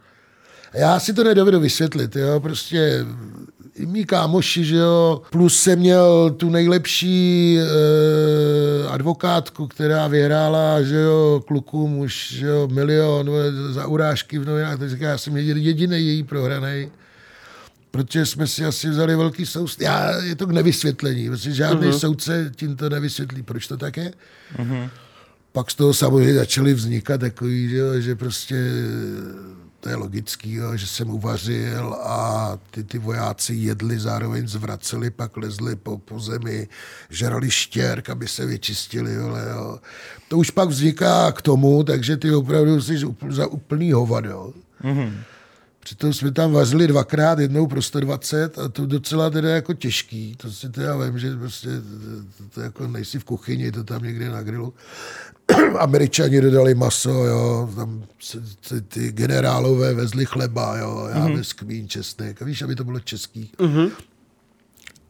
Já 0.73 0.99
si 0.99 1.13
to 1.13 1.23
nedovedu 1.23 1.59
vysvětlit, 1.59 2.15
jo, 2.15 2.39
prostě 2.39 3.05
mý 3.85 4.05
kámoši, 4.05 4.65
že 4.65 4.75
jo, 4.75 5.21
plus 5.29 5.59
jsem 5.59 5.79
měl 5.79 6.31
tu 6.37 6.49
nejlepší 6.49 7.57
eh, 7.59 8.87
advokátku, 8.87 9.67
která 9.67 10.07
vyhrála, 10.07 10.81
že 10.81 10.95
jo, 10.95 11.43
klukům 11.47 11.99
už, 11.99 12.33
že 12.33 12.47
jo, 12.47 12.67
milion 12.71 13.29
za 13.69 13.87
urážky 13.87 14.39
v 14.39 14.45
novinách, 14.45 14.79
tak 14.79 14.89
říká, 14.89 15.09
já 15.09 15.17
jsem 15.17 15.37
jediný 15.37 16.07
její 16.07 16.23
prohraný 16.23 16.91
protože 17.91 18.25
jsme 18.25 18.47
si 18.47 18.65
asi 18.65 18.89
vzali 18.89 19.15
velký 19.15 19.45
soust. 19.45 19.81
Já, 19.81 20.21
je 20.21 20.35
to 20.35 20.47
k 20.47 20.51
nevysvětlení, 20.51 21.29
protože 21.29 21.51
žádný 21.51 21.87
uh-huh. 21.87 21.99
soudce 21.99 22.51
tím 22.55 22.75
to 22.75 22.89
nevysvětlí, 22.89 23.43
proč 23.43 23.67
to 23.67 23.77
tak 23.77 23.97
je. 23.97 24.13
Uh-huh. 24.57 24.89
Pak 25.51 25.71
z 25.71 25.75
toho 25.75 25.93
samozřejmě 25.93 26.33
začaly 26.33 26.73
vznikat 26.73 27.21
takový, 27.21 27.69
že, 27.69 28.01
že 28.01 28.15
prostě 28.15 28.55
to 29.81 29.89
je 29.89 29.95
logický, 29.95 30.53
jo, 30.53 30.77
že 30.77 30.87
jsem 30.87 31.09
uvařil 31.09 31.93
a 31.93 32.57
ty, 32.71 32.83
ty 32.83 32.97
vojáci 32.97 33.53
jedli, 33.53 33.99
zároveň 33.99 34.47
zvraceli, 34.47 35.09
pak 35.09 35.37
lezli 35.37 35.75
po, 35.75 35.97
po 35.97 36.19
zemi, 36.19 36.67
žrali 37.09 37.51
štěrk, 37.51 38.09
aby 38.09 38.27
se 38.27 38.45
vyčistili. 38.45 39.13
Jo, 39.13 39.35
jo. 39.49 39.79
To 40.27 40.37
už 40.37 40.49
pak 40.49 40.69
vzniká 40.69 41.31
k 41.31 41.41
tomu, 41.41 41.83
takže 41.83 42.17
ty 42.17 42.33
opravdu 42.33 42.81
jsi 42.81 42.97
za 43.29 43.47
úplný 43.47 43.91
hovado. 43.91 44.53
Mm-hmm. 44.83 45.13
Přitom 45.83 46.13
jsme 46.13 46.31
tam 46.31 46.51
vařili 46.51 46.87
dvakrát, 46.87 47.39
jednou 47.39 47.67
pro 47.67 47.81
120 47.81 48.59
a 48.59 48.67
to 48.67 48.85
docela 48.85 49.29
teda 49.29 49.49
jako 49.49 49.73
těžký. 49.73 50.35
To 50.35 50.51
si 50.51 50.69
teda 50.69 50.97
vím, 50.97 51.19
že 51.19 51.35
prostě 51.35 51.69
to, 52.37 52.43
to, 52.53 52.61
jako 52.61 52.87
nejsi 52.87 53.19
v 53.19 53.23
kuchyni, 53.23 53.71
to 53.71 53.83
tam 53.83 54.03
někde 54.03 54.29
na 54.29 54.41
grilu. 54.43 54.73
Američani 55.79 56.41
dodali 56.41 56.75
maso, 56.75 57.25
jo, 57.25 57.69
tam 57.75 58.03
se, 58.19 58.43
se 58.61 58.81
ty 58.81 59.11
generálové 59.11 59.93
vezli 59.93 60.25
chleba, 60.25 60.77
jo, 60.77 61.07
já 61.11 61.15
mm-hmm. 61.15 61.37
bez 61.37 61.53
kmín, 61.53 61.87
česnek, 61.87 62.41
a 62.41 62.45
víš, 62.45 62.61
aby 62.61 62.75
to 62.75 62.83
bylo 62.83 62.99
český. 62.99 63.51
Mm-hmm. 63.57 63.91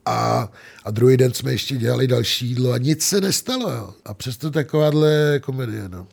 A, 0.06 0.50
a 0.84 0.92
druhý 0.92 1.18
den 1.18 1.34
jsme 1.34 1.52
ještě 1.52 1.78
dělali 1.78 2.08
další 2.08 2.48
jídlo 2.48 2.72
a 2.72 2.78
nic 2.78 3.04
se 3.04 3.22
nestalo, 3.22 3.72
jo. 3.72 3.94
A 4.06 4.14
přesto 4.14 4.52
takováhle 4.52 5.40
komedie, 5.40 5.90
no. 5.90 6.08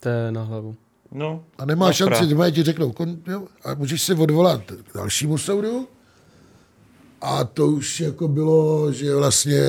To 0.00 0.08
je 0.08 0.32
na 0.32 0.42
hlavu. 0.42 0.76
No, 1.12 1.44
A 1.58 1.64
nemá 1.64 1.86
máš 1.86 1.96
šanci, 1.96 2.26
doma 2.26 2.50
ti 2.50 2.62
řeknou, 2.62 2.92
kon, 2.92 3.18
jo, 3.26 3.46
a 3.64 3.74
můžeš 3.74 4.02
se 4.02 4.14
odvolat 4.14 4.62
k 4.62 4.94
dalšímu 4.94 5.38
soudu. 5.38 5.88
A 7.20 7.44
to 7.44 7.66
už 7.66 8.00
jako 8.00 8.28
bylo, 8.28 8.92
že 8.92 9.14
vlastně 9.14 9.60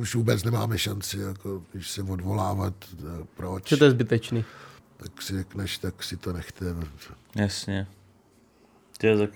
už 0.00 0.14
vůbec 0.14 0.44
nemáme 0.44 0.78
šanci, 0.78 1.18
jako, 1.18 1.62
když 1.72 1.90
se 1.90 2.02
odvolávat, 2.02 2.74
tak 2.78 3.26
proč, 3.36 3.68
Že 3.68 3.76
to 3.76 3.84
je 3.84 3.90
zbytečný. 3.90 4.44
tak 4.96 5.22
si 5.22 5.36
řekneš, 5.36 5.78
tak 5.78 6.02
si 6.02 6.16
to 6.16 6.32
nechte. 6.32 6.66
Jasně. 7.36 7.86
Tě, 8.98 9.16
tak 9.16 9.30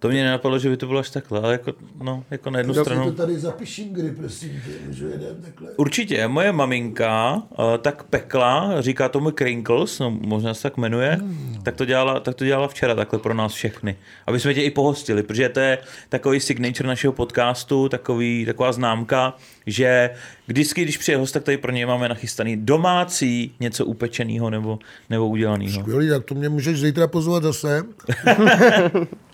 to 0.00 0.08
mě 0.08 0.24
nenapadlo, 0.24 0.58
že 0.58 0.68
by 0.68 0.76
to 0.76 0.86
bylo 0.86 1.00
až 1.00 1.10
takhle, 1.10 1.40
ale 1.40 1.52
jako, 1.52 1.72
no, 2.02 2.24
jako 2.30 2.50
na 2.50 2.58
jednu 2.58 2.74
si 2.74 2.80
stranu. 2.80 3.04
to 3.04 3.12
tady 3.12 3.38
zapiším, 3.38 3.92
kdy 3.92 4.10
prosím 4.10 4.50
tě, 4.50 4.70
můžu 4.86 5.06
jedem 5.08 5.36
takhle. 5.42 5.70
Určitě, 5.76 6.28
moje 6.28 6.52
maminka 6.52 7.34
uh, 7.34 7.42
tak 7.78 8.02
pekla, 8.02 8.80
říká 8.82 9.08
tomu 9.08 9.30
Crinkles, 9.30 9.98
no 9.98 10.10
možná 10.10 10.54
se 10.54 10.62
tak 10.62 10.76
jmenuje, 10.76 11.10
Hmm. 11.20 11.60
tak, 11.62 11.76
to 11.76 11.84
dělala, 11.84 12.20
tak 12.20 12.34
to 12.34 12.44
dělala 12.44 12.68
včera 12.68 12.94
takhle 12.94 13.18
pro 13.18 13.34
nás 13.34 13.52
všechny. 13.52 13.96
Aby 14.26 14.40
jsme 14.40 14.54
tě 14.54 14.62
i 14.62 14.70
pohostili, 14.70 15.22
protože 15.22 15.48
to 15.48 15.60
je 15.60 15.78
takový 16.08 16.40
signature 16.40 16.88
našeho 16.88 17.12
podcastu, 17.12 17.88
takový, 17.88 18.44
taková 18.46 18.72
známka, 18.72 19.34
že 19.66 20.10
vždycky, 20.48 20.82
když 20.82 20.98
přijde 20.98 21.18
host, 21.18 21.32
tak 21.32 21.42
tady 21.42 21.56
pro 21.56 21.72
něj 21.72 21.86
máme 21.86 22.08
nachystaný 22.08 22.56
domácí 22.56 23.54
něco 23.60 23.84
upečeného 23.86 24.50
nebo, 24.50 24.78
nebo 25.10 25.28
udělaného. 25.28 25.80
Skvělý, 25.80 26.08
tak 26.08 26.24
to 26.24 26.34
mě 26.34 26.48
můžeš 26.48 26.80
zítra 26.80 27.06
pozvat 27.06 27.42
zase. 27.42 27.82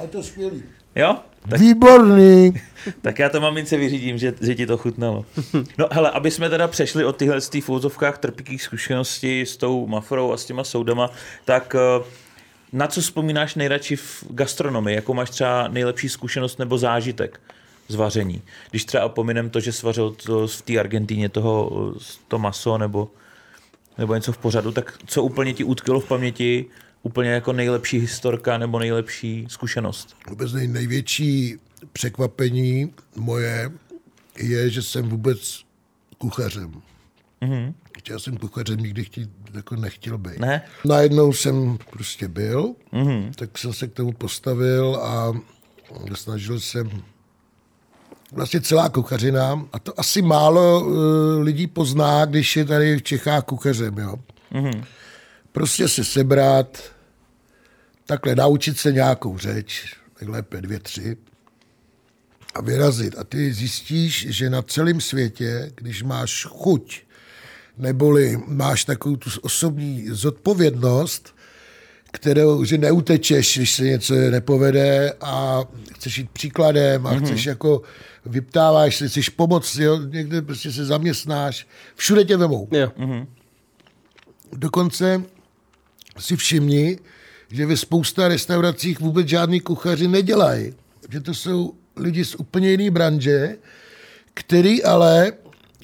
Ale 0.00 0.08
to 0.08 0.22
skvělý. 0.22 0.62
Jo? 0.96 1.16
Tak, 1.48 1.60
Výborný. 1.60 2.52
tak 3.02 3.18
já 3.18 3.28
to 3.28 3.40
mamince 3.40 3.76
vyřídím, 3.76 4.18
že, 4.18 4.34
že 4.40 4.54
ti 4.54 4.66
to 4.66 4.78
chutnalo. 4.78 5.24
No 5.78 5.88
hele, 5.90 6.10
aby 6.10 6.30
jsme 6.30 6.50
teda 6.50 6.68
přešli 6.68 7.04
od 7.04 7.16
tyhle 7.16 7.40
z 7.40 7.50
úvozovkách 7.68 8.18
trpkých 8.18 8.62
zkušeností 8.62 9.40
s 9.40 9.56
tou 9.56 9.86
mafrou 9.86 10.32
a 10.32 10.36
s 10.36 10.44
těma 10.44 10.64
soudama, 10.64 11.10
tak 11.44 11.74
eh, 11.74 12.04
na 12.72 12.86
co 12.86 13.00
vzpomínáš 13.00 13.54
nejradši 13.54 13.96
v 13.96 14.24
gastronomii? 14.30 14.96
Jakou 14.96 15.14
máš 15.14 15.30
třeba 15.30 15.68
nejlepší 15.68 16.08
zkušenost 16.08 16.58
nebo 16.58 16.78
zážitek 16.78 17.40
z 17.88 17.94
vaření? 17.94 18.42
Když 18.70 18.84
třeba 18.84 19.08
pominem 19.08 19.50
to, 19.50 19.60
že 19.60 19.72
svařil 19.72 20.10
to 20.10 20.46
v 20.46 20.62
té 20.62 20.78
Argentíně 20.78 21.28
toho, 21.28 21.70
eh, 21.96 22.00
to 22.28 22.38
maso 22.38 22.78
nebo, 22.78 23.08
nebo 23.98 24.14
něco 24.14 24.32
v 24.32 24.38
pořadu, 24.38 24.72
tak 24.72 24.98
co 25.06 25.22
úplně 25.22 25.54
ti 25.54 25.64
utkvělo 25.64 26.00
v 26.00 26.08
paměti, 26.08 26.66
úplně 27.02 27.30
jako 27.30 27.52
nejlepší 27.52 27.98
historka 27.98 28.58
nebo 28.58 28.78
nejlepší 28.78 29.46
zkušenost? 29.48 30.16
Vůbec 30.28 30.52
nej, 30.52 30.68
největší 30.68 31.56
překvapení 31.92 32.94
moje 33.16 33.70
je, 34.38 34.70
že 34.70 34.82
jsem 34.82 35.08
vůbec 35.08 35.64
kuchařem. 36.18 36.82
Mm-hmm. 37.42 37.74
Já 38.10 38.18
jsem 38.18 38.36
kuchařem 38.36 38.78
nikdy 38.78 39.04
chtít, 39.04 39.30
jako 39.54 39.76
nechtěl 39.76 40.18
být. 40.18 40.38
Ne? 40.38 40.62
Najednou 40.84 41.32
jsem 41.32 41.78
prostě 41.90 42.28
byl, 42.28 42.74
mm-hmm. 42.92 43.30
tak 43.34 43.58
jsem 43.58 43.72
se 43.72 43.88
k 43.88 43.92
tomu 43.92 44.12
postavil 44.12 44.96
a 45.02 45.32
snažil 46.14 46.60
jsem 46.60 46.90
vlastně 48.32 48.60
celá 48.60 48.88
kuchařina, 48.88 49.66
a 49.72 49.78
to 49.78 50.00
asi 50.00 50.22
málo 50.22 50.80
uh, 50.80 50.94
lidí 51.42 51.66
pozná, 51.66 52.24
když 52.24 52.56
je 52.56 52.64
tady 52.64 52.96
v 52.96 53.02
Čechách 53.02 53.44
kuchařem, 53.44 53.98
jo. 53.98 54.14
Mm-hmm. 54.52 54.84
Prostě 55.52 55.88
se 55.88 56.04
sebrat, 56.04 56.82
takhle 58.06 58.34
naučit 58.34 58.78
se 58.78 58.92
nějakou 58.92 59.38
řeč, 59.38 59.96
nejlépe 60.20 60.60
dvě, 60.60 60.78
tři, 60.78 61.16
a 62.54 62.60
vyrazit. 62.62 63.18
A 63.18 63.24
ty 63.24 63.52
zjistíš, 63.52 64.26
že 64.30 64.50
na 64.50 64.62
celém 64.62 65.00
světě, 65.00 65.72
když 65.74 66.02
máš 66.02 66.44
chuť, 66.44 67.02
neboli 67.78 68.38
máš 68.46 68.84
takovou 68.84 69.16
tu 69.16 69.30
osobní 69.42 70.06
zodpovědnost, 70.10 71.34
kterou, 72.12 72.64
že 72.64 72.78
neutečeš, 72.78 73.56
když 73.56 73.74
se 73.74 73.84
něco 73.84 74.14
nepovede 74.14 75.12
a 75.20 75.64
chceš 75.94 76.18
jít 76.18 76.30
příkladem 76.30 77.06
a 77.06 77.14
mm-hmm. 77.14 77.24
chceš 77.24 77.44
jako 77.44 77.82
vyptáváš 78.26 78.96
se, 78.96 79.08
chceš 79.08 79.28
pomoct, 79.28 79.76
jo, 79.76 79.98
někde 80.02 80.42
prostě 80.42 80.72
se 80.72 80.84
zaměstnáš, 80.84 81.66
všude 81.94 82.24
tě 82.24 82.36
vemou. 82.36 82.68
Jo. 82.70 82.92
Dokonce 84.52 85.22
si 86.18 86.36
všimni, 86.36 86.98
že 87.50 87.66
ve 87.66 87.76
spousta 87.76 88.28
restauracích 88.28 89.00
vůbec 89.00 89.28
žádný 89.28 89.60
kuchaři 89.60 90.08
nedělají. 90.08 90.74
Že 91.12 91.20
to 91.20 91.34
jsou 91.34 91.74
lidi 91.96 92.24
z 92.24 92.34
úplně 92.34 92.70
jiné 92.70 92.90
branže, 92.90 93.56
který 94.34 94.84
ale 94.84 95.32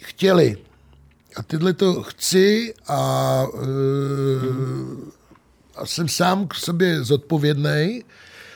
chtěli. 0.01 0.57
A 1.37 1.43
tyhle 1.43 1.73
to 1.73 2.03
chci 2.03 2.75
a, 2.87 3.43
uh, 3.55 3.61
a 5.77 5.87
jsem 5.87 6.09
sám 6.09 6.49
k 6.49 6.55
sobě 6.55 7.05
zodpovědný. 7.05 8.05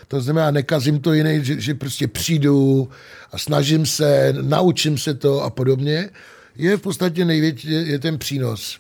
To 0.09 0.21
znamená, 0.21 0.51
nekazím 0.51 1.01
to 1.01 1.12
jiný, 1.12 1.45
že, 1.45 1.61
že 1.61 1.75
prostě 1.75 2.09
přijdu 2.09 2.89
a 3.33 3.39
snažím 3.39 3.87
se, 3.87 4.35
naučím 4.43 4.99
se 4.99 5.14
to 5.14 5.43
a 5.43 5.51
podobně. 5.51 6.11
Je 6.57 6.77
v 6.77 6.81
podstatě 6.81 7.25
největší, 7.25 7.71
je 7.71 7.99
ten 7.99 8.18
přínos. 8.18 8.79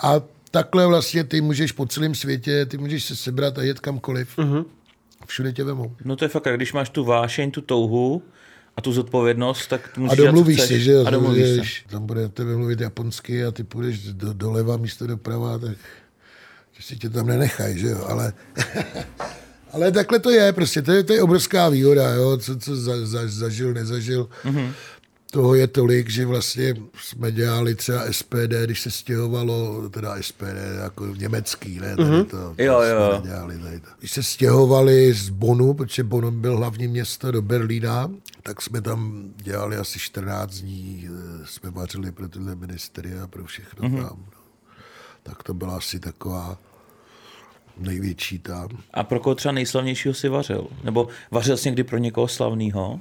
A 0.00 0.20
takhle 0.50 0.86
vlastně 0.86 1.24
ty 1.24 1.40
můžeš 1.40 1.72
po 1.72 1.86
celém 1.86 2.14
světě, 2.14 2.66
ty 2.66 2.78
můžeš 2.78 3.04
se 3.04 3.16
sebrat 3.16 3.58
a 3.58 3.62
jet 3.62 3.80
kamkoliv. 3.80 4.38
Uh-huh. 4.38 4.64
Všude 5.26 5.52
tě 5.52 5.64
vemou. 5.64 5.96
No 6.04 6.16
to 6.16 6.24
je 6.24 6.28
fakt, 6.28 6.48
když 6.56 6.72
máš 6.72 6.90
tu 6.90 7.04
vášeň, 7.04 7.50
tu 7.50 7.60
touhu 7.60 8.22
a 8.76 8.80
tu 8.80 8.92
zodpovědnost, 8.92 9.66
tak 9.66 9.90
A 9.96 10.00
musíš 10.00 10.18
co 10.18 10.24
domluvíš 10.24 10.60
si, 10.60 10.80
že? 10.80 10.98
A 11.06 11.10
domluvíš 11.10 11.84
se. 11.88 11.90
Tam 11.90 12.06
bude 12.06 12.28
tebe 12.28 12.56
mluvit 12.56 12.80
japonsky 12.80 13.44
a 13.44 13.50
ty 13.50 13.64
půjdeš 13.64 14.12
do, 14.12 14.32
doleva 14.32 14.76
místo 14.76 15.06
doprava, 15.06 15.58
tak 15.58 15.76
že 16.72 16.82
si 16.82 16.96
tě 16.96 17.10
tam 17.10 17.26
nenechají, 17.26 17.78
že 17.78 17.86
jo? 17.86 18.04
Ale, 18.08 18.32
ale 19.72 19.92
takhle 19.92 20.18
to 20.18 20.30
je, 20.30 20.52
prostě 20.52 20.82
to 20.82 20.92
je, 20.92 21.02
to 21.02 21.12
je 21.12 21.22
obrovská 21.22 21.68
výhoda, 21.68 22.14
jo? 22.14 22.36
Co, 22.36 22.56
co 22.56 22.76
za, 22.76 23.06
za, 23.06 23.20
zažil, 23.26 23.74
nezažil. 23.74 24.28
Mm-hmm. 24.44 24.72
Toho 25.30 25.54
je 25.54 25.66
tolik, 25.66 26.10
že 26.10 26.26
vlastně 26.26 26.74
jsme 27.02 27.32
dělali 27.32 27.74
třeba 27.74 28.12
SPD, 28.12 28.52
když 28.64 28.80
se 28.80 28.90
stěhovalo, 28.90 29.88
teda 29.88 30.16
SPD 30.20 30.42
jako 30.82 31.06
německý, 31.06 31.80
ne? 31.80 31.96
Tady 31.96 32.24
to, 32.24 32.24
to 32.24 32.54
Jo, 32.62 32.80
jsme 32.80 32.90
jo. 32.90 33.20
nedělali 33.22 33.58
tady 33.58 33.80
to. 33.80 33.88
Když 33.98 34.10
se 34.12 34.22
stěhovali 34.22 35.12
z 35.12 35.28
Bonu, 35.28 35.74
protože 35.74 36.04
Bonn 36.04 36.40
byl 36.40 36.56
hlavní 36.56 36.88
město 36.88 37.30
do 37.30 37.42
Berlína, 37.42 38.10
tak 38.42 38.62
jsme 38.62 38.80
tam 38.80 39.30
dělali 39.36 39.76
asi 39.76 39.98
14 39.98 40.54
dní, 40.54 41.08
eh, 41.08 41.46
jsme 41.46 41.70
vařili 41.70 42.12
pro 42.12 42.28
tyhle 42.28 42.54
ministery 42.54 43.18
a 43.18 43.26
pro 43.26 43.44
všechno 43.44 43.88
mm-hmm. 43.88 43.96
tam. 44.08 44.18
No. 44.18 44.36
Tak 45.22 45.42
to 45.42 45.54
byla 45.54 45.76
asi 45.76 46.00
taková 46.00 46.58
největší 47.78 48.38
tam. 48.38 48.68
A 48.94 49.04
pro 49.04 49.20
koho 49.20 49.34
třeba 49.34 49.52
nejslavnějšího 49.52 50.14
si 50.14 50.28
vařil? 50.28 50.66
Nebo 50.84 51.08
vařil 51.30 51.56
jsi 51.56 51.68
někdy 51.68 51.84
pro 51.84 51.98
někoho 51.98 52.28
slavného? 52.28 53.00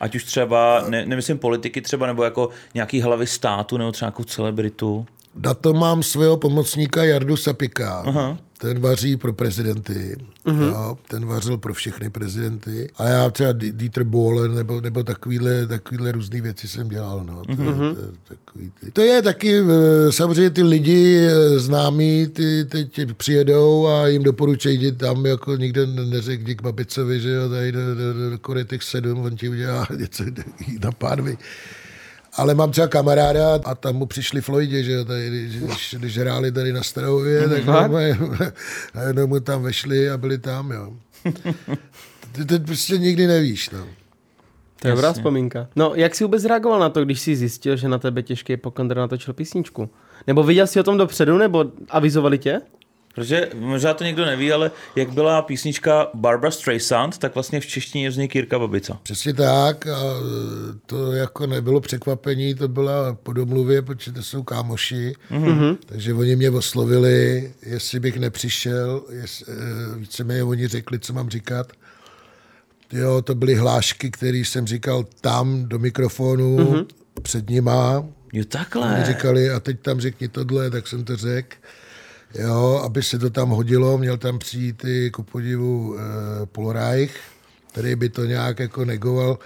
Ať 0.00 0.14
už 0.14 0.24
třeba, 0.24 0.84
ne, 0.88 1.06
nemyslím 1.06 1.38
politiky 1.38 1.80
třeba, 1.80 2.06
nebo 2.06 2.24
jako 2.24 2.48
nějaký 2.74 3.00
hlavy 3.00 3.26
státu, 3.26 3.76
nebo 3.76 3.92
třeba 3.92 4.06
nějakou 4.06 4.24
celebritu. 4.24 5.06
Na 5.34 5.54
to 5.54 5.72
mám 5.74 6.02
svého 6.02 6.36
pomocníka 6.36 7.04
Jardu 7.04 7.36
Sapika. 7.36 8.02
Aha. 8.06 8.38
Ten 8.58 8.80
vaří 8.80 9.16
pro 9.16 9.32
prezidenty. 9.32 10.16
Uh-huh. 10.46 10.68
Jo, 10.68 10.98
ten 11.08 11.26
vařil 11.26 11.58
pro 11.58 11.74
všechny 11.74 12.10
prezidenty. 12.10 12.88
A 12.96 13.08
já 13.08 13.30
třeba 13.30 13.52
Dieter 13.52 14.04
Bohlen 14.04 14.54
nebo, 14.54 14.80
nebo 14.80 15.02
takovýhle, 15.02 15.66
takovýhle 15.66 16.12
různé 16.12 16.40
věci 16.40 16.68
jsem 16.68 16.88
dělal. 16.88 17.24
No. 17.26 17.42
To, 17.44 17.52
uh-huh. 17.52 17.94
to, 17.94 18.34
takový 18.34 18.72
ty. 18.80 18.90
to 18.90 19.00
je 19.00 19.22
taky, 19.22 19.58
eh, 19.58 20.12
samozřejmě 20.12 20.50
ty 20.50 20.62
lidi 20.62 21.18
eh, 21.18 21.58
známí, 21.58 22.26
ty 22.26 22.64
teď 22.64 23.12
přijedou 23.16 23.86
a 23.86 24.06
jim 24.06 24.22
doporučují 24.22 24.82
jít 24.82 24.98
tam, 24.98 25.26
jako 25.26 25.56
nikdo 25.56 25.86
neřekl 25.86 26.54
k 26.54 26.62
babicovi, 26.62 27.20
že 27.20 27.30
jo, 27.30 27.48
tady 27.48 27.72
do, 27.72 27.94
do, 27.94 28.12
do, 28.12 28.30
do 28.30 28.38
Koretek 28.38 28.82
7, 28.82 29.20
on 29.20 29.36
ti 29.36 29.48
udělá 29.48 29.86
něco 29.96 30.24
na 30.84 30.92
pánvi. 30.92 31.38
Ale 32.36 32.54
mám 32.54 32.70
třeba 32.70 32.88
kamaráda 32.88 33.54
a 33.64 33.74
tam 33.74 33.96
mu 33.96 34.06
přišli 34.06 34.40
Floydě, 34.40 34.82
že 34.82 35.04
tady, 35.04 35.30
když, 35.30 35.94
když 35.98 36.18
hráli 36.18 36.52
tady 36.52 36.72
na 36.72 36.82
Strahově, 36.82 37.48
tak 37.48 37.64
normálně, 37.64 38.18
najednou 38.94 39.26
mu 39.26 39.40
tam 39.40 39.62
vešli 39.62 40.10
a 40.10 40.16
byli 40.16 40.38
tam, 40.38 40.70
jo. 40.70 40.92
Ty, 42.32 42.44
ty 42.44 42.58
prostě 42.58 42.98
nikdy 42.98 43.26
nevíš, 43.26 43.70
no. 43.70 43.86
To 44.80 44.88
je 44.88 44.94
dobrá 44.94 45.12
vzpomínka. 45.12 45.68
No, 45.76 45.92
jak 45.94 46.14
jsi 46.14 46.24
vůbec 46.24 46.44
reagoval 46.44 46.80
na 46.80 46.88
to, 46.88 47.04
když 47.04 47.20
jsi 47.20 47.36
zjistil, 47.36 47.76
že 47.76 47.88
na 47.88 47.98
tebe 47.98 48.22
těžký 48.22 48.56
pokonder 48.56 48.96
natočil 48.96 49.34
písničku? 49.34 49.90
Nebo 50.26 50.42
viděl 50.42 50.66
jsi 50.66 50.80
o 50.80 50.82
tom 50.82 50.98
dopředu, 50.98 51.38
nebo 51.38 51.64
avizovali 51.88 52.38
tě? 52.38 52.60
Protože 53.16 53.48
možná 53.54 53.94
to 53.94 54.04
někdo 54.04 54.24
neví, 54.24 54.52
ale 54.52 54.70
jak 54.96 55.10
byla 55.10 55.42
písnička 55.42 56.08
Barbara 56.14 56.50
Streisand, 56.50 57.18
tak 57.18 57.34
vlastně 57.34 57.60
v 57.60 57.66
češtině 57.66 58.10
vznik 58.10 58.34
Jirka 58.34 58.58
Babica. 58.58 58.98
Přesně 59.02 59.34
tak 59.34 59.86
a 59.86 60.00
to 60.86 61.12
jako 61.12 61.46
nebylo 61.46 61.80
překvapení, 61.80 62.54
to 62.54 62.68
byla 62.68 63.14
po 63.22 63.32
domluvě, 63.32 63.82
protože 63.82 64.12
to 64.12 64.22
jsou 64.22 64.42
kámoši, 64.42 65.14
mm-hmm. 65.30 65.76
takže 65.86 66.14
oni 66.14 66.36
mě 66.36 66.50
oslovili, 66.50 67.52
jestli 67.62 68.00
bych 68.00 68.16
nepřišel, 68.16 69.02
jest, 69.10 69.42
eh, 69.48 69.98
víceméně 69.98 70.42
oni 70.42 70.68
řekli, 70.68 70.98
co 70.98 71.12
mám 71.12 71.30
říkat. 71.30 71.72
Jo, 72.92 73.22
to 73.22 73.34
byly 73.34 73.54
hlášky, 73.54 74.10
které 74.10 74.38
jsem 74.38 74.66
říkal 74.66 75.04
tam 75.20 75.64
do 75.68 75.78
mikrofonu, 75.78 76.58
mm-hmm. 76.58 76.86
před 77.22 77.50
nima. 77.50 77.92
Jo, 77.92 78.04
Oni 78.32 78.44
takhle. 78.44 79.04
říkali, 79.06 79.50
a 79.50 79.60
teď 79.60 79.80
tam 79.80 80.00
řekni 80.00 80.28
tohle, 80.28 80.70
tak 80.70 80.88
jsem 80.88 81.04
to 81.04 81.16
řekl. 81.16 81.56
Jo, 82.38 82.80
aby 82.84 83.02
se 83.02 83.18
to 83.18 83.30
tam 83.30 83.50
hodilo, 83.50 83.98
měl 83.98 84.16
tam 84.16 84.38
přijít 84.38 84.84
i 84.84 85.10
ku 85.10 85.22
podivu 85.22 85.96
eh, 85.98 86.46
Polreich, 86.46 87.20
který 87.72 87.94
by 87.94 88.08
to 88.08 88.24
nějak 88.24 88.58
jako 88.58 88.84
negoval, 88.84 89.38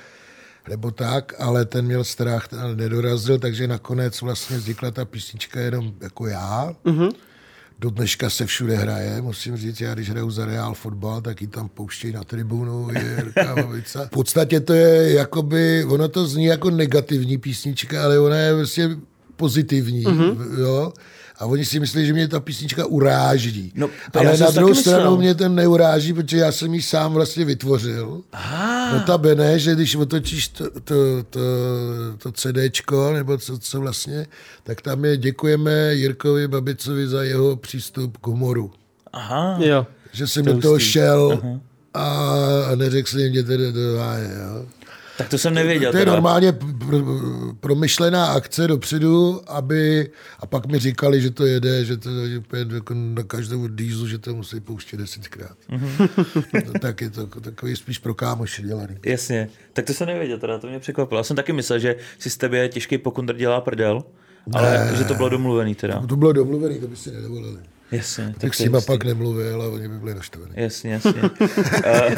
nebo 0.69 0.91
tak, 0.91 1.35
ale 1.39 1.65
ten 1.65 1.85
měl 1.85 2.05
strach, 2.05 2.49
ten 2.49 2.77
nedorazil, 2.77 3.39
takže 3.39 3.69
nakonec 3.69 4.21
vlastně 4.21 4.57
vznikla 4.57 4.91
ta 4.91 5.05
písnička 5.05 5.61
jenom 5.61 5.93
jako 6.01 6.27
já. 6.27 6.75
Mm-hmm. 6.85 7.13
Do 7.79 7.91
dneška 7.91 8.31
se 8.31 8.47
všude 8.47 8.77
hraje, 8.77 9.23
musím 9.23 9.57
říct, 9.57 9.81
já 9.81 9.95
když 9.95 10.11
hraju 10.11 10.31
za 10.31 10.45
Real 10.45 10.75
fotbal, 10.75 11.21
tak 11.21 11.41
ji 11.41 11.47
tam 11.47 11.69
pouštějí 11.69 12.13
na 12.13 12.25
tribunu, 12.25 12.89
je. 12.93 13.33
V 14.07 14.11
podstatě 14.11 14.61
to 14.61 14.73
je 14.73 15.13
jakoby, 15.13 15.85
ono 15.85 16.09
to 16.09 16.27
zní 16.27 16.45
jako 16.45 16.71
negativní 16.71 17.39
písnička, 17.39 18.05
ale 18.05 18.19
ona 18.21 18.37
je 18.37 18.55
vlastně 18.55 18.91
pozitivní, 19.37 20.05
mm-hmm. 20.05 20.59
jo. 20.59 20.93
A 21.41 21.47
oni 21.47 21.65
si 21.65 21.81
myslí, 21.81 22.07
že 22.07 22.13
mě 22.13 22.29
ta 22.29 22.41
písnička 22.41 22.87
uráží. 22.87 23.73
No, 23.75 23.89
to 24.13 24.19
Ale 24.21 24.39
na 24.39 24.51
druhou 24.51 24.75
stranu 24.75 24.99
myslel. 25.01 25.17
mě 25.17 25.35
ten 25.35 25.55
neuráží, 25.55 26.13
protože 26.13 26.37
já 26.37 26.53
jsem 26.53 26.75
ji 26.75 26.83
sám 26.83 27.13
vlastně 27.13 27.45
vytvořil. 27.45 28.21
Ah, 28.33 28.93
Notabene, 28.95 29.59
že 29.59 29.75
když 29.75 29.97
otočíš 29.97 30.49
to, 30.49 30.65
to, 30.71 30.95
to, 31.31 31.41
to 32.19 32.33
CDčko, 32.33 33.13
nebo 33.13 33.39
co, 33.39 33.59
co 33.59 33.81
vlastně, 33.81 34.27
tak 34.63 34.81
tam 34.83 35.05
je 35.05 35.17
děkujeme 35.17 35.95
Jirkovi 35.95 36.49
Babicovi 36.49 37.09
za 37.09 37.23
jeho 37.23 37.57
přístup 37.57 38.17
k 38.19 38.27
humoru. 38.27 38.73
aha. 39.13 39.57
Jo. 39.61 39.87
Že 40.13 40.27
jsem 40.27 40.45
do 40.45 40.59
toho 40.61 40.79
šel 40.79 41.41
a 41.95 42.25
neřekl 42.75 43.09
jsem 43.11 43.21
jim, 43.21 43.29
jděte 43.29 43.57
do 43.57 43.99
háje. 43.99 44.31
Jo. 44.43 44.67
Tak 45.21 45.29
to 45.29 45.39
jsem 45.39 45.55
nevěděl. 45.55 45.93
To 45.93 45.99
je 45.99 46.05
teda. 46.05 46.13
normálně 46.13 46.53
pr- 46.53 47.57
promyšlená 47.61 48.27
akce 48.27 48.67
dopředu, 48.67 49.41
aby, 49.47 50.11
a 50.39 50.47
pak 50.47 50.67
mi 50.67 50.79
říkali, 50.79 51.21
že 51.21 51.31
to 51.31 51.47
jede, 51.47 51.85
že 51.85 51.97
to 51.97 52.11
je 52.11 52.67
jako 52.75 52.95
na 52.95 53.23
každou 53.23 53.69
dýzu, 53.69 54.09
že 54.09 54.19
to 54.19 54.35
musí 54.35 54.61
pouštět 54.61 54.97
desetkrát. 54.97 55.57
no, 56.67 56.73
tak 56.81 57.01
je 57.01 57.11
to 57.11 57.27
takový 57.27 57.77
spíš 57.77 57.99
pro 57.99 58.15
kámoši 58.15 58.63
dělaný. 58.63 58.97
Jasně, 59.07 59.49
tak 59.73 59.85
to 59.85 59.95
jsem 59.95 60.07
nevěděl, 60.07 60.39
teda 60.39 60.59
to 60.59 60.67
mě 60.67 60.79
překvapilo. 60.79 61.19
Já 61.19 61.25
jsem 61.25 61.37
taky 61.37 61.53
myslel, 61.53 61.79
že 61.79 61.97
si 62.19 62.31
z 62.31 62.37
tebe 62.37 62.69
těžký 62.69 62.99
pokundr 62.99 63.37
dělá 63.37 63.61
prdel, 63.61 64.05
ale 64.53 64.91
že 64.99 65.05
to 65.05 65.15
bylo 65.15 65.29
domluvený 65.29 65.75
teda. 65.75 66.07
To 66.07 66.17
bylo 66.17 66.33
domluvený, 66.33 66.81
to 66.81 66.87
by 66.87 66.97
si 66.97 67.11
nedovolili. 67.11 67.59
Jasně. 67.93 68.35
Tak 68.39 68.51
to 68.51 68.57
s 68.57 68.59
nima 68.59 68.81
pak 68.81 69.05
nemluvil 69.05 69.63
a 69.63 69.69
oni 69.69 69.89
by 69.89 69.99
byli 69.99 70.15
naštvaní. 70.15 70.53
Jasně, 70.55 70.93
jasně. 70.93 71.23
uh, 71.23 71.29
uh, 71.31 72.17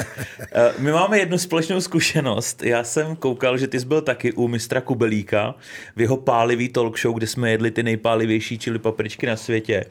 my 0.78 0.92
máme 0.92 1.18
jednu 1.18 1.38
společnou 1.38 1.80
zkušenost. 1.80 2.62
Já 2.62 2.84
jsem 2.84 3.16
koukal, 3.16 3.58
že 3.58 3.68
ty 3.68 3.80
jsi 3.80 3.86
byl 3.86 4.00
taky 4.00 4.32
u 4.32 4.48
mistra 4.48 4.80
Kubelíka 4.80 5.54
v 5.96 6.00
jeho 6.00 6.16
pálivý 6.16 6.68
talk 6.68 6.98
show, 6.98 7.14
kde 7.14 7.26
jsme 7.26 7.50
jedli 7.50 7.70
ty 7.70 7.82
nejpálivější 7.82 8.58
čili 8.58 8.78
papričky 8.78 9.26
na 9.26 9.36
světě. 9.36 9.84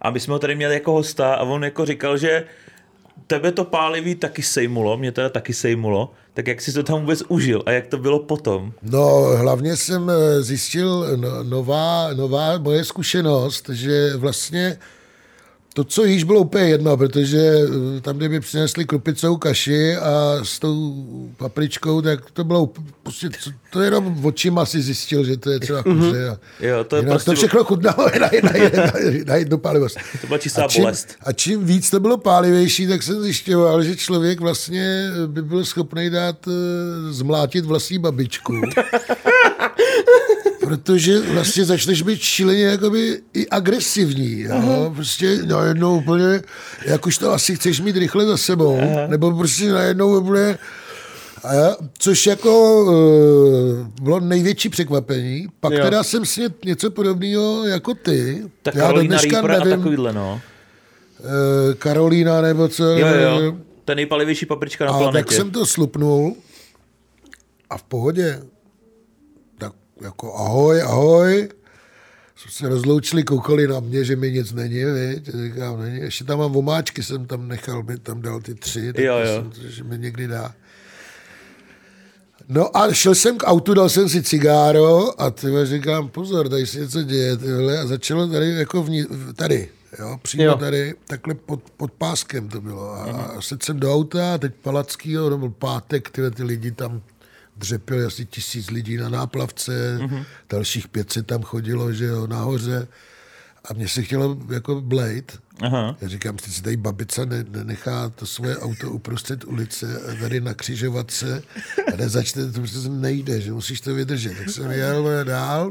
A 0.00 0.10
my 0.10 0.20
jsme 0.20 0.32
ho 0.32 0.38
tady 0.38 0.54
měli 0.54 0.74
jako 0.74 0.92
hosta 0.92 1.34
a 1.34 1.42
on 1.42 1.64
jako 1.64 1.86
říkal, 1.86 2.18
že 2.18 2.44
tebe 3.26 3.52
to 3.52 3.64
pálivý 3.64 4.14
taky 4.14 4.42
sejmulo, 4.42 4.96
mě 4.96 5.12
teda 5.12 5.28
taky 5.28 5.52
sejmulo, 5.52 6.12
tak 6.34 6.46
jak 6.46 6.60
jsi 6.60 6.72
to 6.72 6.82
tam 6.82 7.00
vůbec 7.00 7.22
užil 7.28 7.62
a 7.66 7.70
jak 7.70 7.86
to 7.86 7.98
bylo 7.98 8.18
potom? 8.18 8.72
No, 8.82 9.20
hlavně 9.36 9.76
jsem 9.76 10.10
eh, 10.10 10.42
zjistil 10.42 11.16
no, 11.16 11.42
nová, 11.42 12.12
nová 12.14 12.58
moje 12.58 12.84
zkušenost, 12.84 13.68
že 13.68 14.16
vlastně 14.16 14.78
to, 15.76 15.84
co 15.84 16.04
jíš, 16.04 16.24
bylo 16.24 16.40
úplně 16.40 16.64
jedno, 16.64 16.96
protože 16.96 17.38
eh, 17.96 18.00
tam, 18.00 18.16
kde 18.16 18.28
mi 18.28 18.40
přinesli 18.40 18.84
krupicovou 18.84 19.36
kaši 19.36 19.96
a 19.96 20.38
s 20.42 20.58
tou 20.58 21.04
papričkou, 21.36 22.02
tak 22.02 22.30
to 22.30 22.44
bylo 22.44 22.70
prostě, 23.02 23.28
co- 23.40 23.50
to 23.72 23.80
jenom 23.82 24.24
očima 24.26 24.66
si 24.66 24.82
zjistil, 24.82 25.24
že 25.24 25.36
to 25.36 25.50
je 25.50 25.60
třeba 25.60 25.82
kuře. 25.82 26.28
A 26.28 26.38
Jo, 26.60 26.84
to 26.84 26.96
je 26.96 27.02
prostě- 27.02 27.30
to 27.30 27.34
všechno 27.36 27.64
chutnalo 27.64 28.06
na, 28.20 28.30
na, 28.42 28.50
na, 28.84 28.92
na 29.26 29.34
jednu 29.34 29.58
pálivost. 29.58 29.96
To 30.20 30.26
byla 30.26 30.38
čistá 30.38 30.64
a 30.64 30.68
čím, 30.68 30.82
bolest. 30.82 31.08
A 31.20 31.32
čím 31.32 31.64
víc 31.64 31.90
to 31.90 32.00
bylo 32.00 32.16
pálivější, 32.18 32.86
tak 32.86 33.02
jsem 33.02 33.22
zjišťoval, 33.22 33.82
že 33.82 33.96
člověk 33.96 34.40
vlastně 34.40 35.10
by 35.26 35.42
byl 35.42 35.64
schopný 35.64 36.10
dát 36.10 36.36
eh, 36.48 37.12
zmlátit 37.12 37.64
vlastní 37.64 37.98
babičku. 37.98 38.52
Protože 40.66 41.20
vlastně 41.20 41.64
začneš 41.64 42.02
být 42.02 42.20
šíleně 42.20 42.62
jakoby 42.64 43.20
i 43.34 43.48
agresivní. 43.48 44.40
Jo? 44.40 44.92
Prostě 44.94 45.38
najednou 45.46 45.96
úplně, 45.98 46.42
jak 46.86 47.06
už 47.06 47.18
to 47.18 47.32
asi 47.32 47.56
chceš 47.56 47.80
mít 47.80 47.96
rychle 47.96 48.26
za 48.26 48.36
sebou, 48.36 48.80
nebo 49.06 49.36
prostě 49.36 49.72
najednou 49.72 50.20
úplně 50.20 50.58
a 51.44 51.54
já, 51.54 51.76
což 51.98 52.26
jako 52.26 52.82
uh, 52.84 53.86
bylo 54.02 54.20
největší 54.20 54.68
překvapení. 54.68 55.46
Pak 55.60 55.72
Jo. 55.72 55.84
teda 55.84 56.02
jsem 56.02 56.24
si 56.26 56.40
něco 56.64 56.90
podobného 56.90 57.66
jako 57.66 57.94
ty. 57.94 58.42
Tak 58.62 58.74
Já 58.74 58.92
dneška 58.92 59.30
Reaper 59.30 59.50
a 59.50 59.58
nevím, 59.64 59.78
takovýhle, 59.78 60.12
no. 60.12 60.40
eh, 61.20 61.74
Karolína 61.74 62.40
nebo 62.40 62.68
co. 62.68 62.84
Jo, 62.84 63.06
jo, 63.08 63.56
ta 63.84 63.94
nejpalivější 63.94 64.46
paprička 64.46 64.84
na 64.84 64.90
A 64.92 64.98
planetě. 64.98 65.24
tak 65.24 65.32
jsem 65.32 65.50
to 65.50 65.66
slupnul 65.66 66.36
a 67.70 67.78
v 67.78 67.82
pohodě. 67.82 68.42
Jako 70.00 70.34
ahoj, 70.34 70.82
ahoj. 70.82 71.48
Jsme 72.36 72.50
se 72.50 72.68
rozloučili, 72.68 73.22
koukali 73.24 73.68
na 73.68 73.80
mě, 73.80 74.04
že 74.04 74.16
mi 74.16 74.32
nic 74.32 74.52
není, 74.52 74.84
viď? 74.84 75.28
Říkám, 75.28 75.80
není. 75.82 76.00
Ještě 76.00 76.24
tam 76.24 76.38
mám 76.38 76.52
vomáčky, 76.52 77.02
jsem 77.02 77.26
tam 77.26 77.48
nechal, 77.48 77.82
mi 77.82 77.98
tam 77.98 78.22
dal 78.22 78.40
ty 78.40 78.54
tři, 78.54 78.92
tak 78.92 79.04
Jo, 79.04 79.18
jo. 79.18 79.26
Jsem, 79.52 79.70
že 79.70 79.84
mi 79.84 79.98
někdy 79.98 80.26
dá. 80.26 80.54
No 82.48 82.76
a 82.76 82.92
šel 82.92 83.14
jsem 83.14 83.38
k 83.38 83.46
autu, 83.46 83.74
dal 83.74 83.88
jsem 83.88 84.08
si 84.08 84.22
cigáro 84.22 85.20
a 85.20 85.30
ty 85.30 85.46
říkám, 85.64 86.08
pozor, 86.08 86.48
tady 86.48 86.66
se 86.66 86.78
něco 86.80 87.02
děje, 87.02 87.36
tyhle, 87.36 87.78
a 87.78 87.86
začalo 87.86 88.26
tady 88.28 88.50
jako 88.50 88.82
vní, 88.82 89.04
tady, 89.36 89.68
jo, 89.98 90.18
přímo 90.22 90.44
Jo. 90.44 90.56
tady, 90.56 90.94
takhle 91.06 91.34
pod, 91.34 91.60
pod 91.76 91.92
páskem 91.92 92.48
to 92.48 92.60
bylo. 92.60 92.92
A, 92.92 93.04
a 93.04 93.40
sedl 93.40 93.64
jsem 93.64 93.80
do 93.80 93.94
auta, 93.94 94.34
a 94.34 94.38
teď 94.38 94.52
Palackýho, 94.62 95.30
to 95.30 95.38
byl 95.38 95.50
pátek, 95.50 96.10
tyhle 96.10 96.30
ty 96.30 96.42
lidi 96.42 96.70
tam 96.70 97.02
dřepili 97.56 98.04
asi 98.04 98.24
tisíc 98.26 98.70
lidí 98.70 98.96
na 98.96 99.08
náplavce, 99.08 99.98
mm-hmm. 100.00 100.24
dalších 100.50 100.88
500 100.88 101.26
tam 101.26 101.42
chodilo, 101.42 101.92
že 101.92 102.04
jo, 102.04 102.26
nahoře. 102.26 102.88
A 103.70 103.74
mně 103.74 103.88
se 103.88 104.02
chtělo 104.02 104.36
jako 104.52 104.80
blejt. 104.80 105.38
Aha. 105.62 105.96
Já 106.00 106.08
říkám, 106.08 106.38
si 106.38 106.62
tady 106.62 106.76
babica 106.76 107.24
ne, 107.24 107.44
nenechá 107.48 108.08
to 108.08 108.26
svoje 108.26 108.58
auto 108.58 108.90
uprostřed 108.90 109.44
ulice 109.44 110.00
a 110.00 110.20
tady 110.20 110.40
na 110.40 110.54
křižovatce 110.54 111.42
a 111.92 111.96
nezačne, 111.96 112.52
to 112.52 112.60
prostě 112.60 112.88
nejde, 112.88 113.40
že 113.40 113.52
musíš 113.52 113.80
to 113.80 113.94
vydržet. 113.94 114.38
Tak 114.38 114.50
jsem 114.50 114.70
jel 114.70 115.24
dál, 115.24 115.70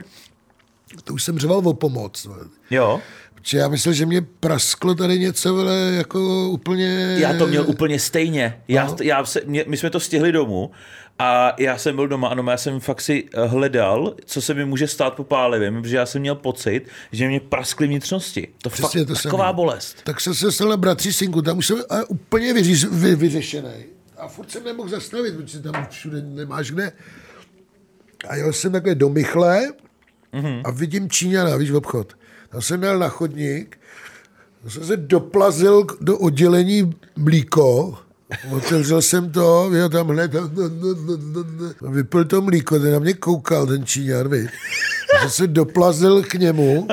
to 1.04 1.14
už 1.14 1.24
jsem 1.24 1.40
řval 1.40 1.58
o 1.58 1.74
pomoc. 1.74 2.26
no. 2.26 2.36
Jo, 2.70 3.02
Protože 3.36 3.58
já 3.58 3.68
myslel, 3.68 3.94
že 3.94 4.06
mě 4.06 4.22
prasklo 4.22 4.96
tady 4.96 5.20
něco, 5.20 5.60
ale 5.60 5.76
jako 5.98 6.50
úplně... 6.50 7.16
já 7.20 7.38
to 7.38 7.48
měl 7.48 7.66
úplně 7.68 8.00
stejně. 8.00 8.62
Já, 8.68 8.88
No. 8.88 8.96
já 9.02 9.26
se, 9.26 9.42
mě, 9.46 9.66
my 9.68 9.78
jsme 9.78 9.90
to 9.90 10.00
stihli 10.00 10.32
domů 10.32 10.72
a 11.20 11.56
já 11.60 11.78
jsem 11.78 11.96
byl 11.96 12.08
doma, 12.08 12.28
ano, 12.28 12.52
já 12.52 12.58
jsem 12.58 12.80
fakt 12.80 13.02
si 13.02 13.24
eh, 13.34 13.46
hledal, 13.46 14.16
co 14.26 14.42
se 14.42 14.54
mi 14.54 14.66
může 14.66 14.88
stát 14.88 15.14
po 15.16 15.24
pálivě, 15.24 15.72
protože 15.72 15.98
já 15.98 16.06
jsem 16.06 16.22
měl 16.22 16.36
pocit, 16.36 16.88
že 17.12 17.28
mě 17.28 17.40
praskly 17.40 17.88
vnitřnosti. 17.88 18.48
To 18.62 18.70
Přesně 18.70 19.00
fakt 19.00 19.08
to 19.08 19.16
taková 19.24 19.44
samé. 19.44 19.56
bolest. 19.56 19.98
Tak 20.04 20.22
jsem 20.22 20.36
se 20.36 20.52
stal 20.52 20.70
na 20.70 20.78
bratří 20.78 21.14
synku, 21.14 21.42
tam 21.42 21.58
už 21.58 21.68
jsem 21.68 21.78
úplně 22.08 22.54
vyřiš, 22.54 22.86
vy, 22.86 23.16
vyřešený. 23.16 23.86
A 24.18 24.28
furt 24.28 24.52
jsem 24.52 24.64
nemohl 24.64 24.90
zastavit, 24.90 25.36
protože 25.36 25.60
tam 25.60 25.88
všude 25.90 26.22
nemáš 26.22 26.72
kde. 26.72 26.92
A 28.28 28.36
jel 28.36 28.54
jsem 28.54 28.72
takhle 28.72 28.96
do 28.96 29.10
Michle 29.10 29.72
mm-hmm. 30.34 30.62
a 30.66 30.72
vidím 30.72 31.10
Číňana, 31.10 31.56
víš, 31.58 31.72
v 31.72 31.76
obchod. 31.76 32.14
Tam 32.50 32.62
jsem 32.62 32.84
jel 32.84 33.00
na 33.00 33.10
chodník, 33.10 33.80
jsem 34.68 34.86
se 34.86 34.98
doplazil 34.98 35.88
do 36.02 36.18
oddělení 36.18 36.94
mlíko, 37.16 37.98
otevřel 38.52 39.02
jsem 39.02 39.32
to, 39.32 39.70
já 39.74 39.90
tam 39.90 40.08
hned, 40.10 40.32
vypil 41.82 42.26
to 42.26 42.42
mlíko, 42.42 42.80
ten 42.80 42.94
na 42.94 43.00
mě 43.00 43.14
koukal, 43.14 43.68
ten 43.68 43.86
Číňan, 43.86 44.30
víš. 44.32 44.50
Já 45.14 45.20
jsem 45.22 45.30
se 45.30 45.48
doplazil 45.48 46.24
k 46.24 46.34
němu 46.34 46.88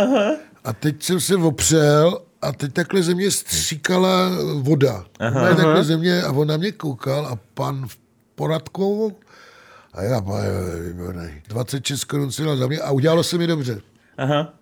a 0.65 0.73
teď 0.73 1.03
jsem 1.03 1.21
se 1.21 1.37
opřel 1.37 2.23
a 2.43 2.53
teď 2.53 2.73
takhle 2.73 3.03
ze 3.03 3.15
mě 3.15 3.31
stříkala 3.31 4.31
voda. 4.61 5.05
Aha, 5.21 5.55
takhle 5.55 5.85
ze 5.85 5.97
mě 5.97 6.23
a 6.23 6.33
on 6.33 6.49
na 6.49 6.57
mě 6.57 6.73
koukal 6.73 7.27
a 7.27 7.39
pan 7.55 7.89
v 7.89 7.99
poradkou 8.35 9.13
a 9.93 10.03
já, 10.03 10.21
výborný. 10.89 11.43
26 11.49 12.05
korun 12.05 12.33
si 12.33 12.45
dal 12.45 12.57
za 12.57 12.67
mě 12.67 12.79
a 12.79 12.91
udělalo 12.91 13.23
se 13.23 13.39
mi 13.39 13.47
dobře. 13.47 13.81
Aha, 14.19 14.55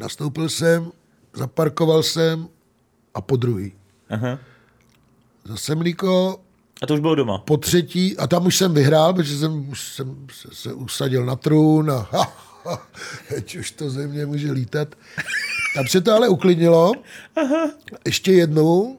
Nastoupil 0.00 0.48
jsem, 0.48 0.90
zaparkoval 1.36 2.02
jsem 2.02 2.48
a 3.14 3.20
po 3.20 3.36
druhý. 3.36 3.72
aha. 4.10 4.38
Zase 5.44 5.74
mlíko, 5.74 6.40
A 6.82 6.86
to 6.86 6.94
už 6.94 7.00
bylo 7.00 7.14
doma. 7.14 7.38
po 7.38 7.56
třetí, 7.56 8.16
a 8.16 8.26
tam 8.26 8.46
už 8.46 8.56
jsem 8.56 8.74
vyhrál, 8.74 9.14
protože 9.14 9.38
jsem, 9.38 9.68
už 9.68 9.88
jsem 9.94 10.26
se, 10.32 10.48
se 10.52 10.72
usadil 10.72 11.24
na 11.26 11.36
trůn 11.36 11.90
a 11.90 12.08
ha, 12.10 12.32
ha, 12.64 12.82
teď 13.28 13.56
už 13.56 13.70
to 13.70 13.90
ze 13.90 14.06
mě 14.06 14.26
může 14.26 14.52
lítat. 14.52 14.94
Tam 15.76 15.86
se 15.86 16.00
to 16.00 16.12
ale 16.12 16.28
uklidnilo. 16.28 16.92
Ještě 18.06 18.32
jednou 18.32 18.98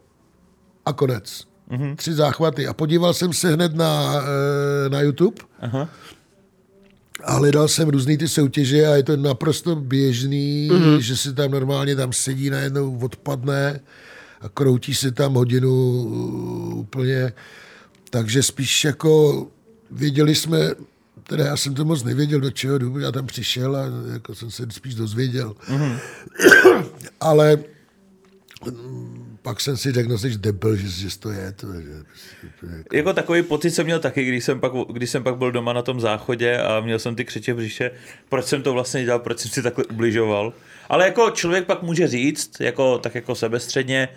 a 0.85 0.93
konec. 0.93 1.43
Mhm. 1.69 1.95
Tři 1.95 2.13
záchvaty. 2.13 2.67
A 2.67 2.73
podíval 2.73 3.13
jsem 3.13 3.33
se 3.33 3.53
hned 3.53 3.75
na, 3.75 4.13
eh, 4.15 4.89
na 4.89 5.01
YouTube. 5.01 5.41
Aha. 5.59 5.89
A 7.23 7.33
hledal 7.33 7.67
jsem 7.67 7.89
různý 7.89 8.17
ty 8.17 8.27
soutěže 8.27 8.87
a 8.87 8.95
je 8.95 9.03
to 9.03 9.17
naprosto 9.17 9.75
běžný, 9.75 10.69
mm-hmm. 10.71 10.97
že 10.97 11.17
si 11.17 11.33
tam 11.33 11.51
normálně 11.51 11.95
tam 11.95 12.13
sedí, 12.13 12.49
najednou 12.49 12.99
odpadne 12.99 13.79
a 14.45 14.49
kroutí 14.49 14.95
se 14.95 15.11
tam 15.11 15.33
hodinu 15.33 15.71
uh, 15.71 16.77
úplně. 16.77 17.33
Takže 18.09 18.43
spíš 18.43 18.83
jako 18.83 19.47
věděli 19.91 20.35
jsme, 20.35 20.59
teda 21.23 21.45
já 21.45 21.57
jsem 21.57 21.73
to 21.73 21.85
moc 21.85 22.03
nevěděl, 22.03 22.39
do 22.39 22.51
čeho 22.51 22.77
jdu, 22.77 22.99
já 22.99 23.11
tam 23.11 23.25
přišel 23.25 23.75
a 23.75 23.83
jako 24.13 24.35
jsem 24.35 24.51
se 24.51 24.67
spíš 24.69 24.95
dozvěděl. 24.95 25.55
Mm-hmm. 25.69 25.99
Ale 27.19 27.57
mm, 28.71 29.37
pak 29.41 29.61
jsem 29.61 29.77
si 29.77 29.91
řekl, 29.91 30.09
no 30.09 30.17
jsi 30.17 30.37
debil, 30.37 30.75
že, 30.75 30.89
že 30.89 31.19
to 31.19 31.31
je. 31.31 31.51
To, 31.51 31.81
že, 31.81 31.91
jako... 32.43 32.95
jako 32.95 33.13
takový 33.13 33.43
pocit 33.43 33.71
jsem 33.71 33.85
měl 33.85 33.99
taky, 33.99 34.25
když 34.25 34.43
jsem, 34.43 34.59
pak, 34.59 34.71
když 34.93 35.09
jsem 35.09 35.23
pak 35.23 35.37
byl 35.37 35.51
doma 35.51 35.73
na 35.73 35.81
tom 35.81 35.99
záchodě 35.99 36.57
a 36.57 36.79
měl 36.79 36.99
jsem 36.99 37.15
ty 37.15 37.25
křeče 37.25 37.53
v 37.53 37.57
břiše, 37.57 37.91
proč 38.29 38.45
jsem 38.45 38.63
to 38.63 38.73
vlastně 38.73 39.03
dělal, 39.03 39.19
proč 39.19 39.39
jsem 39.39 39.51
si 39.51 39.61
takhle 39.61 39.83
ubližoval. 39.85 40.53
Ale 40.89 41.05
jako 41.05 41.29
člověk 41.29 41.65
pak 41.65 41.81
může 41.81 42.07
říct, 42.07 42.59
jako, 42.59 42.97
tak 42.97 43.15
jako 43.15 43.35
sebestředně, 43.35 44.09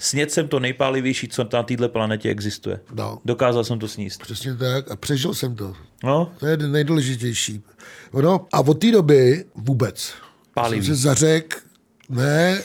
snět 0.00 0.32
jsem 0.32 0.48
to 0.48 0.60
nejpálivější, 0.60 1.28
co 1.28 1.46
na 1.52 1.62
této 1.62 1.88
planetě 1.88 2.28
existuje. 2.30 2.80
No. 2.94 3.18
Dokázal 3.24 3.64
jsem 3.64 3.78
to 3.78 3.88
sníst. 3.88 4.22
Přesně 4.22 4.54
tak 4.54 4.90
a 4.90 4.96
přežil 4.96 5.34
jsem 5.34 5.54
to. 5.56 5.74
No. 6.04 6.32
To 6.40 6.46
je 6.46 6.56
nejdůležitější. 6.56 7.62
No, 8.22 8.46
a 8.52 8.60
od 8.60 8.74
té 8.74 8.92
doby 8.92 9.44
vůbec. 9.54 10.12
Pálivý. 10.54 10.86
Jsem 10.86 10.96
se 10.96 11.02
zařekl, 11.02 11.56
ne, 12.08 12.62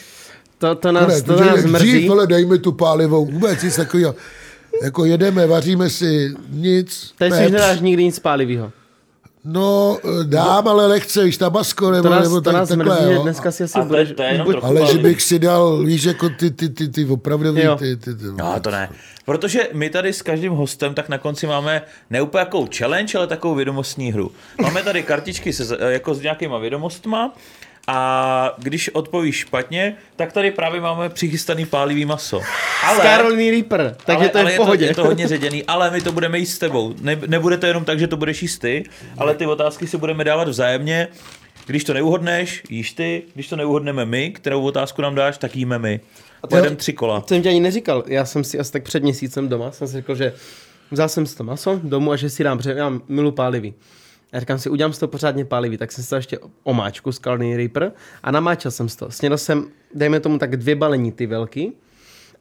To, 0.57 0.75
to 0.75 0.91
nás, 0.91 1.07
ne, 1.07 1.21
to 1.21 1.33
protože 1.33 1.49
nás 1.49 1.57
jak 1.57 1.65
mrzí. 1.65 1.91
dřív, 1.91 2.11
ale 2.11 2.27
dejme 2.27 2.57
tu 2.57 2.71
pálivou, 2.71 3.25
vůbec 3.25 3.63
nic 3.63 3.75
takového. 3.75 4.15
Jako 4.83 5.05
jedeme, 5.05 5.47
vaříme 5.47 5.89
si 5.89 6.33
nic. 6.49 7.13
Teď 7.17 7.33
si 7.33 7.39
nedáš 7.39 7.79
nikdy 7.79 8.03
nic 8.03 8.19
pálivého. 8.19 8.71
No, 9.47 9.97
eh, 10.03 10.23
dám, 10.23 10.67
ale 10.67 10.87
lehce, 10.87 11.23
víš, 11.23 11.37
tabasko, 11.37 11.91
nebo, 11.91 12.03
To 12.03 12.09
nás, 12.09 12.23
nebo 12.23 12.35
to 12.35 12.41
tak, 12.41 12.53
nás 12.53 12.69
takhle, 12.69 12.95
mrzí, 13.01 13.13
jo. 13.13 13.23
dneska 13.23 13.51
si 13.51 13.63
asi 13.63 13.79
A 13.79 13.85
to 13.85 13.95
je, 13.97 14.05
budeš... 14.43 14.57
to 14.59 14.65
Ale 14.65 14.85
že 14.85 14.97
bych 14.97 15.21
si 15.21 15.39
dal, 15.39 15.77
víš, 15.83 16.03
jako 16.03 16.29
ty, 16.29 16.51
ty, 16.51 16.69
ty, 16.69 16.89
ty 16.89 17.05
opravdový, 17.05 17.61
Jo. 17.61 17.75
ty, 17.75 17.97
ty, 17.97 18.15
ty, 18.15 18.23
No, 18.37 18.59
to 18.61 18.71
ne. 18.71 18.89
Protože 19.25 19.69
my 19.73 19.89
tady 19.89 20.13
s 20.13 20.21
každým 20.21 20.51
hostem 20.53 20.93
tak 20.93 21.09
na 21.09 21.17
konci 21.17 21.47
máme 21.47 21.81
ne 22.09 22.21
úplně 22.21 22.39
jakou 22.39 22.67
challenge, 22.77 23.17
ale 23.17 23.27
takovou 23.27 23.55
vědomostní 23.55 24.11
hru. 24.11 24.31
Máme 24.61 24.83
tady 24.83 25.03
kartičky 25.03 25.53
se, 25.53 25.77
jako 25.89 26.13
s 26.13 26.21
nějakýma 26.21 26.57
vědomostma 26.57 27.33
a 27.87 28.55
když 28.57 28.89
odpovíš 28.89 29.35
špatně, 29.35 29.95
tak 30.15 30.33
tady 30.33 30.51
právě 30.51 30.81
máme 30.81 31.09
přichystaný 31.09 31.65
pálivý 31.65 32.05
maso. 32.05 32.41
Z 32.95 33.01
Caroliny 33.01 33.51
Reaper, 33.51 33.95
takže 34.05 34.29
to 34.29 34.37
je 34.37 34.43
ale 34.43 34.53
v 34.53 34.55
pohodě. 34.55 34.85
Je 34.85 34.93
to, 34.93 35.01
je 35.01 35.03
to 35.03 35.09
hodně 35.09 35.27
ředěný, 35.27 35.63
ale 35.63 35.91
my 35.91 36.01
to 36.01 36.11
budeme 36.11 36.39
jíst 36.39 36.55
s 36.55 36.59
tebou. 36.59 36.93
Ne, 37.01 37.17
nebude 37.27 37.57
to 37.57 37.65
jenom 37.65 37.85
tak, 37.85 37.99
že 37.99 38.07
to 38.07 38.17
budeš 38.17 38.41
jíst 38.41 38.57
ty, 38.57 38.83
ale 39.17 39.35
ty 39.35 39.45
otázky 39.45 39.87
si 39.87 39.97
budeme 39.97 40.23
dávat 40.23 40.47
vzájemně. 40.47 41.07
Když 41.65 41.83
to 41.83 41.93
neuhodneš, 41.93 42.63
jíš 42.69 42.91
ty, 42.91 43.23
když 43.33 43.47
to 43.47 43.55
neuhodneme 43.55 44.05
my, 44.05 44.29
kterou 44.29 44.61
otázku 44.61 45.01
nám 45.01 45.15
dáš, 45.15 45.37
tak 45.37 45.55
jíme 45.55 45.79
my. 45.79 45.99
Pojedeme 46.49 46.75
tři 46.75 46.93
kola. 46.93 47.21
To 47.21 47.27
jsem 47.27 47.41
ti 47.41 47.49
ani 47.49 47.59
neříkal. 47.59 48.03
Já 48.07 48.25
jsem 48.25 48.43
si 48.43 48.59
asi 48.59 48.71
tak 48.71 48.83
před 48.83 49.03
měsícem 49.03 49.49
doma, 49.49 49.71
jsem 49.71 49.87
si 49.87 49.93
řekl, 49.93 50.15
že 50.15 50.33
vzal 50.91 51.09
jsem 51.09 51.25
si 51.25 51.35
to 51.35 51.43
maso 51.43 51.79
domů 51.83 52.11
a 52.11 52.15
že 52.15 52.29
si 52.29 52.43
dám, 52.43 52.57
protože 52.57 52.71
já 52.71 52.93
milu 53.07 53.31
pálivý. 53.31 53.73
A 54.35 54.39
říkám 54.39 54.59
si, 54.59 54.69
udělám 54.69 54.93
si 54.93 54.99
to 54.99 55.07
pořádně 55.07 55.45
pálivý, 55.45 55.77
tak 55.77 55.91
jsem 55.91 56.03
si 56.03 56.11
dal 56.11 56.17
ještě 56.17 56.39
omáčku 56.63 57.11
z 57.11 57.19
Caroliny 57.19 57.57
Reaper 57.57 57.91
a 58.23 58.31
namáčel 58.31 58.71
jsem 58.71 58.89
si 58.89 58.97
to. 58.97 59.11
Snědl 59.11 59.37
jsem, 59.37 59.65
dejme 59.93 60.19
tomu 60.19 60.37
tak 60.37 60.57
dvě 60.57 60.75
balení 60.75 61.11
ty 61.11 61.25
velký 61.27 61.73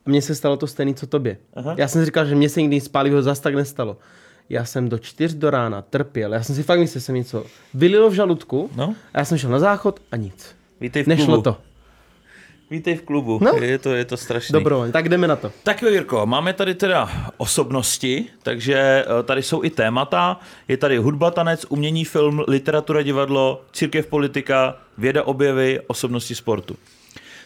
a 0.07 0.11
mně 0.11 0.23
se 0.23 0.35
stalo 0.35 0.57
to 0.57 0.67
stejné, 0.67 0.95
co 0.95 1.07
tobě. 1.07 1.37
Aha. 1.55 1.75
Já 1.79 1.89
jsem 1.89 2.01
si 2.03 2.05
říkal, 2.05 2.27
že 2.27 2.35
mně 2.35 2.49
se 2.49 2.61
nikdy 2.63 2.77
nic 2.77 2.89
pálivého 2.89 3.23
zas 3.23 3.41
tak 3.41 3.55
nestalo. 3.55 3.97
Já 4.49 4.65
jsem 4.65 4.89
do 4.89 4.99
čtyř 4.99 5.35
do 5.35 5.51
rána 5.51 5.83
trpěl. 5.83 6.33
Já 6.35 6.43
jsem 6.43 6.55
si 6.57 6.63
fakt 6.63 6.79
myslel, 6.79 7.01
že 7.01 7.05
jsem 7.05 7.15
něco 7.15 7.45
vylilo 7.75 8.11
v 8.11 8.15
žaludku 8.15 8.71
No. 8.77 8.95
a 9.15 9.19
já 9.19 9.25
jsem 9.25 9.39
šel 9.39 9.51
na 9.51 9.59
záchod 9.59 10.01
a 10.13 10.17
nic. 10.17 10.57
Vítej 10.81 11.03
v 11.03 11.07
Nešlo 11.07 11.27
klubu. 11.27 11.43
to. 11.43 11.57
Vítej 12.71 12.97
v 12.97 13.03
klubu. 13.03 13.39
No. 13.43 13.57
Je, 13.63 13.79
to, 13.79 13.95
je 13.95 14.05
to 14.05 14.17
strašný. 14.17 14.53
Dobrovolně. 14.53 14.93
Tak 14.93 15.09
jdeme 15.09 15.29
na 15.29 15.37
to. 15.37 15.53
Tak 15.63 15.83
jo, 15.83 15.89
Jirko, 15.89 16.27
máme 16.27 16.53
tady 16.53 16.75
teda 16.75 17.09
osobnosti, 17.37 18.27
takže 18.43 18.75
eh, 18.75 19.23
tady 19.23 19.43
jsou 19.43 19.65
i 19.65 19.71
témata. 19.71 20.41
Je 20.69 20.77
tady 20.77 20.97
hudba, 20.97 21.31
tanec, 21.31 21.67
umění, 21.69 22.05
film, 22.05 22.45
literatura, 22.49 23.03
divadlo, 23.03 23.65
církev, 23.73 24.07
politika, 24.07 24.77
věda, 24.99 25.23
objevy, 25.23 25.81
osobnosti 25.87 26.35
sportu. 26.35 26.77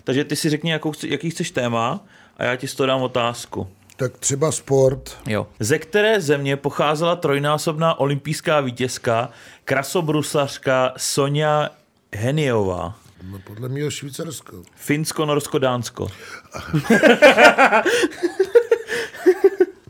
Takže 0.04 0.24
ty 0.24 0.36
si 0.36 0.50
řekni, 0.50 0.70
jakou, 0.70 0.92
jaký 1.06 1.30
chceš 1.30 1.50
téma 1.50 2.00
a 2.36 2.44
já 2.44 2.56
ti 2.56 2.68
z 2.68 2.74
toho 2.74 2.86
dám 2.86 3.02
otázku. 3.02 3.68
Tak 3.96 4.18
třeba 4.18 4.52
sport. 4.52 5.16
Jo. 5.26 5.46
Ze 5.60 5.78
které 5.78 6.20
země 6.20 6.56
pocházela 6.56 7.16
trojnásobná 7.16 8.00
olympijská 8.00 8.60
vítězka, 8.60 9.30
krasobruslařka 9.64 10.92
Sonja 10.96 11.70
Heniová? 12.14 12.94
No, 13.22 13.38
podle 13.44 13.68
mě 13.68 13.90
Švýcarsko. 13.90 14.62
Finsko, 14.76 15.26
Norsko, 15.26 15.58
Dánsko. 15.58 16.08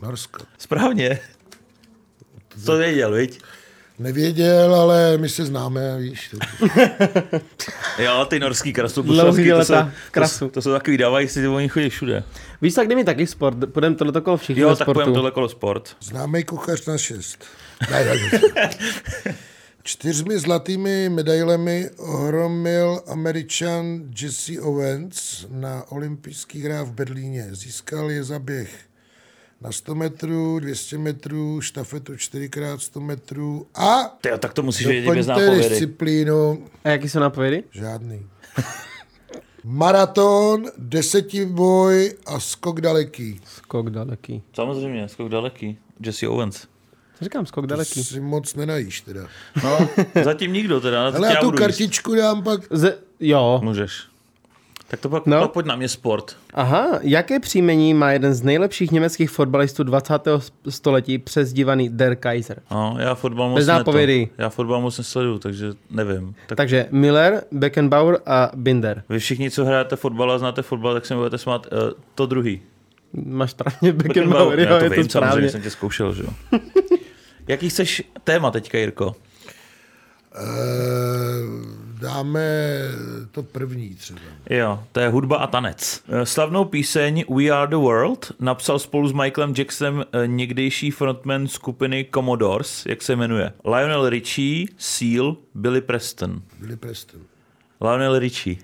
Norsko. 0.01 0.43
Správně. 0.57 1.19
To 2.65 2.77
věděl, 2.77 3.11
viď? 3.11 3.41
Nevěděl, 3.99 4.75
ale 4.75 5.17
my 5.17 5.29
se 5.29 5.45
známe, 5.45 5.97
víš. 5.99 6.29
To, 6.29 6.37
Jo, 8.03 8.25
ty 8.29 8.39
norský 8.39 8.63
Dlouhý 8.63 8.73
krasobruslařky, 8.73 9.49
to 9.51 9.65
jsou, 9.65 9.73
to, 9.73 9.89
krasu. 10.11 10.37
jsou- 10.37 10.49
to 10.49 10.61
jsou 10.61 10.71
takový 10.71 10.97
dávají 10.97 11.27
si, 11.27 11.47
oni 11.47 11.69
chodí 11.69 11.89
všude. 11.89 12.23
Víš, 12.61 12.73
tak 12.73 12.87
mi 12.87 13.03
taky 13.03 13.27
sport. 13.27 13.57
Půjdeme 13.73 13.95
tohle 13.95 14.21
kolo 14.21 14.37
všichni 14.37 14.61
Jo, 14.61 14.75
tak 14.75 14.85
pojďme 14.85 15.13
tohle 15.13 15.31
kolo 15.31 15.49
sport. 15.49 15.95
známý 16.01 16.43
kuchař 16.43 16.85
na 16.85 16.97
šest. 16.97 17.45
Ne, 17.91 18.05
ne, 18.05 18.15
ne. 18.55 18.75
Čtyřmi 19.83 20.39
zlatými 20.39 21.09
medailemi 21.09 21.89
ohromil 21.97 23.01
američan 23.07 24.01
Jesse 24.21 24.61
Owens 24.61 25.45
na 25.49 25.83
olympijských 25.91 26.63
hrách 26.63 26.87
v 26.87 26.91
Berlíně. 26.91 27.47
Získal 27.51 28.11
je 28.11 28.23
za 28.23 28.39
běh 28.39 28.79
na 29.61 29.71
100 29.71 29.95
metrů, 29.95 30.59
200 30.59 30.97
metrů, 30.97 31.61
štafetu 31.61 32.13
4x100 32.13 32.99
metrů 33.01 33.67
a 33.75 34.03
Tyjo, 34.21 34.37
tak 34.37 34.53
to 34.53 34.63
musíš 34.63 34.87
vědět 34.87 35.13
bez 35.15 35.27
nápovědy. 35.27 35.69
disciplínu 35.69 36.65
A 36.83 36.89
jaký 36.89 37.09
jsou 37.09 37.19
nápovědy? 37.19 37.63
žádný. 37.71 38.25
Maraton, 39.63 40.65
desetiboj 40.77 42.13
a 42.25 42.39
skok 42.39 42.81
daleký. 42.81 43.41
Skok 43.45 43.89
daleký. 43.89 44.43
Samozřejmě, 44.53 45.07
skok 45.09 45.29
daleký. 45.29 45.77
Jesse 45.99 46.27
Owens. 46.27 46.67
Říkám, 47.21 47.45
skok 47.45 47.67
daleký. 47.67 48.03
Si 48.03 48.19
moc 48.19 48.55
nenajíš 48.55 49.01
teda. 49.01 49.21
No, 49.63 49.89
zatím 50.23 50.53
nikdo 50.53 50.81
teda. 50.81 51.11
To 51.11 51.17
Ale 51.17 51.27
já 51.27 51.33
tu 51.35 51.45
nebudu 51.45 51.55
jíst. 51.55 51.59
kartičku 51.59 52.15
dám 52.15 52.43
pak. 52.43 52.61
Z... 52.71 52.97
Jo. 53.19 53.59
Můžeš. 53.63 54.01
Tak 54.87 54.99
to 54.99 55.09
pak, 55.09 55.25
No. 55.25 55.35
no. 55.37 55.41
pak 55.43 55.51
pojď 55.51 55.65
na 55.65 55.75
mě 55.75 55.89
sport. 55.89 56.35
Aha, 56.53 56.99
jaké 57.01 57.39
příjmení 57.39 57.93
má 57.93 58.11
jeden 58.11 58.33
z 58.33 58.41
nejlepších 58.41 58.91
německých 58.91 59.29
fotbalistů 59.29 59.83
20. 59.83 60.13
století 60.69 61.17
přezdívaný 61.17 61.89
Der 61.89 62.15
Kaiser? 62.15 62.61
No, 62.71 62.95
já 62.99 63.15
fotbal 63.15 63.49
moc 63.49 63.55
Bez 63.59 63.67
nápovědy. 63.67 64.29
Já 64.37 64.49
fotbal 64.49 64.81
moc 64.81 64.97
nesleduju, 64.97 65.39
takže 65.39 65.67
nevím. 65.91 66.35
Tak 66.47 66.55
Takže 66.57 66.87
Miller, 66.91 67.43
Beckenbauer 67.51 68.19
a 68.25 68.51
Binder. 68.55 69.03
vy 69.09 69.19
všichni, 69.19 69.51
co 69.51 69.65
hrajete 69.65 69.95
fotbal 69.95 70.31
a 70.31 70.37
znáte 70.39 70.61
fotbal, 70.61 70.93
tak 70.93 71.05
se 71.05 71.13
mi 71.13 71.17
budete 71.17 71.37
smát 71.37 71.67
uh, 71.71 71.79
to 72.15 72.25
druhý. 72.25 72.61
Máš 73.25 73.51
správně 73.51 73.91
Beckenbauer, 73.93 74.59
jo, 74.59 74.65
já 74.69 74.77
to 74.77 74.83
je 74.83 74.89
vím, 74.89 75.03
to 75.07 75.09
samozřejmě 75.11 75.29
správně. 75.29 75.49
jsem 75.49 75.61
tě 75.61 75.69
zkoušel, 75.69 76.13
že 76.13 76.23
jo. 76.23 76.29
Jaký 77.49 77.69
chceš 77.69 78.03
téma 78.23 78.51
teďka, 78.51 78.77
Jirko? 78.77 79.15
Eh, 80.35 80.41
dáme 82.01 82.41
to 83.31 83.43
první 83.43 83.95
třeba. 83.95 84.19
Jo, 84.49 84.83
to 84.91 84.99
je 84.99 85.09
hudba 85.09 85.37
a 85.37 85.47
tanec. 85.47 86.03
Eh, 86.09 86.25
Slavnou 86.25 86.65
píseň 86.65 87.25
We 87.29 87.49
Are 87.49 87.67
the 87.67 87.75
World 87.75 88.31
napsal 88.39 88.79
spolu 88.79 89.07
s 89.07 89.11
Michaelem 89.11 89.53
Jacksonem 89.57 90.05
eh, 90.13 90.27
někdejší 90.27 90.91
frontman 90.91 91.47
skupiny 91.47 92.07
Commodores, 92.13 92.85
jak 92.85 93.01
se 93.01 93.15
jmenuje. 93.15 93.53
Lionel 93.65 94.09
Richie, 94.09 94.67
Seal, 94.77 95.37
Billy 95.55 95.81
Preston. 95.81 96.41
Byli 96.59 96.75
Preston. 96.75 97.21
Lionel 97.81 98.19
Richie. 98.19 98.55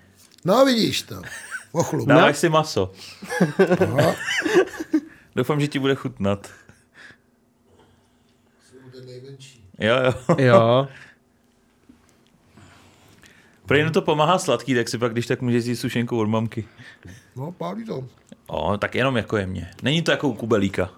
No 0.46 0.66
vidíš 0.66 1.02
to. 1.02 1.22
Ochlup. 1.72 2.08
Dáváš 2.08 2.38
si 2.38 2.50
maso. 2.50 2.92
Doufám, 5.36 5.60
že 5.62 5.68
ti 5.68 5.80
bude 5.80 5.96
chutnat. 5.96 6.50
Ten 9.06 9.14
nejmenší. 9.14 9.64
Jo, 9.80 9.96
jo. 10.04 10.14
Jo, 10.46 10.88
Pro 13.66 13.78
jen 13.78 13.92
to 13.92 14.02
pomáhá 14.02 14.40
sladký, 14.40 14.76
tak 14.76 14.90
si 14.90 14.98
pak, 14.98 15.12
když 15.12 15.28
tak 15.28 15.42
můžeš 15.42 15.66
jít 15.66 15.76
sušenku 15.76 16.20
od 16.20 16.28
mamky. 16.28 16.68
No, 17.36 17.52
pálí 17.52 17.86
to. 17.86 18.08
O, 18.48 18.78
tak 18.78 18.96
jenom 18.96 19.18
jako 19.18 19.38
jemně. 19.38 19.72
Není 19.84 20.02
to 20.02 20.12
jako 20.12 20.30
u 20.30 20.34
kubelíka. 20.34 20.90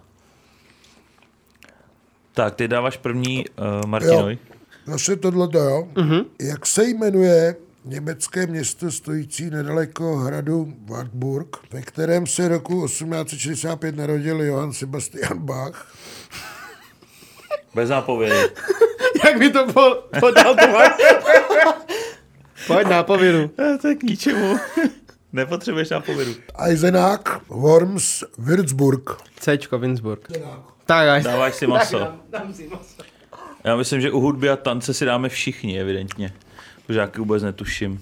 Tak, 2.33 2.55
ty 2.55 2.67
dáváš 2.67 2.97
první 2.97 3.45
uh, 3.47 3.85
Martinovi. 3.85 4.37
Zase 4.85 5.15
tohle 5.15 5.49
jo. 5.53 5.87
Mm-hmm. 5.93 6.25
Jak 6.41 6.65
se 6.65 6.83
jmenuje 6.83 7.55
německé 7.85 8.47
město 8.47 8.91
stojící 8.91 9.49
nedaleko 9.49 10.17
hradu 10.17 10.73
Wartburg, 10.85 11.57
ve 11.71 11.81
kterém 11.81 12.27
se 12.27 12.47
roku 12.47 12.85
1865 12.85 13.95
narodil 13.95 14.41
Johann 14.41 14.73
Sebastian 14.73 15.39
Bach? 15.39 15.95
Bez 17.77 17.89
nápovědy. 17.89 18.35
Jak 19.25 19.37
mi 19.37 19.49
to 19.49 19.73
po, 19.73 20.03
podal 20.19 20.55
to 20.55 20.67
Pojď 22.67 22.87
na 22.87 23.03
povědu. 23.03 23.51
To 23.81 23.87
je 23.87 23.95
k 23.95 24.03
ničemu. 24.03 24.57
Nepotřebuješ 25.33 25.89
na 25.89 25.99
povědu. 25.99 26.35
Eisenach, 26.65 27.41
Worms, 27.49 28.23
Würzburg. 28.37 29.17
Cčko, 29.39 29.79
Windsburg. 29.79 30.27
Tak, 30.85 31.07
aj. 31.07 31.23
Dáváš 31.23 31.55
si 31.55 31.67
maso. 31.67 31.99
Dám 32.29 32.53
si 32.53 32.67
maso. 32.67 33.03
Já 33.63 33.75
myslím, 33.75 34.01
že 34.01 34.11
u 34.11 34.19
hudby 34.19 34.49
a 34.49 34.55
tance 34.55 34.93
si 34.93 35.05
dáme 35.05 35.29
všichni, 35.29 35.79
evidentně. 35.79 36.33
Protože 36.87 36.99
já 36.99 37.09
vůbec 37.17 37.43
netuším. 37.43 38.01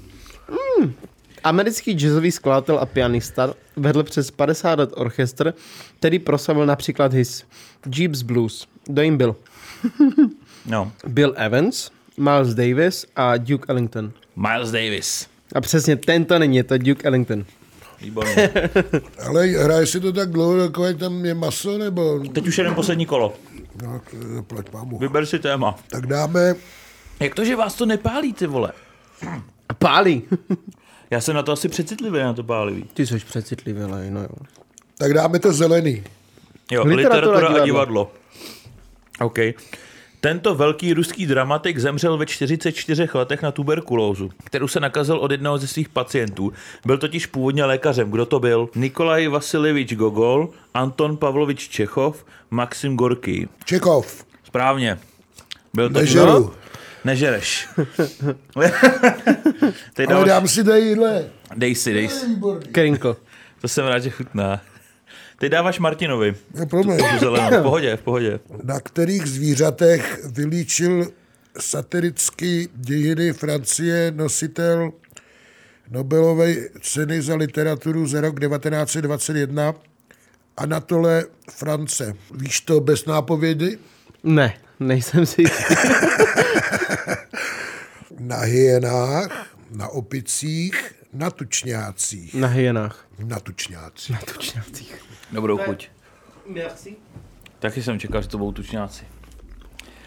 Americký 1.44 1.92
jazzový 1.94 2.32
skladatel 2.32 2.80
a 2.80 2.86
pianista 2.86 3.54
vedl 3.76 4.04
přes 4.04 4.32
50 4.32 4.80
let 4.80 4.90
orchestr, 4.94 5.54
který 6.00 6.20
proslavil 6.20 6.66
například 6.66 7.14
his 7.14 7.44
Jeeps 7.96 8.22
Blues. 8.22 8.68
Kdo 8.86 9.02
jim 9.02 9.18
byl? 9.18 9.36
No. 10.66 10.92
Bill 11.08 11.34
Evans, 11.38 11.92
Miles 12.18 12.54
Davis 12.56 13.06
a 13.16 13.38
Duke 13.38 13.66
Ellington. 13.68 14.12
Miles 14.36 14.72
Davis. 14.72 15.28
A 15.56 15.62
přesně 15.62 15.96
tento 15.96 16.40
není, 16.40 16.58
je 16.58 16.64
to 16.64 16.78
Duke 16.78 17.08
Ellington. 17.08 17.46
Výborně. 18.02 18.52
Ale 19.28 19.46
hraje 19.48 19.86
si 19.86 20.00
to 20.00 20.14
tak 20.14 20.30
dlouho, 20.32 20.58
takové 20.68 20.94
tam 20.94 21.26
je 21.26 21.34
maso, 21.34 21.78
nebo... 21.78 22.20
Teď 22.34 22.48
už 22.48 22.58
jeden 22.58 22.76
poslední 22.76 23.06
kolo. 23.06 23.34
No, 23.84 24.02
to- 24.12 24.44
plať 24.44 24.70
pámu. 24.70 24.98
Vyber 24.98 25.26
si 25.26 25.40
téma. 25.40 25.76
Tak 25.90 26.06
dáme, 26.08 26.56
Jak 27.20 27.36
to, 27.36 27.46
že 27.46 27.56
vás 27.56 27.74
to 27.76 27.86
nepálí, 27.86 28.34
ty 28.34 28.48
vole? 28.48 28.72
A 29.70 29.74
pálí. 29.74 30.24
Já 31.12 31.22
jsem 31.22 31.36
na 31.36 31.44
to 31.44 31.52
asi 31.52 31.70
přecitlivý, 31.70 32.20
na 32.20 32.34
to 32.34 32.44
pálivý. 32.44 32.84
Ty 32.94 33.08
jsi 33.08 33.18
přecitlivý, 33.20 33.82
ale 33.82 34.10
no 34.10 34.22
jo. 34.22 34.30
tak 34.98 35.14
dáme 35.14 35.40
to 35.40 35.54
zelený. 35.54 36.04
Jo, 36.72 36.84
Literatura, 36.84 37.16
literatura, 37.16 37.40
divadlo. 37.48 37.62
a 37.62 37.66
divadlo. 37.66 38.12
OK. 39.22 39.40
Tento 40.22 40.56
velký 40.56 40.94
ruský 40.94 41.26
dramatik 41.26 41.78
zemřel 41.78 42.18
ve 42.18 42.26
44 42.26 43.08
letech 43.14 43.42
na 43.42 43.52
tuberkulózu, 43.52 44.30
kterou 44.44 44.68
se 44.68 44.80
nakazil 44.80 45.18
od 45.18 45.32
jednoho 45.32 45.58
ze 45.58 45.68
svých 45.68 45.90
pacientů. 45.90 46.54
Byl 46.86 46.98
totiž 46.98 47.26
původně 47.26 47.66
lékařem. 47.66 48.12
Kdo 48.12 48.26
to 48.26 48.40
byl? 48.40 48.70
Nikolaj 48.76 49.28
Vasiljevič 49.28 49.94
Gogol, 49.96 50.50
Anton 50.74 51.18
Pavlovič 51.18 51.70
Čechov, 51.70 52.26
Maxim 52.50 52.96
Gorký. 52.96 53.48
Čekov, 53.66 54.26
Správně. 54.44 55.00
Byl 55.74 55.90
to 55.90 56.00
nežeru. 56.00 56.54
Nežereš. 57.06 57.68
Teď 59.94 60.12
Ale 60.12 60.26
dám 60.26 60.48
si 60.48 60.64
tadyhle. 60.64 61.26
dej 61.56 61.76
si, 61.76 61.94
dej 61.94 62.10
si. 62.10 62.26
Krinkl. 62.72 63.18
To 63.62 63.68
jsem 63.68 63.86
rád, 63.86 64.00
že 64.00 64.10
chutná. 64.10 64.62
Teď 65.38 65.52
dáváš 65.52 65.80
Martinovi. 65.80 66.36
No, 66.60 66.66
promiň. 66.66 66.98
Tu 66.98 67.20
zelenou. 67.20 67.60
V 67.60 67.64
pohodě, 67.64 67.96
v 67.98 68.02
pohodě. 68.02 68.40
Na 68.64 68.80
kterých 68.80 69.26
zvířatech 69.26 70.26
vylíčil 70.26 71.08
satiricky 71.60 72.70
dějiny 72.76 73.34
Francie 73.34 74.12
nositel 74.16 74.92
Nobelové 75.90 76.56
ceny 76.82 77.22
za 77.22 77.36
literaturu 77.36 78.08
za 78.08 78.22
rok 78.22 78.40
1921 78.40 79.74
Anatole 80.58 81.26
France. 81.52 82.14
Víš 82.36 82.62
to 82.62 82.80
bez 82.80 83.06
nápovědy? 83.06 83.78
Ne, 84.24 84.54
nejsem 84.80 85.26
si 85.26 85.42
jistý. 85.42 85.76
Na 88.20 88.38
hyenách, 88.38 89.48
na 89.72 89.88
opicích, 89.88 90.94
na 91.16 91.30
tučňácích. 91.32 92.34
Na 92.36 92.48
hyenách. 92.48 93.06
Na 93.20 93.40
tučňácích. 93.40 94.20
Tučňácích. 94.34 94.96
Dobrou 95.32 95.58
chuť. 95.58 95.88
Merci. 96.48 96.96
Taky 97.60 97.84
jsem 97.84 98.00
čekal, 98.00 98.22
že 98.22 98.28
to 98.28 98.38
budou 98.38 98.52
tučňáci. 98.52 99.04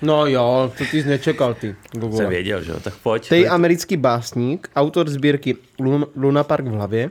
No 0.03 0.27
jo, 0.27 0.73
to 0.79 0.85
ty 0.91 1.03
jsi 1.03 1.09
nečekal 1.09 1.55
ty. 1.55 1.77
Google. 1.93 2.17
Jsem 2.17 2.29
věděl, 2.29 2.63
že 2.63 2.71
jo, 2.73 2.81
tak 2.81 2.95
pojď. 2.97 3.29
Tej 3.29 3.49
americký 3.49 3.97
básník, 3.97 4.71
autor 4.77 5.09
sbírky 5.09 5.57
Lun- 5.81 6.07
Luna 6.17 6.45
Park 6.45 6.65
v 6.65 6.71
hlavě, 6.71 7.11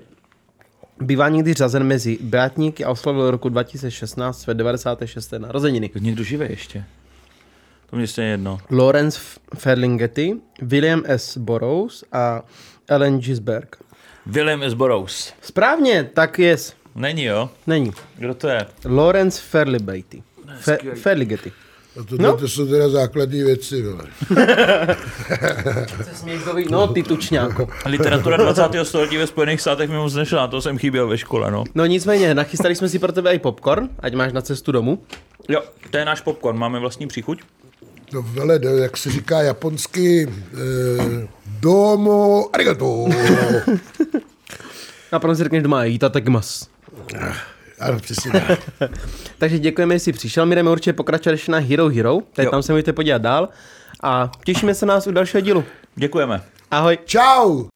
bývá 1.02 1.30
někdy 1.30 1.54
řazen 1.54 1.84
mezi 1.84 2.18
bátníky 2.22 2.86
a 2.86 2.90
oslavil 2.92 3.32
roku 3.32 3.50
2016 3.50 4.42
své 4.42 4.54
96. 4.54 5.32
narozeniny. 5.32 5.90
Někdo 6.00 6.24
živě 6.24 6.50
ještě. 6.52 6.86
To 7.90 7.96
mě 7.96 8.08
stejně 8.08 8.32
jedno. 8.32 8.58
Lawrence 8.72 9.20
Ferlinghetti, 9.58 10.36
William 10.62 11.04
S. 11.06 11.38
Burroughs 11.38 12.04
a 12.12 12.44
Ellen 12.88 13.20
Gisberg. 13.20 13.76
William 14.30 14.64
S. 14.64 14.74
Burroughs. 14.74 15.34
Správně, 15.42 16.10
tak 16.14 16.40
je. 16.40 16.56
Není, 16.96 17.24
jo? 17.24 17.50
Není. 17.68 17.92
Kdo 18.18 18.34
to 18.34 18.48
je? 18.48 18.66
Lawrence 18.86 19.42
Ferlinghetti. 19.50 20.24
Fe- 20.62 20.96
Ferlinghetti. 20.96 21.52
A 22.00 22.04
to, 22.04 22.16
no? 22.20 22.38
to 22.38 22.48
jsou 22.48 22.68
teda 22.68 22.90
základní 22.90 23.44
věci. 23.44 23.82
Vole. 23.84 24.04
No, 26.70 26.88
ty 26.88 27.04
tučňáko. 27.04 27.68
Literatura 27.86 28.38
20. 28.38 28.64
století 28.84 29.18
ve 29.18 29.28
Spojených 29.28 29.62
státech 29.62 29.90
mi 29.90 29.96
moc 29.96 30.14
nešla, 30.14 30.40
na 30.42 30.48
to 30.48 30.62
jsem 30.62 30.78
chyběl 30.78 31.08
ve 31.08 31.18
škole, 31.18 31.52
no. 31.52 31.64
No 31.76 31.86
nicméně, 31.86 32.34
nachystali 32.36 32.76
jsme 32.76 32.90
si 32.90 33.00
pro 33.00 33.12
tebe 33.12 33.34
i 33.34 33.40
popcorn, 33.40 33.90
ať 34.00 34.14
máš 34.14 34.34
na 34.34 34.42
cestu 34.42 34.72
domů. 34.72 35.00
Jo, 35.50 35.62
to 35.92 35.98
je 35.98 36.06
náš 36.06 36.22
popcorn, 36.22 36.58
máme 36.58 36.80
vlastní 36.80 37.08
příchuť. 37.08 37.42
No 38.14 38.22
vele, 38.22 38.60
jak 38.82 38.98
se 38.98 39.12
říká 39.12 39.42
japonsky, 39.42 40.28
eh, 40.54 41.28
domo 41.60 42.50
arigato. 42.54 43.06
A 45.12 45.20
potom 45.20 45.36
si 45.36 45.44
řekneš 45.44 45.64
doma, 45.64 45.84
jíta 45.84 46.10
tak 46.10 46.28
mas. 46.28 46.68
Ano, 47.80 48.00
přesně 48.00 48.32
tak. 48.32 48.60
Takže 49.38 49.60
děkujeme, 49.60 49.96
že 49.96 50.00
jsi 50.00 50.14
přišel. 50.14 50.46
My 50.46 50.56
jdeme 50.56 50.72
určitě 50.72 50.94
pokračovat 50.94 51.32
ještě 51.32 51.52
na 51.52 51.58
Hero 51.58 51.90
Hero. 51.90 52.20
Tady 52.34 52.46
Jo. 52.46 52.52
tam 52.52 52.64
se 52.64 52.74
můžete 52.74 52.94
podívat 52.94 53.22
dál. 53.22 53.50
A 54.04 54.32
těšíme 54.46 54.76
se 54.76 54.86
nás 54.86 55.08
u 55.08 55.12
dalšího 55.12 55.42
dílu. 55.42 55.64
Děkujeme. 55.96 56.42
Ahoj. 56.72 56.98
Čau! 57.06 57.66